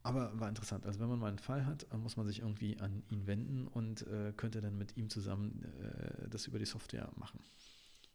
Aber 0.04 0.38
war 0.38 0.50
interessant. 0.50 0.86
Also 0.86 1.00
wenn 1.00 1.08
man 1.08 1.20
mal 1.20 1.30
einen 1.30 1.40
Fall 1.40 1.66
hat, 1.66 1.88
muss 1.98 2.18
man 2.18 2.28
sich 2.28 2.40
irgendwie 2.40 2.78
an 2.80 3.04
ihn 3.10 3.26
wenden 3.26 3.68
und 3.68 4.06
äh, 4.08 4.34
könnte 4.36 4.60
dann 4.60 4.78
mit 4.78 4.98
ihm 4.98 5.10
zusammen 5.10 5.64
äh, 5.82 6.30
das 6.30 6.46
über 6.46 6.60
die 6.60 6.66
Software 6.66 7.10
machen. 7.16 7.40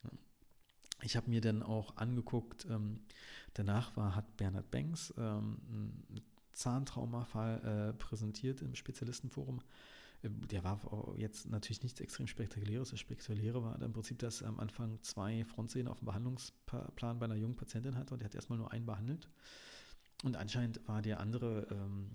Ja. 0.04 0.10
Ich 1.02 1.16
habe 1.16 1.30
mir 1.30 1.40
dann 1.40 1.62
auch 1.62 1.96
angeguckt, 1.96 2.66
ähm, 2.70 3.00
danach 3.54 3.96
war, 3.96 4.14
hat 4.14 4.36
Bernhard 4.36 4.70
Banks 4.70 5.14
ähm, 5.16 5.58
einen 5.70 6.22
Zahntraumafall 6.52 7.62
äh, 7.64 7.92
präsentiert 7.94 8.60
im 8.60 8.74
Spezialistenforum. 8.74 9.62
Ähm, 10.22 10.46
der 10.48 10.64
war 10.64 11.14
jetzt 11.16 11.48
natürlich 11.48 11.82
nichts 11.82 12.00
extrem 12.00 12.26
Spektakuläres. 12.26 12.90
Das 12.90 13.00
Spektakuläre 13.00 13.62
war 13.62 13.80
im 13.80 13.92
Prinzip, 13.94 14.18
dass 14.18 14.42
er 14.42 14.48
am 14.48 14.60
Anfang 14.60 15.00
zwei 15.00 15.42
Frontzähne 15.44 15.90
auf 15.90 16.00
dem 16.00 16.06
Behandlungsplan 16.06 17.18
bei 17.18 17.24
einer 17.24 17.36
jungen 17.36 17.56
Patientin 17.56 17.96
hatte 17.96 18.12
und 18.12 18.20
er 18.20 18.26
hat 18.26 18.34
erstmal 18.34 18.58
nur 18.58 18.72
einen 18.72 18.84
behandelt. 18.84 19.28
Und 20.24 20.36
anscheinend 20.36 20.86
war 20.88 21.02
der 21.02 21.20
andere, 21.20 21.68
ähm, 21.70 22.10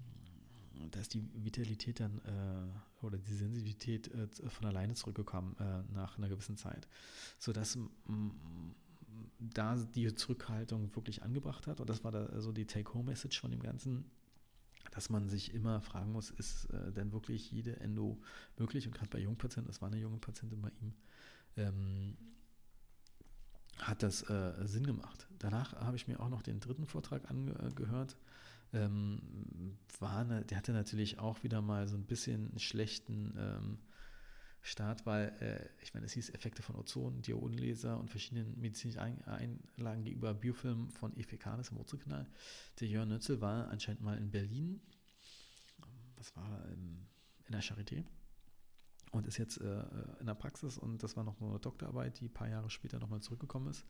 da 0.91 0.99
ist 0.99 1.13
die 1.13 1.23
Vitalität 1.33 1.99
dann 1.99 2.19
äh, 2.19 3.05
oder 3.05 3.17
die 3.17 3.33
Sensitivität 3.33 4.13
äh, 4.13 4.27
von 4.49 4.67
alleine 4.67 4.93
zurückgekommen 4.93 5.55
äh, 5.59 5.93
nach 5.93 6.17
einer 6.17 6.29
gewissen 6.29 6.57
Zeit, 6.57 6.87
sodass 7.37 7.77
da 9.39 9.75
die 9.75 10.13
Zurückhaltung 10.15 10.93
wirklich 10.95 11.23
angebracht 11.23 11.67
hat. 11.67 11.79
Und 11.79 11.89
das 11.89 12.03
war 12.03 12.11
da 12.11 12.41
so 12.41 12.51
die 12.51 12.65
Take-Home-Message 12.65 13.39
von 13.39 13.51
dem 13.51 13.61
Ganzen 13.61 14.05
dass 14.93 15.09
man 15.09 15.27
sich 15.27 15.53
immer 15.53 15.81
fragen 15.81 16.11
muss, 16.11 16.29
ist 16.29 16.65
äh, 16.65 16.91
denn 16.91 17.11
wirklich 17.11 17.51
jede 17.51 17.79
Endo 17.79 18.21
möglich? 18.57 18.85
Und 18.85 18.93
gerade 18.93 19.09
bei 19.09 19.19
Jungpatienten, 19.19 19.67
das 19.67 19.81
war 19.81 19.87
eine 19.87 19.97
junge 19.97 20.17
Patientin 20.17 20.61
bei 20.61 20.69
ihm, 20.81 20.93
ähm, 21.57 22.15
hat 23.87 24.03
das 24.03 24.29
äh, 24.29 24.53
Sinn 24.65 24.85
gemacht. 24.85 25.27
Danach 25.39 25.73
habe 25.73 25.95
ich 25.95 26.07
mir 26.07 26.19
auch 26.19 26.29
noch 26.29 26.41
den 26.41 26.59
dritten 26.59 26.85
Vortrag 26.85 27.29
angehört. 27.29 28.17
Ähm, 28.73 29.77
war 29.99 30.17
eine, 30.17 30.43
der 30.45 30.57
hatte 30.57 30.73
natürlich 30.73 31.19
auch 31.19 31.43
wieder 31.43 31.61
mal 31.61 31.87
so 31.87 31.95
ein 31.95 32.05
bisschen 32.05 32.49
einen 32.49 32.59
schlechten 32.59 33.33
ähm, 33.37 33.77
Start, 34.61 35.05
weil 35.05 35.29
äh, 35.41 35.83
ich 35.83 35.93
meine, 35.93 36.05
es 36.05 36.13
hieß 36.13 36.29
Effekte 36.29 36.63
von 36.63 36.75
Ozon, 36.75 37.21
Diodenlaser 37.21 37.99
und 37.99 38.09
verschiedenen 38.09 38.59
medizinischen 38.59 38.99
Einlagen 38.99 40.03
gegenüber 40.03 40.33
Biofilm 40.33 40.89
von 40.89 41.15
EFKs 41.17 41.69
im 41.69 41.77
Wurzelkanal. 41.77 42.25
Der 42.79 42.87
Jörn 42.87 43.09
Nötzel 43.09 43.41
war 43.41 43.67
anscheinend 43.67 44.01
mal 44.01 44.17
in 44.17 44.31
Berlin, 44.31 44.81
was 46.15 46.35
war 46.35 46.65
in, 46.69 47.05
in 47.45 47.51
der 47.51 47.61
Charité 47.61 48.05
und 49.13 49.27
ist 49.27 49.37
jetzt 49.37 49.61
äh, 49.61 49.83
in 50.19 50.25
der 50.25 50.33
Praxis 50.33 50.77
und 50.77 51.03
das 51.03 51.15
war 51.15 51.23
noch 51.23 51.39
eine 51.39 51.59
Doktorarbeit, 51.59 52.19
die 52.19 52.25
ein 52.25 52.33
paar 52.33 52.49
Jahre 52.49 52.69
später 52.69 52.99
nochmal 52.99 53.21
zurückgekommen 53.21 53.69
ist. 53.69 53.85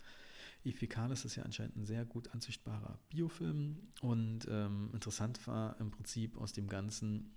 Efficalis 0.65 1.25
ist 1.25 1.35
ja 1.35 1.43
anscheinend 1.43 1.77
ein 1.77 1.85
sehr 1.85 2.05
gut 2.05 2.33
anzüchtbarer 2.33 2.99
Biofilm 3.09 3.77
und 4.01 4.47
ähm, 4.49 4.89
interessant 4.93 5.45
war 5.47 5.79
im 5.79 5.91
Prinzip 5.91 6.37
aus 6.37 6.53
dem 6.53 6.67
Ganzen, 6.67 7.35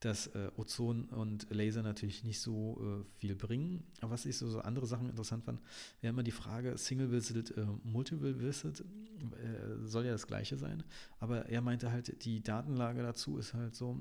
dass 0.00 0.28
äh, 0.28 0.50
Ozon 0.56 1.06
und 1.06 1.50
Laser 1.50 1.82
natürlich 1.82 2.22
nicht 2.22 2.40
so 2.40 2.80
äh, 2.80 3.18
viel 3.18 3.34
bringen. 3.34 3.84
Aber 4.00 4.12
was 4.12 4.24
ich 4.24 4.36
so, 4.36 4.48
so 4.48 4.60
andere 4.60 4.86
Sachen 4.86 5.08
interessant 5.08 5.44
fand, 5.44 5.60
wäre 6.00 6.12
immer 6.12 6.22
die 6.22 6.30
Frage, 6.30 6.78
Single 6.78 7.10
Visit, 7.10 7.56
äh, 7.56 7.66
Multiple 7.82 8.38
Visit, 8.38 8.80
äh, 8.80 9.86
soll 9.86 10.04
ja 10.04 10.12
das 10.12 10.28
gleiche 10.28 10.56
sein. 10.56 10.84
Aber 11.18 11.46
er 11.46 11.62
meinte 11.62 11.90
halt, 11.90 12.24
die 12.24 12.42
Datenlage 12.42 13.02
dazu 13.02 13.38
ist 13.38 13.54
halt 13.54 13.74
so, 13.74 14.00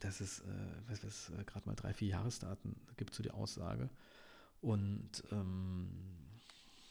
dass 0.00 0.20
es, 0.20 0.40
äh, 0.40 0.44
was 0.88 1.30
äh, 1.30 1.44
gerade 1.44 1.66
mal 1.66 1.74
drei, 1.74 1.92
vier 1.92 2.08
Jahresdaten 2.08 2.76
gibt 2.96 3.14
zu 3.14 3.22
der 3.22 3.34
Aussage. 3.34 3.90
Und, 4.60 5.22
ähm, 5.30 5.88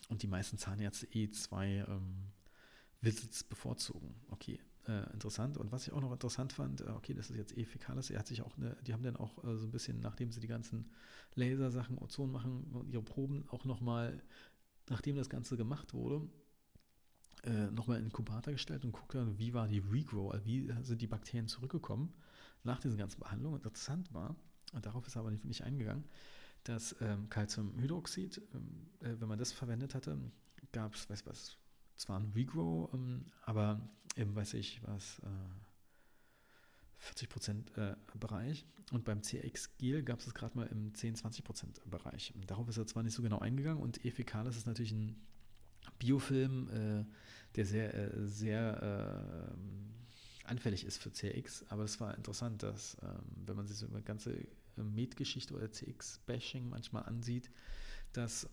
und 0.10 0.22
die 0.22 0.28
meisten 0.28 0.58
Zahnärzte 0.58 1.08
eh 1.08 1.30
zwei 1.30 1.86
ähm, 1.88 2.32
Visits 3.02 3.44
bevorzugen. 3.44 4.15
Okay, 4.30 4.60
äh, 4.88 5.12
interessant. 5.13 5.58
Und 5.58 5.72
was 5.72 5.88
ich 5.88 5.94
auch 5.94 6.02
noch 6.02 6.12
interessant 6.12 6.54
fand, 6.54 6.82
äh, 6.82 6.89
okay, 6.89 7.13
das 7.13 7.30
ist 7.30 7.38
jetzt 7.38 7.58
eh 7.58 7.65
Fäkales, 7.65 8.10
er 8.10 8.20
hat 8.20 8.28
sich 8.28 8.41
auch, 8.41 8.58
eine, 8.58 8.76
die 8.86 8.94
haben 8.94 9.04
dann 9.04 9.15
auch 9.15 9.44
äh, 9.44 9.58
so 9.58 9.65
ein 9.65 9.72
bisschen, 9.72 10.00
nachdem 10.00 10.32
sie 10.32 10.39
die 10.39 10.48
ganzen 10.48 10.91
Lasersachen, 11.36 11.98
Ozon 11.98 12.32
machen 12.32 12.88
ihre 12.89 13.04
Proben 13.04 13.46
auch 13.50 13.65
nochmal, 13.65 14.22
nachdem 14.89 15.15
das 15.15 15.30
Ganze 15.30 15.58
gemacht 15.58 15.94
wurde, 15.94 16.28
äh, 17.44 17.72
nochmal 17.72 17.98
in 17.98 18.04
den 18.04 18.08
Inkubator 18.08 18.54
gestellt 18.54 18.86
und 18.86 18.91
guckt 18.91 19.15
dann, 19.15 19.38
wie 19.38 19.54
war 19.54 19.68
die 19.68 19.80
Regrow, 19.80 20.32
also 20.32 20.46
wie 20.46 20.72
sind 20.82 21.02
die 21.02 21.08
Bakterien 21.08 21.48
zurückgekommen 21.48 22.13
nach 22.65 22.80
diesen 22.80 22.97
ganzen 22.97 23.19
Behandlungen. 23.19 23.58
Interessant 23.58 24.13
war, 24.13 24.36
und 24.73 24.86
darauf 24.86 25.06
ist 25.08 25.15
er 25.15 25.21
aber 25.21 25.32
nicht, 25.32 25.45
nicht 25.45 25.63
eingegangen, 25.63 26.06
dass 26.63 26.95
ähm, 26.99 27.30
Calciumhydroxid, 27.30 28.41
ähm, 28.54 28.88
äh, 28.99 29.19
wenn 29.19 29.28
man 29.28 29.39
das 29.39 29.51
verwendet 29.51 29.95
hatte, 29.95 30.17
gab 30.71 30.95
es, 30.95 31.10
weiß 31.10 31.25
was, 31.25 31.58
zwar 31.95 32.19
ein 32.19 32.32
Regrow, 32.36 32.91
ähm, 32.93 33.25
aber 33.43 33.88
eben 34.15 34.36
weiß 34.36 34.56
ich 34.56 34.82
was, 34.84 35.19
äh, 35.19 35.25
40% 37.13 37.78
äh, 37.78 37.95
Bereich. 38.20 38.66
Und 38.91 39.05
beim 39.05 39.22
CX-Gel 39.22 40.03
gab 40.03 40.20
es 40.20 40.34
gerade 40.34 40.57
mal 40.57 40.68
im 40.68 40.93
10-20% 40.93 41.88
Bereich. 41.89 42.34
Darauf 42.47 42.68
ist 42.68 42.78
er 42.78 42.88
zwar 42.88 43.03
nicht 43.03 43.13
so 43.13 43.22
genau 43.22 43.39
eingegangen 43.39 43.82
und 43.82 44.03
Efficalis 44.05 44.57
ist 44.57 44.68
natürlich 44.68 44.91
ein 44.91 45.16
Biofilm, 45.99 46.70
äh, 46.70 47.05
der 47.55 47.66
sehr, 47.66 47.93
äh, 47.93 48.28
sehr 48.28 49.51
äh, 49.51 49.55
anfällig 50.46 50.86
ist 50.86 50.98
für 50.98 51.12
CX, 51.12 51.66
aber 51.70 51.84
es 51.84 52.00
war 52.00 52.16
interessant, 52.16 52.64
dass, 52.64 52.98
ähm, 53.02 53.24
wenn 53.46 53.56
man 53.56 53.68
sich 53.68 53.78
so 53.78 53.86
über 53.86 54.02
ganze 54.02 54.34
äh, 54.34 54.84
Med-Geschichte 54.84 55.54
oder 55.54 55.72
CX-Bashing 55.72 56.70
manchmal 56.70 57.04
ansieht, 57.04 57.50
dass 58.14 58.48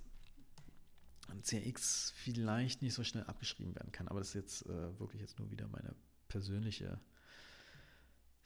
CX 1.43 2.13
vielleicht 2.17 2.83
nicht 2.83 2.95
so 2.95 3.05
schnell 3.05 3.25
abgeschrieben 3.25 3.75
werden 3.75 3.93
kann. 3.93 4.09
Aber 4.09 4.19
das 4.21 4.29
ist 4.29 4.35
jetzt 4.35 4.67
äh, 4.67 4.99
wirklich 4.99 5.21
jetzt 5.21 5.39
nur 5.39 5.51
wieder 5.51 5.69
meine 5.69 5.95
persönliche 6.29 7.01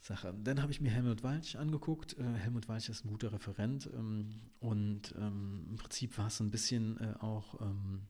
Sache. 0.01 0.35
Dann 0.43 0.63
habe 0.63 0.73
ich 0.73 0.81
mir 0.81 0.91
Helmut 0.91 1.23
Walch 1.23 1.57
angeguckt. 1.57 2.17
Äh, 2.19 2.35
Helmut 2.35 2.69
Walch 2.69 2.89
ist 2.89 3.05
ein 3.05 3.09
guter 3.09 3.33
Referent 3.33 3.91
ähm, 3.93 4.41
und 4.61 5.15
ähm, 5.19 5.67
im 5.71 5.77
Prinzip 5.77 6.17
war 6.19 6.29
es 6.29 6.41
ein 6.41 6.51
bisschen 6.51 6.99
äh, 6.99 7.15
auch 7.19 7.61
ähm, 7.61 8.07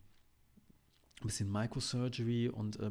ein 1.20 1.26
bisschen 1.26 1.50
Microsurgery 1.50 2.48
und 2.48 2.78
äh, 2.78 2.90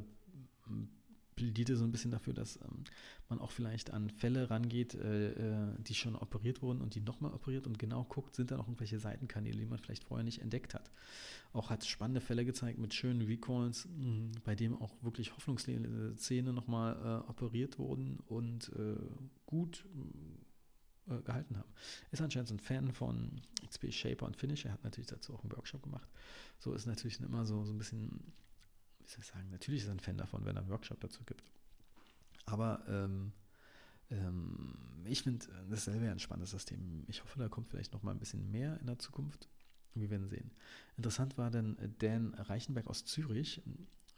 plädierte 1.36 1.75
so 1.75 1.83
ein 1.83 1.91
bisschen 1.91 2.11
dafür, 2.11 2.33
dass 2.33 2.57
ähm, 2.57 2.83
man 3.29 3.39
auch 3.39 3.51
vielleicht 3.51 3.91
an 3.91 4.09
Fälle 4.09 4.49
rangeht, 4.49 4.95
äh, 4.95 5.31
äh, 5.31 5.75
die 5.79 5.93
schon 5.93 6.15
operiert 6.15 6.61
wurden 6.61 6.81
und 6.81 6.95
die 6.95 7.01
nochmal 7.01 7.33
operiert 7.33 7.67
und 7.67 7.77
genau 7.77 8.03
guckt, 8.03 8.36
sind 8.36 8.51
da 8.51 8.57
noch 8.57 8.67
irgendwelche 8.67 8.99
Seitenkanäle, 8.99 9.57
die 9.57 9.65
man 9.65 9.79
vielleicht 9.79 10.03
vorher 10.03 10.23
nicht 10.23 10.41
entdeckt 10.41 10.73
hat. 10.73 10.91
Auch 11.53 11.69
hat 11.69 11.86
spannende 11.86 12.21
Fälle 12.21 12.45
gezeigt 12.45 12.79
mit 12.79 12.93
schönen 12.93 13.21
Recalls, 13.21 13.88
mh, 13.88 14.39
bei 14.43 14.55
dem 14.55 14.81
auch 14.81 14.95
wirklich 15.01 15.36
Hoffnungsszene 15.36 16.53
nochmal 16.53 17.23
äh, 17.25 17.29
operiert 17.29 17.79
wurden 17.79 18.19
und 18.27 18.71
äh, 18.75 18.95
gut 19.45 19.86
äh, 21.07 21.21
gehalten 21.21 21.57
haben. 21.57 21.69
Ist 22.11 22.21
anscheinend 22.21 22.47
so 22.47 22.55
ein 22.55 22.59
Fan 22.59 22.91
von 22.91 23.41
XP 23.65 23.91
Shaper 23.91 24.25
und 24.25 24.38
Finish. 24.38 24.65
Er 24.65 24.73
hat 24.73 24.83
natürlich 24.83 25.07
dazu 25.07 25.33
auch 25.33 25.43
einen 25.43 25.51
Workshop 25.51 25.83
gemacht. 25.83 26.07
So 26.59 26.73
ist 26.73 26.86
natürlich 26.86 27.19
immer 27.19 27.45
so, 27.45 27.63
so 27.63 27.73
ein 27.73 27.77
bisschen 27.77 28.33
wie 29.06 29.12
soll 29.12 29.22
ich 29.22 29.28
sagen, 29.28 29.49
natürlich 29.51 29.82
ist 29.82 29.88
er 29.88 29.93
ein 29.93 29.99
Fan 29.99 30.18
davon, 30.18 30.45
wenn 30.45 30.56
er 30.56 30.62
einen 30.62 30.70
Workshop 30.70 30.99
dazu 30.99 31.24
gibt. 31.24 31.43
Aber 32.45 32.84
ähm, 32.88 33.32
ähm, 34.12 34.74
ich 35.06 35.24
finde 35.24 35.45
dasselbe 35.70 36.10
ein 36.10 36.20
spannendes 36.20 36.51
System. 36.51 37.03
Ich 37.08 37.24
hoffe, 37.24 37.39
da 37.39 37.49
kommt 37.49 37.70
vielleicht 37.70 37.93
noch 37.93 38.03
mal 38.03 38.12
ein 38.12 38.20
bisschen 38.20 38.51
mehr 38.51 38.80
in 38.80 38.88
der 38.88 38.99
Zukunft. 38.99 39.49
Wir 39.93 40.10
werden 40.10 40.28
sehen. 40.28 40.51
Interessant 40.97 41.38
war 41.38 41.49
dann 41.51 41.78
Dan 41.99 42.34
Reichenberg 42.34 42.88
aus 42.88 43.06
Zürich, 43.06 43.62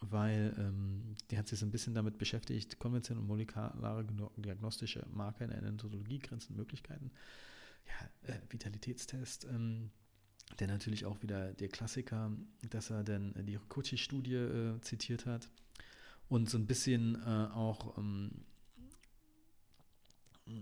weil 0.02 0.56
ähm, 0.58 1.16
der 1.30 1.40
hat 1.40 1.48
sich 1.48 1.60
so 1.60 1.66
ein 1.66 1.72
bisschen 1.72 1.94
damit 1.94 2.18
beschäftigt, 2.18 2.80
konventionelle 2.80 3.22
und 3.22 3.28
molekulare 3.28 4.06
diagnostische 4.38 5.06
Marker 5.12 5.46
in 5.46 5.52
der 5.52 5.62
Endotologie, 5.62 6.20
Grenzen 6.20 6.56
Möglichkeiten. 6.56 7.12
Ja, 7.86 8.34
äh, 8.34 8.40
Vitalitätstest, 8.50 9.46
ähm, 9.46 9.92
der 10.60 10.68
natürlich 10.68 11.06
auch 11.06 11.22
wieder 11.22 11.54
der 11.54 11.68
Klassiker, 11.68 12.32
dass 12.70 12.90
er 12.90 13.04
dann 13.04 13.34
die 13.46 13.56
Rikuchi-Studie 13.56 14.36
äh, 14.36 14.82
zitiert 14.82 15.26
hat 15.26 15.50
und 16.30 16.50
so 16.50 16.58
ein 16.58 16.66
bisschen 16.66 17.16
äh, 17.16 17.50
auch 17.54 17.98
ähm, 17.98 18.32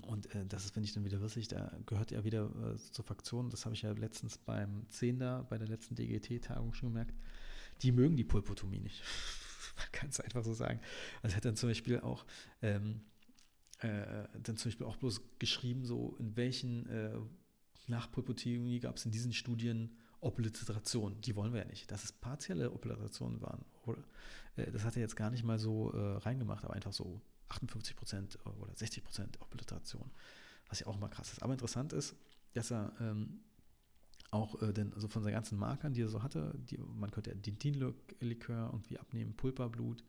und 0.01 0.33
äh, 0.33 0.45
das 0.47 0.65
ist, 0.65 0.73
finde 0.73 0.87
ich 0.87 0.93
dann 0.93 1.05
wieder 1.05 1.21
witzig, 1.21 1.47
da 1.47 1.71
gehört 1.85 2.11
ja 2.11 2.23
wieder 2.23 2.49
äh, 2.73 2.77
zur 2.77 3.05
Fraktion, 3.05 3.49
das 3.49 3.65
habe 3.65 3.75
ich 3.75 3.83
ja 3.83 3.91
letztens 3.91 4.37
beim 4.37 4.87
10 4.89 5.19
da, 5.19 5.43
bei 5.43 5.57
der 5.57 5.67
letzten 5.67 5.95
DGT-Tagung 5.95 6.73
schon 6.73 6.89
gemerkt, 6.89 7.13
die 7.81 7.91
mögen 7.91 8.15
die 8.15 8.23
Pulpotomie 8.23 8.79
nicht. 8.79 9.03
Man 9.77 9.91
kann 9.91 10.09
es 10.09 10.19
einfach 10.19 10.43
so 10.43 10.53
sagen. 10.53 10.79
Also 11.21 11.35
hat 11.35 11.45
dann 11.45 11.55
zum 11.55 11.69
Beispiel 11.69 11.99
auch 11.99 12.25
ähm, 12.61 13.01
äh, 13.79 14.27
dann 14.41 14.57
zum 14.57 14.69
Beispiel 14.69 14.87
auch 14.87 14.97
bloß 14.97 15.21
geschrieben, 15.37 15.85
so 15.85 16.15
in 16.19 16.35
welchen 16.35 16.87
äh, 16.87 17.17
nach 17.87 18.11
Pulpotomie 18.11 18.79
gab 18.79 18.97
es 18.97 19.05
in 19.05 19.11
diesen 19.11 19.33
Studien 19.33 19.95
Obliteration. 20.21 21.21
Die 21.21 21.35
wollen 21.35 21.53
wir 21.53 21.61
ja 21.61 21.67
nicht. 21.67 21.91
Dass 21.91 22.03
es 22.03 22.11
partielle 22.11 22.71
Obliterationen 22.71 23.41
waren, 23.41 23.63
oder, 23.85 24.03
äh, 24.55 24.71
das 24.71 24.83
hat 24.83 24.95
er 24.95 25.01
jetzt 25.01 25.15
gar 25.15 25.29
nicht 25.29 25.43
mal 25.43 25.59
so 25.59 25.91
äh, 25.91 26.17
reingemacht, 26.17 26.63
aber 26.63 26.73
einfach 26.73 26.93
so 26.93 27.21
58 27.49 27.95
Prozent 27.95 28.39
oder 28.45 28.75
60 28.75 29.03
Prozent 29.03 29.41
Obliteration, 29.41 30.09
was 30.67 30.79
ja 30.79 30.87
auch 30.87 30.97
mal 30.99 31.09
krass 31.09 31.31
ist. 31.31 31.43
Aber 31.43 31.53
interessant 31.53 31.93
ist, 31.93 32.15
dass 32.53 32.71
er 32.71 32.93
ähm, 32.99 33.41
auch 34.31 34.61
äh, 34.61 34.73
denn, 34.73 34.93
also 34.93 35.07
von 35.07 35.23
seinen 35.23 35.33
ganzen 35.33 35.57
Markern, 35.57 35.93
die 35.93 36.01
er 36.01 36.09
so 36.09 36.23
hatte, 36.23 36.53
die, 36.57 36.77
man 36.77 37.11
könnte 37.11 37.29
ja 37.29 37.35
Dintin-Likör 37.35 38.69
irgendwie 38.71 38.97
abnehmen, 38.97 39.35
Pulperblut, 39.35 40.03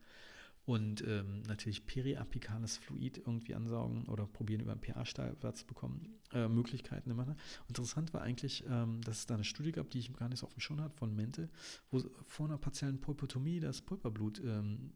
und 0.67 1.01
ähm, 1.07 1.43
natürlich 1.47 1.85
periapikales 1.85 2.75
Fluid 2.75 3.19
irgendwie 3.19 3.55
ansaugen 3.55 4.03
oder 4.09 4.27
probieren 4.27 4.59
über 4.59 4.73
einen 4.73 4.81
pH-Wert 4.81 5.55
zu 5.55 5.65
bekommen, 5.65 6.19
äh, 6.33 6.49
Möglichkeiten 6.49 7.09
immer. 7.09 7.37
Interessant 7.69 8.13
war 8.13 8.21
eigentlich, 8.21 8.65
ähm, 8.67 8.99
dass 8.99 9.19
es 9.19 9.25
da 9.27 9.35
eine 9.35 9.45
Studie 9.45 9.71
gab, 9.71 9.89
die 9.89 9.99
ich 9.99 10.13
gar 10.13 10.27
nicht 10.27 10.39
so 10.39 10.45
auf 10.45 10.53
dem 10.53 10.59
Schirm 10.59 10.81
hatte, 10.81 10.93
von 10.97 11.15
Mente, 11.15 11.49
wo 11.89 12.03
vor 12.25 12.47
einer 12.47 12.57
partiellen 12.57 12.99
Pulpotomie 12.99 13.61
das 13.61 13.81
Pulperblut 13.81 14.41
ähm, 14.43 14.91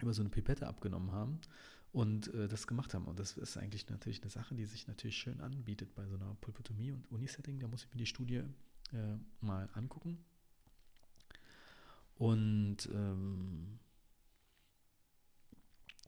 über 0.00 0.14
so 0.14 0.22
eine 0.22 0.30
Pipette 0.30 0.66
abgenommen 0.66 1.12
haben 1.12 1.38
und 1.92 2.32
äh, 2.32 2.48
das 2.48 2.66
gemacht 2.66 2.94
haben. 2.94 3.04
Und 3.04 3.20
das 3.20 3.36
ist 3.36 3.58
eigentlich 3.58 3.86
natürlich 3.90 4.22
eine 4.22 4.30
Sache, 4.30 4.54
die 4.54 4.64
sich 4.64 4.88
natürlich 4.88 5.18
schön 5.18 5.42
anbietet 5.42 5.94
bei 5.94 6.06
so 6.06 6.14
einer 6.14 6.34
Pulpotomie 6.40 6.92
und 6.92 7.10
Unisetting. 7.10 7.60
Da 7.60 7.68
muss 7.68 7.84
ich 7.84 7.90
mir 7.90 7.98
die 7.98 8.06
Studie 8.06 8.36
äh, 8.36 9.18
mal 9.42 9.68
angucken. 9.74 10.24
Und 12.16 12.88
ähm, 12.90 13.80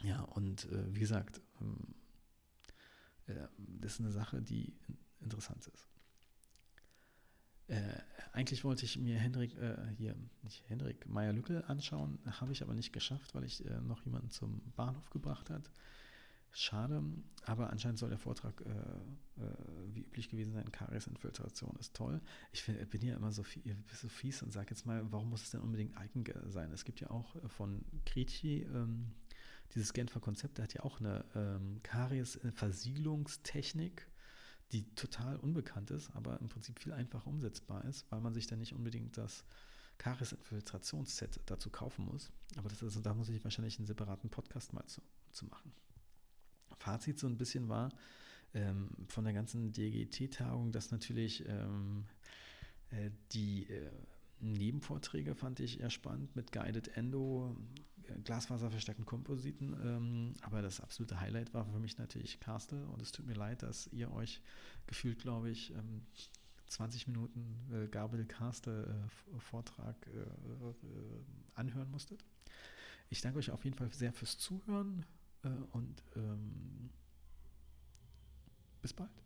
ja, 0.07 0.21
und 0.21 0.67
äh, 0.71 0.95
wie 0.95 1.01
gesagt, 1.01 1.41
ähm, 1.61 1.95
äh, 3.27 3.49
das 3.81 3.95
ist 3.95 4.01
eine 4.01 4.13
Sache, 4.13 4.41
die 4.41 4.73
interessant 5.21 5.67
ist. 5.67 5.89
Äh, 7.67 7.99
eigentlich 8.33 8.63
wollte 8.63 8.85
ich 8.85 8.97
mir 8.99 9.19
Hendrik, 9.19 9.57
äh, 9.57 9.77
hier, 9.97 10.15
nicht 10.43 10.63
Hendrik, 10.69 11.09
Meyer-Lückel 11.09 11.65
anschauen, 11.65 12.21
habe 12.25 12.53
ich 12.53 12.63
aber 12.63 12.75
nicht 12.75 12.93
geschafft, 12.93 13.35
weil 13.35 13.43
ich 13.43 13.65
äh, 13.65 13.81
noch 13.81 14.05
jemanden 14.05 14.31
zum 14.31 14.61
Bahnhof 14.77 15.11
gebracht 15.11 15.51
hat. 15.51 15.69
Schade, 16.53 17.03
aber 17.45 17.71
anscheinend 17.71 17.99
soll 17.99 18.09
der 18.09 18.19
Vortrag 18.19 18.61
äh, 18.61 19.43
äh, 19.43 19.55
wie 19.93 20.03
üblich 20.03 20.29
gewesen 20.29 20.53
sein. 20.53 20.71
Karies-Infiltration 20.71 21.75
ist 21.81 21.97
toll. 21.97 22.21
Ich 22.53 22.63
find, 22.63 22.89
bin 22.89 23.03
ja 23.03 23.17
immer 23.17 23.33
so, 23.33 23.43
viel, 23.43 23.77
so 23.93 24.09
fies 24.09 24.41
und 24.43 24.53
sage 24.53 24.69
jetzt 24.71 24.87
mal, 24.87 25.05
warum 25.11 25.31
muss 25.31 25.43
es 25.43 25.51
denn 25.51 25.61
unbedingt 25.61 25.97
Eigen 25.99 26.25
sein? 26.47 26.71
Es 26.73 26.85
gibt 26.85 27.01
ja 27.01 27.11
auch 27.11 27.35
von 27.51 27.85
Kriti 28.05 28.63
ähm, 28.63 29.11
dieses 29.77 29.93
Genfer-Konzept, 29.93 30.59
der 30.59 30.65
hat 30.65 30.75
ja 30.75 30.83
auch 30.83 30.99
eine 31.01 31.25
ähm, 31.35 31.81
Karies-Versiegelungstechnik, 31.83 34.07
die 34.73 34.93
total 34.95 35.37
unbekannt 35.37 35.93
ist, 35.93 36.11
aber 36.15 36.41
im 36.41 36.49
Prinzip 36.49 36.81
viel 36.81 36.93
einfacher 36.93 37.29
umsetzbar 37.29 37.85
ist, 37.85 38.05
weil 38.11 38.21
man 38.21 38.35
sich 38.35 38.49
dann 38.49 38.59
nicht 38.59 38.73
unbedingt 38.73 39.17
das 39.17 39.45
Karies-Infiltrationsset 39.99 41.41
dazu 41.47 41.71
kaufen 41.71 42.07
muss. 42.07 42.33
Aber 42.57 42.69
das 42.69 42.83
ist, 42.83 43.05
da 43.05 43.15
muss 43.15 43.29
ich 43.29 43.45
wahrscheinlich 43.45 43.79
einen 43.79 43.87
separaten 43.87 44.31
Podcast 44.31 44.73
mal 44.73 44.87
zu, 44.87 45.01
zu 45.31 45.47
machen. 45.47 45.73
Fazit 46.79 47.19
so 47.19 47.27
ein 47.27 47.39
bisschen 47.39 47.69
war 47.69 47.91
ähm, 48.55 48.91
von 49.09 49.25
der 49.25 49.35
ganzen 49.35 49.73
DGT-Tagung, 49.73 50.73
dass 50.73 50.91
natürlich 50.91 51.47
ähm, 51.49 52.07
äh, 52.91 53.11
die 53.33 53.69
äh, 53.69 53.91
Nebenvorträge 54.41 55.35
fand 55.35 55.61
ich 55.61 55.81
eher 55.81 55.91
spannend 55.91 56.37
mit 56.37 56.53
Guided 56.53 56.89
Endo, 56.97 57.57
glasfaserverstärkten 58.25 59.07
Kompositen. 59.07 59.77
Ähm, 59.83 60.35
aber 60.43 60.63
das 60.63 60.81
absolute 60.81 61.21
Highlight 61.21 61.55
war 61.55 61.65
für 61.67 61.79
mich 61.79 61.99
natürlich 61.99 62.41
Castle. 62.41 62.87
Und 62.87 63.03
es 63.03 63.13
tut 63.13 63.27
mir 63.27 63.35
leid, 63.35 63.63
dass 63.63 63.87
ihr 63.89 64.13
euch 64.13 64.41
gefühlt, 64.87 65.19
glaube 65.19 65.51
ich, 65.51 65.73
ähm, 65.73 66.03
20 66.69 67.07
Minuten 67.07 67.69
äh, 67.73 67.89
Gabriel 67.89 68.27
Castle 68.27 69.09
äh, 69.35 69.39
Vortrag 69.39 69.97
äh, 70.09 70.21
äh, 70.21 70.75
anhören 71.55 71.91
musstet. 71.91 72.25
Ich 73.09 73.21
danke 73.21 73.39
euch 73.39 73.51
auf 73.51 73.65
jeden 73.65 73.77
Fall 73.77 73.93
sehr 73.93 74.13
fürs 74.13 74.37
Zuhören 74.37 75.07
äh, 75.43 75.49
und 75.73 76.03
ähm, 76.17 76.91
bis 78.83 78.93
bald. 78.93 79.26